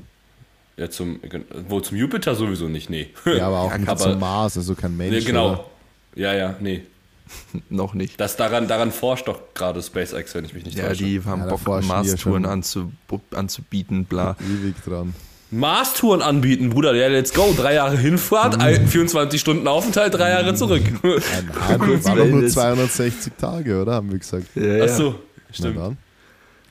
Ja, 0.77 0.89
zum, 0.89 1.19
wo 1.67 1.79
zum 1.81 1.97
Jupiter 1.97 2.33
sowieso 2.33 2.67
nicht, 2.67 2.89
nee. 2.89 3.09
Ja, 3.25 3.47
aber 3.47 3.59
auch 3.59 3.71
Ja, 3.71 3.77
nicht 3.77 3.89
aber- 3.89 3.99
zum 3.99 4.19
Mars, 4.19 4.57
also 4.57 4.73
kein 4.73 4.97
Mensch. 4.97 5.11
nee, 5.11 5.17
oder? 5.17 5.25
genau. 5.25 5.71
Ja, 6.15 6.33
ja, 6.33 6.55
nee. 6.59 6.83
Noch 7.69 7.93
nicht. 7.93 8.19
Das 8.19 8.35
daran, 8.35 8.67
daran 8.67 8.91
forscht 8.91 9.27
doch 9.27 9.39
gerade 9.53 9.81
SpaceX, 9.81 10.33
wenn 10.33 10.43
ich 10.45 10.53
mich 10.53 10.65
nicht 10.65 10.77
Ja, 10.77 10.87
täusche. 10.87 11.03
die 11.03 11.23
haben 11.23 11.41
Ja, 11.41 11.47
Bock, 11.55 11.61
ja 11.67 11.81
Mars-Touren 11.87 12.45
anzubieten, 12.45 14.05
bla. 14.05 14.35
Ewig 14.41 14.75
dran. 14.83 15.13
Mars-Touren 15.51 16.21
anbieten, 16.21 16.69
Bruder. 16.69 16.93
Ja, 16.95 17.07
let's 17.09 17.33
go. 17.33 17.53
Drei 17.55 17.73
Jahre 17.75 17.97
Hinfahrt, 17.97 18.59
ein- 18.61 18.87
24 18.87 19.39
Stunden 19.39 19.67
Aufenthalt, 19.67 20.13
drei 20.13 20.29
Jahre 20.29 20.55
zurück. 20.55 20.81
Ein 20.85 21.03
war 21.03 21.77
doch 21.77 21.85
nur 21.87 22.03
Wellness. 22.35 22.53
260 22.53 23.33
Tage, 23.37 23.81
oder? 23.81 23.93
Haben 23.95 24.11
wir 24.11 24.19
gesagt. 24.19 24.47
Ja, 24.55 24.63
ja. 24.63 24.83
Achso, 24.85 25.15
Na 25.49 25.53
stimmt. 25.53 25.77
dann. 25.77 25.97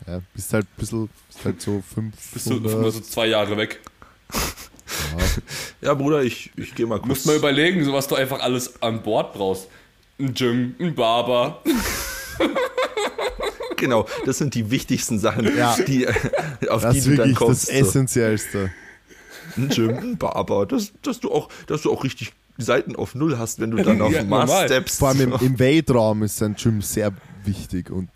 Ja, 0.06 0.20
bist 0.34 0.52
halt 0.54 0.64
ein 0.64 0.68
bisschen, 0.78 1.08
bist 1.28 1.44
halt 1.44 1.60
so 1.60 1.82
500. 1.94 2.14
Bist 2.32 2.50
du 2.50 2.56
immer 2.56 2.90
so 2.90 3.00
zwei 3.00 3.26
Jahre 3.26 3.56
weg. 3.58 3.80
ja, 4.32 5.18
ja, 5.88 5.94
Bruder, 5.94 6.22
ich, 6.22 6.50
ich 6.56 6.74
gehe 6.74 6.86
mal 6.86 6.98
kurz. 6.98 7.08
Musst 7.08 7.26
mal 7.26 7.36
überlegen, 7.36 7.84
so 7.84 7.92
was 7.92 8.08
du 8.08 8.14
einfach 8.14 8.40
alles 8.40 8.82
an 8.82 9.02
Bord 9.02 9.34
brauchst. 9.34 9.68
Ein 10.18 10.32
Gym, 10.34 10.74
ein 10.80 10.94
Barber. 10.94 11.62
Genau, 13.80 14.06
das 14.26 14.38
sind 14.38 14.54
die 14.54 14.70
wichtigsten 14.70 15.18
Sachen, 15.18 15.56
Ja. 15.56 15.76
die, 15.86 16.06
auf 16.68 16.82
das 16.82 16.92
die 16.92 16.98
ist 16.98 17.06
du 17.06 17.10
dann 17.10 17.18
wirklich 17.18 17.36
kommst. 17.36 17.68
das 17.68 17.74
Essentiellste. 17.74 18.70
So. 19.56 19.62
Ein 19.62 19.68
Gym, 19.70 19.96
ein 19.98 20.16
Barber, 20.18 20.66
dass, 20.66 20.92
dass, 21.02 21.18
du 21.18 21.32
auch, 21.32 21.48
dass 21.66 21.82
du 21.82 21.90
auch 21.92 22.04
richtig 22.04 22.32
Seiten 22.58 22.94
auf 22.94 23.14
Null 23.16 23.38
hast, 23.38 23.58
wenn 23.58 23.70
du 23.72 23.82
dann 23.82 24.00
auf 24.02 24.12
Ja, 24.12 24.22
Mars 24.22 24.48
normal. 24.48 24.66
steppst. 24.66 24.98
Vor 24.98 25.08
allem 25.08 25.32
im, 25.32 25.40
im 25.40 25.58
Weltraum 25.58 26.22
ist 26.22 26.40
ein 26.42 26.54
Gym 26.54 26.82
sehr 26.82 27.12
wichtig 27.44 27.90
und 27.90 28.08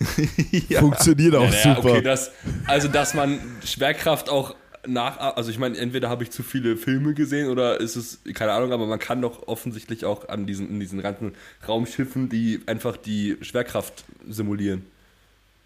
ja. 0.68 0.80
funktioniert 0.80 1.34
auch 1.36 1.44
Ja, 1.44 1.50
naja, 1.50 1.74
super. 1.76 1.90
okay, 1.92 2.02
das, 2.02 2.30
also 2.66 2.88
dass 2.88 3.14
man 3.14 3.38
Schwerkraft 3.64 4.28
auch 4.28 4.54
nach, 4.86 5.18
also 5.36 5.50
ich 5.50 5.58
meine, 5.58 5.78
entweder 5.78 6.10
habe 6.10 6.24
ich 6.24 6.30
zu 6.30 6.42
viele 6.42 6.76
Filme 6.76 7.14
gesehen 7.14 7.48
oder 7.48 7.80
ist 7.80 7.96
es, 7.96 8.18
keine 8.34 8.52
Ahnung, 8.52 8.72
aber 8.72 8.86
man 8.86 8.98
kann 8.98 9.22
doch 9.22 9.46
offensichtlich 9.48 10.04
auch 10.04 10.28
an 10.28 10.44
diesen, 10.44 10.68
in 10.68 10.80
diesen 10.80 11.00
ganzen 11.00 11.32
Raumschiffen, 11.66 12.28
die 12.28 12.60
einfach 12.66 12.98
die 12.98 13.38
Schwerkraft 13.40 14.04
simulieren. 14.28 14.84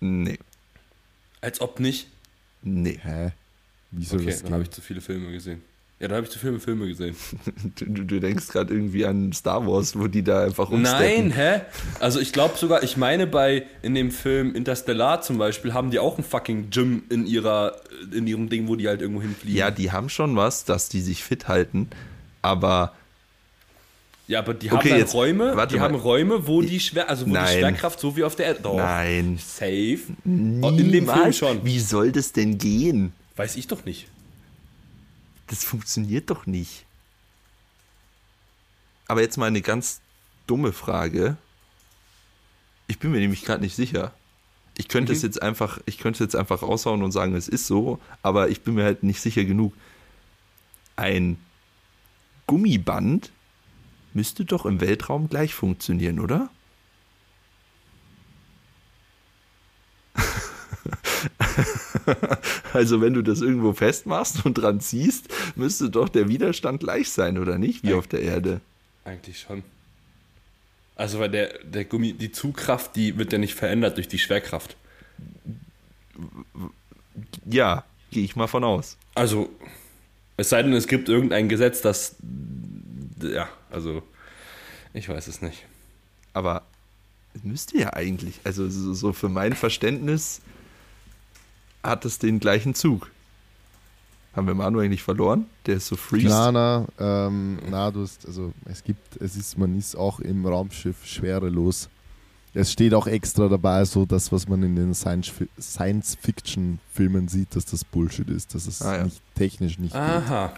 Nee, 0.01 0.39
Als 1.41 1.61
ob 1.61 1.81
nicht. 1.81 2.07
nee. 2.63 2.99
Hä? 3.03 3.33
Wie 3.91 4.05
soll 4.05 4.21
Okay, 4.21 4.31
das 4.31 4.43
dann 4.43 4.53
habe 4.53 4.63
ich 4.65 4.71
zu 4.71 4.81
viele 4.83 5.01
Filme 5.01 5.33
gesehen. 5.33 5.63
Ja, 6.01 6.07
dann 6.07 6.19
habe 6.19 6.27
ich 6.27 6.33
zu 6.33 6.39
viele 6.39 6.61
Filme 6.61 6.87
gesehen. 6.87 7.17
Du, 7.77 7.87
du, 7.87 8.05
du 8.05 8.21
denkst 8.21 8.49
gerade 8.49 8.73
irgendwie 8.73 9.05
an 9.07 9.33
Star 9.33 9.67
Wars, 9.67 9.99
wo 9.99 10.07
die 10.07 10.23
da 10.23 10.45
einfach 10.45 10.71
Nein, 10.71 10.81
umsteppen. 11.25 11.31
hä? 11.33 11.61
Also 11.99 12.21
ich 12.21 12.33
glaube 12.33 12.57
sogar, 12.57 12.83
ich 12.85 12.97
meine 12.97 13.27
bei 13.27 13.67
in 13.83 13.95
dem 13.95 14.11
Film 14.13 14.55
Interstellar 14.55 15.23
zum 15.23 15.39
Beispiel 15.39 15.75
haben 15.75 15.91
die 15.91 15.99
auch 15.99 16.17
ein 16.19 16.23
fucking 16.25 16.71
Gym 16.71 17.03
in 17.09 17.27
ihrer 17.27 17.77
in 18.13 18.27
ihrem 18.29 18.49
Ding, 18.49 18.69
wo 18.69 18.77
die 18.77 18.87
halt 18.87 19.01
irgendwo 19.03 19.23
hinfliegen. 19.23 19.57
Ja, 19.59 19.71
die 19.73 19.91
haben 19.91 20.09
schon 20.09 20.37
was, 20.37 20.65
dass 20.65 20.89
die 20.89 21.01
sich 21.01 21.25
fit 21.25 21.49
halten, 21.49 21.89
aber 22.43 22.93
Ja, 24.29 24.41
aber 24.41 24.53
die 24.55 24.71
Okay, 24.71 24.77
haben 24.77 24.89
dann 24.91 24.99
jetzt- 24.99 25.15
Räume, 25.15 25.67
die 25.69 25.77
mal. 25.77 25.81
haben 25.81 25.95
Räume, 25.97 26.47
wo 26.47 26.61
die 26.63 26.79
Schwer, 26.79 27.09
also 27.09 27.27
wo 27.27 27.31
Nein. 27.31 27.47
die 27.47 27.59
Schwerkraft 27.61 27.99
so 27.99 28.15
wie 28.17 28.23
auf 28.25 28.37
der 28.37 28.47
Erde. 28.47 28.61
Doch. 28.63 28.77
nein. 28.77 29.39
Safe. 29.39 29.99
Oh, 30.25 30.29
in 30.29 30.61
dem 30.61 30.77
Film 30.77 30.91
Niemals. 30.91 31.37
schon. 31.39 31.65
Wie 31.65 31.81
soll 31.81 32.13
das 32.13 32.33
denn 32.33 32.59
gehen? 32.59 33.13
Weiß 33.37 33.57
ich 33.57 33.67
doch 33.69 33.85
nicht. 33.87 34.07
Das 35.47 35.65
funktioniert 35.65 36.29
doch 36.29 36.45
nicht. 36.47 36.85
Aber 39.07 39.23
jetzt 39.23 39.39
mal 39.39 39.47
eine 39.47 39.63
ganz 39.63 40.01
dumme 40.47 40.73
Frage. 40.73 41.39
Ich 42.87 42.99
bin 42.99 43.11
mir 43.13 43.21
nämlich 43.21 43.45
gerade 43.45 43.63
nicht 43.63 43.77
sicher. 43.77 44.13
Ich 44.77 44.89
könnte 44.89 45.13
es 45.13 45.23
jetzt 45.23 45.41
einfach, 45.43 45.81
ich 45.87 45.97
könnte 45.99 46.23
es 46.23 46.33
jetzt 46.33 46.37
einfach 46.37 46.63
raushauen 46.63 47.03
und 47.03 47.13
sagen, 47.13 47.35
es 47.35 47.49
ist 47.49 47.67
so, 47.67 47.99
aber 48.23 48.51
ich 48.51 48.61
bin 48.61 48.75
mir 48.75 48.85
halt 48.85 49.03
nicht 49.03 49.21
sicher 49.23 49.45
genug. 49.45 49.73
Ein 50.97 51.39
Gummiband 52.47 53.31
müsste 54.19 54.45
doch 54.45 54.67
im 54.67 54.81
Weltraum 54.81 55.29
gleich 55.29 55.55
funktionieren, 55.55 56.19
oder? 56.19 56.51
Also 62.73 63.01
wenn 63.01 63.15
du 63.15 63.23
das 63.23 63.41
irgendwo 63.41 63.73
festmachst 63.73 64.45
und 64.45 64.55
dran 64.55 64.81
ziehst, 64.81 65.29
müsste 65.57 65.91
doch 65.91 66.09
der 66.09 66.29
Widerstand 66.29 66.81
gleich 66.81 67.11
sein, 67.11 67.39
oder 67.39 67.59
nicht? 67.59 67.83
Wie 67.85 67.91
Ja. 67.91 67.97
auf 67.97 68.07
der 68.09 68.23
Erde. 68.23 68.61
Eigentlich 69.05 69.41
schon. 69.41 69.63
Also 70.97 71.21
weil 71.21 71.31
der, 71.31 71.59
der 71.63 71.85
Gummi, 71.85 72.13
die 72.13 72.33
Zugkraft, 72.33 72.97
die 72.97 73.17
wird 73.19 73.33
ja 73.33 73.39
nicht 73.39 73.55
verändert 73.55 73.97
durch 73.97 74.09
die 74.09 74.19
Schwerkraft. 74.19 74.77
Ja, 77.47 77.85
gehe 78.11 78.25
ich 78.25 78.35
mal 78.35 78.49
von 78.49 78.65
aus. 78.65 78.97
Also, 79.15 79.49
es 80.37 80.49
sei 80.49 80.63
denn, 80.63 80.73
es 80.73 80.89
gibt 80.89 81.09
irgendein 81.09 81.49
Gesetz, 81.49 81.81
das. 81.83 82.17
Ja, 83.23 83.49
also. 83.71 84.03
Ich 84.95 85.09
weiß 85.09 85.27
es 85.29 85.43
nicht. 85.43 85.67
Aber 86.33 86.63
es 87.35 87.43
müsste 87.45 87.79
ja 87.79 87.93
eigentlich, 87.93 88.41
also 88.45 88.69
so, 88.69 89.13
für 89.13 89.29
mein 89.29 89.53
Verständnis 89.55 90.41
hat 91.83 92.05
es 92.05 92.19
den 92.19 92.41
gleichen 92.41 92.75
Zug. 92.75 93.11
Haben 94.35 94.47
wir 94.47 94.55
Manu 94.55 94.81
eigentlich 94.81 95.03
verloren? 95.03 95.47
Der 95.67 95.77
ist 95.77 95.87
so 95.89 95.97
freeze. 95.97 96.29
Na, 96.29 96.53
na, 96.53 96.87
ähm, 96.99 97.59
na, 97.71 97.91
du 97.91 98.03
hast, 98.03 98.25
also 98.27 98.53
es 98.67 98.85
gibt, 98.85 99.17
es 99.21 99.37
ist, 99.37 99.59
man 99.59 99.77
ist 99.79 99.97
auch 99.97 100.21
im 100.21 100.47
Raumschiff 100.47 101.05
schwerelos. 101.05 101.89
Es 102.55 102.73
steht 102.73 102.95
auch 102.95 103.07
extra 103.07 103.49
dabei, 103.49 103.85
so 103.85 104.07
das, 104.07 104.33
was 104.33 104.49
man 104.49 104.63
in 104.63 104.75
den 104.77 104.95
Science- 104.95 105.33
Science-Fiction-Filmen 105.61 107.29
sieht, 107.29 107.55
dass 107.55 107.65
das 107.67 107.85
Bullshit 107.85 108.29
ist, 108.31 108.55
dass 108.55 108.67
es 108.67 108.83
Ah, 108.83 108.97
ja. 108.99 109.05
nicht 109.05 109.21
technisch 109.35 109.79
nicht 109.79 109.93
geht. 109.93 110.01
Aha. 110.01 110.47
No- 110.49 110.53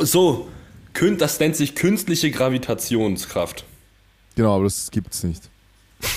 So, 0.00 0.48
das 1.18 1.40
nennt 1.40 1.56
sich 1.56 1.74
künstliche 1.74 2.30
Gravitationskraft. 2.30 3.64
Genau, 4.36 4.54
aber 4.54 4.64
das 4.64 4.90
gibt's 4.90 5.24
nicht. 5.24 5.48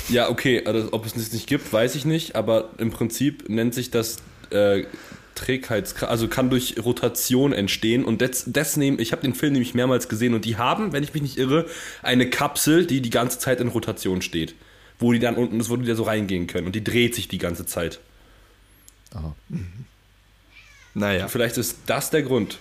Ja, 0.09 0.29
okay, 0.29 0.63
also, 0.65 0.89
ob 0.93 1.05
es 1.05 1.13
das 1.13 1.31
nicht 1.31 1.47
gibt, 1.47 1.71
weiß 1.71 1.95
ich 1.95 2.05
nicht, 2.05 2.35
aber 2.35 2.69
im 2.77 2.91
Prinzip 2.91 3.49
nennt 3.49 3.73
sich 3.73 3.91
das 3.91 4.17
äh, 4.49 4.83
Trägheitskraft, 5.35 6.09
also 6.09 6.27
kann 6.27 6.49
durch 6.49 6.75
Rotation 6.83 7.53
entstehen 7.53 8.05
und 8.05 8.21
das, 8.21 8.45
das 8.47 8.77
nehmen, 8.77 8.99
ich 8.99 9.11
habe 9.11 9.21
den 9.21 9.35
Film 9.35 9.53
nämlich 9.53 9.73
mehrmals 9.73 10.07
gesehen 10.07 10.33
und 10.33 10.45
die 10.45 10.57
haben, 10.57 10.93
wenn 10.93 11.03
ich 11.03 11.13
mich 11.13 11.21
nicht 11.21 11.37
irre, 11.37 11.67
eine 12.01 12.29
Kapsel, 12.29 12.85
die 12.85 13.01
die 13.01 13.09
ganze 13.09 13.37
Zeit 13.37 13.59
in 13.59 13.67
Rotation 13.67 14.21
steht, 14.21 14.55
wo 14.97 15.11
die 15.11 15.19
dann 15.19 15.35
unten, 15.35 15.67
wo 15.69 15.75
die 15.75 15.85
da 15.85 15.95
so 15.95 16.03
reingehen 16.03 16.47
können 16.47 16.65
und 16.65 16.75
die 16.75 16.83
dreht 16.83 17.13
sich 17.13 17.27
die 17.27 17.37
ganze 17.37 17.65
Zeit. 17.65 17.99
Aha. 19.13 19.35
Naja, 20.93 21.27
Vielleicht 21.27 21.57
ist 21.57 21.79
das 21.85 22.09
der 22.09 22.23
Grund. 22.23 22.57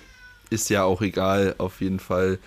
Ist 0.54 0.70
ja 0.70 0.84
auch 0.84 1.02
egal, 1.02 1.54
auf 1.58 1.80
jeden 1.80 1.98
Fall. 1.98 2.38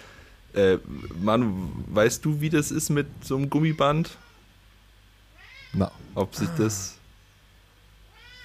Äh, 0.54 0.78
Manu, 1.22 1.54
weißt 1.88 2.24
du, 2.26 2.42
wie 2.42 2.50
das 2.50 2.72
ist 2.72 2.90
mit 2.90 3.08
so 3.22 3.36
einem 3.36 3.50
Gummiband? 3.50 4.18
Na, 5.74 5.92
Ob 6.16 6.36
sich 6.36 6.50
das 6.58 6.98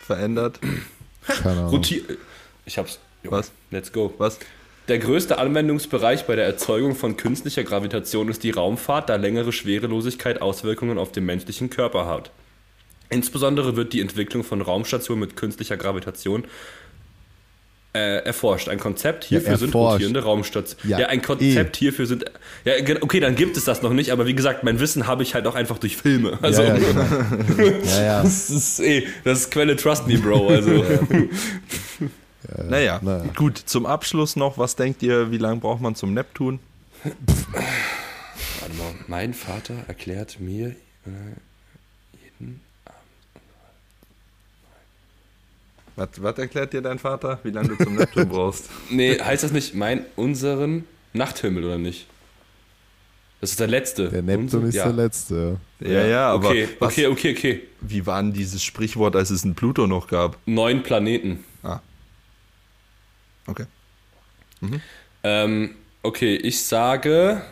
verändert? 0.03 0.61
keine 1.27 1.61
Ahnung. 1.61 1.71
Roti 1.71 2.03
ich 2.65 2.79
hab's. 2.79 2.99
Jo, 3.23 3.31
Was? 3.31 3.53
Let's 3.71 3.93
go. 3.93 4.13
Was? 4.19 4.39
Der 4.89 4.99
größte 4.99 5.39
Anwendungsbereich 5.39 6.27
bei 6.27 6.35
der 6.35 6.45
Erzeugung 6.45 6.97
von 6.97 7.17
künstlicher 7.17 7.63
Gravitation 7.63 8.29
ist 8.29 8.43
die 8.43 8.51
Raumfahrt, 8.51 9.09
da 9.09 9.17
längere 9.17 9.53
Schwerelosigkeit 9.53 10.43
Auswirkungen 10.43 10.99
auf 10.99 11.13
den 11.13 11.25
menschlichen 11.25 11.71
Körper 11.71 12.07
hat. 12.07 12.33
Insbesondere 13.09 13.77
wird 13.77 13.93
die 13.93 14.01
Entwicklung 14.01 14.43
von 14.43 14.61
Raumstationen 14.61 15.21
mit 15.21 15.37
künstlicher 15.37 15.77
Gravitation 15.77 16.45
äh, 17.95 18.25
erforscht. 18.25 18.69
Ein 18.69 18.79
Konzept 18.79 19.25
hierfür 19.25 19.57
sind 19.57 19.69
erforscht. 19.69 19.95
rotierende 19.95 20.23
Raumstationen. 20.23 20.91
Ja, 20.91 21.01
Ja, 21.01 21.07
ein 21.09 21.21
Konzept 21.23 21.77
hierfür 21.77 22.07
sind. 22.07 22.25
Ja, 22.65 22.73
okay, 23.01 23.21
dann 23.21 23.35
gibt 23.35 23.57
es 23.57 23.65
das 23.65 23.83
noch 23.83 23.93
nicht, 23.93 24.11
aber 24.13 24.27
wie 24.27 24.35
gesagt, 24.35 24.65
mein 24.65 24.81
Wissen 24.81 25.07
habe 25.07 25.23
ich 25.23 25.35
halt 25.35 25.47
auch 25.47 25.55
einfach 25.55 25.79
durch 25.79 25.97
Filme. 25.97 26.39
Also, 26.43 26.63
ja, 26.63 26.77
ja, 26.77 26.79
genau. 26.79 27.05
ja, 27.85 28.03
ja. 28.03 28.23
das 28.23 28.51
ist 28.51 28.81
eh, 28.81 29.07
das 29.25 29.41
ist 29.41 29.51
Quelle 29.51 29.77
Trust 29.77 30.07
Me, 30.07 30.19
Bro. 30.19 30.49
Also. 30.49 30.85
Naja, 32.69 32.99
naja. 33.03 33.25
gut, 33.37 33.57
zum 33.57 33.87
Abschluss 33.87 34.35
noch, 34.35 34.59
was 34.59 34.75
denkt 34.75 35.03
ihr, 35.03 35.31
wie 35.31 35.39
lange 35.39 35.61
braucht 35.61 35.81
man 35.81 35.95
zum 35.95 36.13
Neptun? 36.13 36.59
Warte 37.05 38.75
mal, 38.77 38.95
mein 39.07 39.33
Vater 39.33 39.75
erklärt 39.87 40.41
mir 40.41 40.71
äh, 40.71 40.75
Was, 45.97 46.09
was 46.23 46.39
erklärt 46.39 46.73
dir 46.73 46.81
dein 46.83 46.99
Vater, 46.99 47.39
wie 47.43 47.51
lange 47.51 47.69
du 47.69 47.85
zum 47.85 47.97
Neptun 47.97 48.29
brauchst? 48.31 48.69
Nee, 48.91 49.19
heißt 49.19 49.45
das 49.45 49.53
nicht 49.53 49.75
mein 49.75 50.05
unseren 50.17 50.85
Nachthimmel 51.13 51.65
oder 51.65 51.79
nicht? 51.79 52.07
Das 53.41 53.51
ist 53.51 53.61
der 53.61 53.67
letzte. 53.67 54.09
Der 54.09 54.23
Neptun 54.23 54.61
Unser- 54.61 54.69
ist 54.69 54.75
ja. 54.77 54.85
der 54.85 54.93
letzte. 54.93 55.57
Ja, 55.81 56.07
ja, 56.07 56.31
aber 56.31 56.51
okay, 56.51 56.69
was, 56.79 56.93
okay, 56.93 57.07
okay, 57.09 57.35
okay. 57.37 57.61
wie 57.81 58.07
war 58.07 58.23
denn 58.23 58.33
dieses 58.33 58.63
Sprichwort, 58.63 59.17
als 59.17 59.31
es 59.31 59.45
einen 59.45 59.55
Pluto 59.57 59.87
noch 59.87 60.07
gab? 60.07 60.39
Neun 60.47 60.83
Planeten. 60.83 61.45
Okay. 63.47 63.67
Ähm, 65.25 65.75
okay, 66.05 66.37
ich 66.37 66.65
sage. 66.65 67.43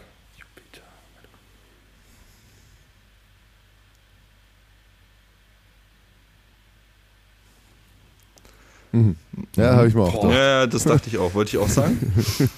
Mhm. 8.92 9.16
Ja, 9.56 9.74
habe 9.76 9.88
ich 9.88 9.94
mir 9.94 10.02
auch 10.02 10.20
gedacht. 10.20 10.32
Ja, 10.32 10.66
das 10.66 10.84
dachte 10.84 11.08
ich 11.08 11.18
auch, 11.18 11.34
wollte 11.34 11.56
ich 11.56 11.58
auch 11.62 11.68
sagen. 11.68 11.98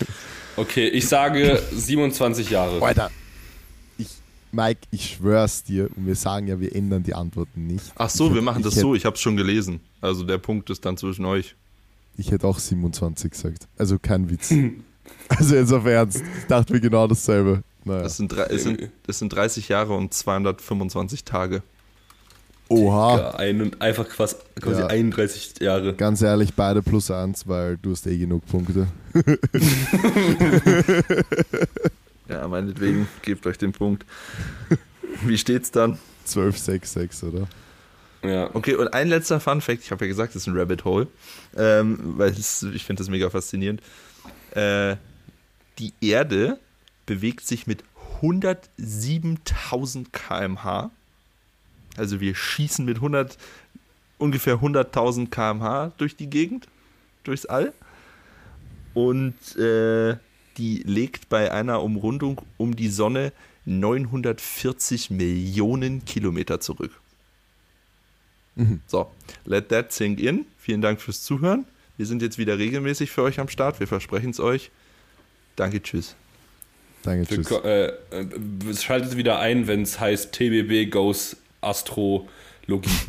Okay, 0.57 0.89
ich 0.89 1.09
sage 1.09 1.63
27 1.73 2.51
Jahre. 2.51 2.83
Alter, 2.83 3.11
ich, 3.97 4.09
Mike, 4.51 4.81
ich 4.91 5.15
schwör's 5.15 5.65
dir 5.65 5.89
und 5.97 6.07
wir 6.07 6.15
sagen 6.15 6.47
ja, 6.47 6.61
wir 6.61 6.75
ändern 6.77 7.03
die 7.03 7.15
Antworten 7.15 7.67
nicht. 7.67 7.91
Ach 7.97 8.11
so, 8.11 8.29
ich 8.29 8.35
wir 8.35 8.43
machen 8.43 8.59
ich 8.59 8.67
das 8.67 8.75
so, 8.75 8.95
ich 8.95 9.07
habe 9.07 9.15
es 9.15 9.23
schon 9.23 9.37
gelesen. 9.37 9.81
Also 10.01 10.25
der 10.25 10.39
Punkt 10.39 10.69
ist 10.69 10.85
dann 10.85 10.97
zwischen 10.97 11.25
euch. 11.25 11.57
Ich 12.17 12.31
hätte 12.31 12.47
auch 12.47 12.59
27 12.59 13.31
gesagt. 13.31 13.67
Also 13.79 13.99
kein 13.99 14.29
Witz. 14.29 14.53
also 15.29 15.55
jetzt 15.55 15.73
auf 15.73 15.87
Ernst. 15.87 16.23
Ich 16.39 16.47
dachte 16.49 16.73
mir 16.73 16.81
genau 16.81 17.07
dasselbe. 17.07 17.63
Naja. 17.85 18.03
Das 18.03 18.19
sind, 18.19 18.33
es 18.35 18.63
sind, 18.63 18.91
es 19.07 19.19
sind 19.19 19.33
30 19.33 19.69
Jahre 19.69 19.95
und 19.95 20.13
225 20.13 21.25
Tage. 21.25 21.63
Oha. 22.73 23.17
Ja, 23.19 23.31
ein 23.37 23.61
und 23.61 23.81
einfach 23.83 24.09
quasi, 24.09 24.37
quasi 24.61 24.81
Ja. 24.81 24.87
31 24.89 25.55
Jahre. 25.61 25.95
Ganz 25.95 26.23
ehrlich, 26.23 26.55
beide 26.55 26.83
plus 26.83 27.11
eins, 27.11 27.47
weil 27.47 27.77
du 27.79 27.93
hast 27.93 28.07
eh 28.07 28.17
genug 28.19 28.47
Punkte. 28.47 28.87
Ja, 32.29 32.47
meinetwegen, 32.49 33.09
gebt 33.23 33.47
euch 33.47 33.59
den 33.59 33.73
Punkt. 33.73 34.07
Wie 35.25 35.37
steht's 35.37 35.71
dann? 35.71 35.99
12, 36.25 36.57
6, 36.57 36.93
6, 36.93 37.25
oder? 37.25 37.49
Ja. 38.25 38.49
Okay, 38.55 38.75
und 38.77 38.95
ein 38.95 39.09
letzter 39.09 39.41
Fun 39.41 39.61
Fact, 39.61 39.83
ich 39.83 39.91
habe 39.91 40.05
ja 40.05 40.09
gesagt, 40.09 40.35
das 40.35 40.43
ist 40.43 40.47
ein 40.47 40.57
Rabbit 40.57 40.85
Hole, 40.85 41.09
ähm, 41.57 41.99
weil 42.17 42.31
es, 42.31 42.63
ich 42.63 42.85
finde 42.85 43.03
das 43.03 43.11
mega 43.11 43.29
faszinierend. 43.29 43.83
Äh, 44.53 44.97
die 45.79 45.93
Erde 46.01 46.59
bewegt 47.05 47.47
sich 47.47 47.67
mit 47.67 47.83
107.000 48.23 50.07
km/h. 50.13 50.91
Also 51.97 52.21
wir 52.21 52.35
schießen 52.35 52.85
mit 52.85 52.97
100, 52.97 53.37
ungefähr 54.19 54.57
100.000 54.57 55.31
km/h 55.31 55.93
durch 55.99 56.17
die 56.17 56.29
Gegend, 56.31 56.67
durchs 57.25 57.47
All. 57.47 57.73
Und 58.95 59.35
äh, 59.57 60.17
die 60.59 60.83
legt 60.85 61.29
bei 61.29 61.51
einer 61.53 61.83
Umrundung 61.83 62.43
um 62.59 62.77
die 62.77 62.89
Sonne 62.89 63.33
940 63.65 65.11
Millionen 65.11 66.05
Kilometer 66.05 66.61
zurück. 66.61 66.93
So, 68.87 69.11
let 69.47 69.71
that 69.71 69.93
sink 69.93 70.21
in. 70.21 70.45
Vielen 70.59 70.83
Dank 70.83 71.01
fürs 71.01 71.23
Zuhören. 71.23 71.65
Wir 71.97 72.05
sind 72.05 72.21
jetzt 72.21 72.37
wieder 72.37 72.59
regelmäßig 72.59 73.11
für 73.11 73.23
euch 73.23 73.41
am 73.41 73.49
Start. 73.49 73.81
Wir 73.81 73.87
versprechen 73.87 74.31
es 74.31 74.41
euch. 74.41 74.71
Danke, 75.57 75.83
tschüss. 75.83 76.15
Danke, 77.03 77.25
Für, 77.25 77.35
tschüss. 77.37 77.47
Ko- 77.49 77.63
äh, 77.63 77.87
äh, 78.11 78.75
schaltet 78.79 79.17
wieder 79.17 79.39
ein, 79.39 79.67
wenn 79.69 79.83
es 79.83 79.99
heißt 79.99 80.33
TBB 80.33 80.91
Goes 80.91 81.37
Astrologie. 81.63 82.91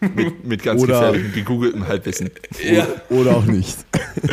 Mit, 0.00 0.44
mit 0.44 0.62
ganz 0.62 0.80
Oder- 0.80 1.00
gefährlichem, 1.10 1.32
gegoogeltem 1.32 1.88
Halbwissen. 1.88 2.30
ja. 2.62 2.86
Oder 3.10 3.36
auch 3.36 3.44
nicht. 3.46 3.76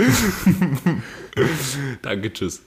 Danke, 2.04 2.32
tschüss. 2.32 2.62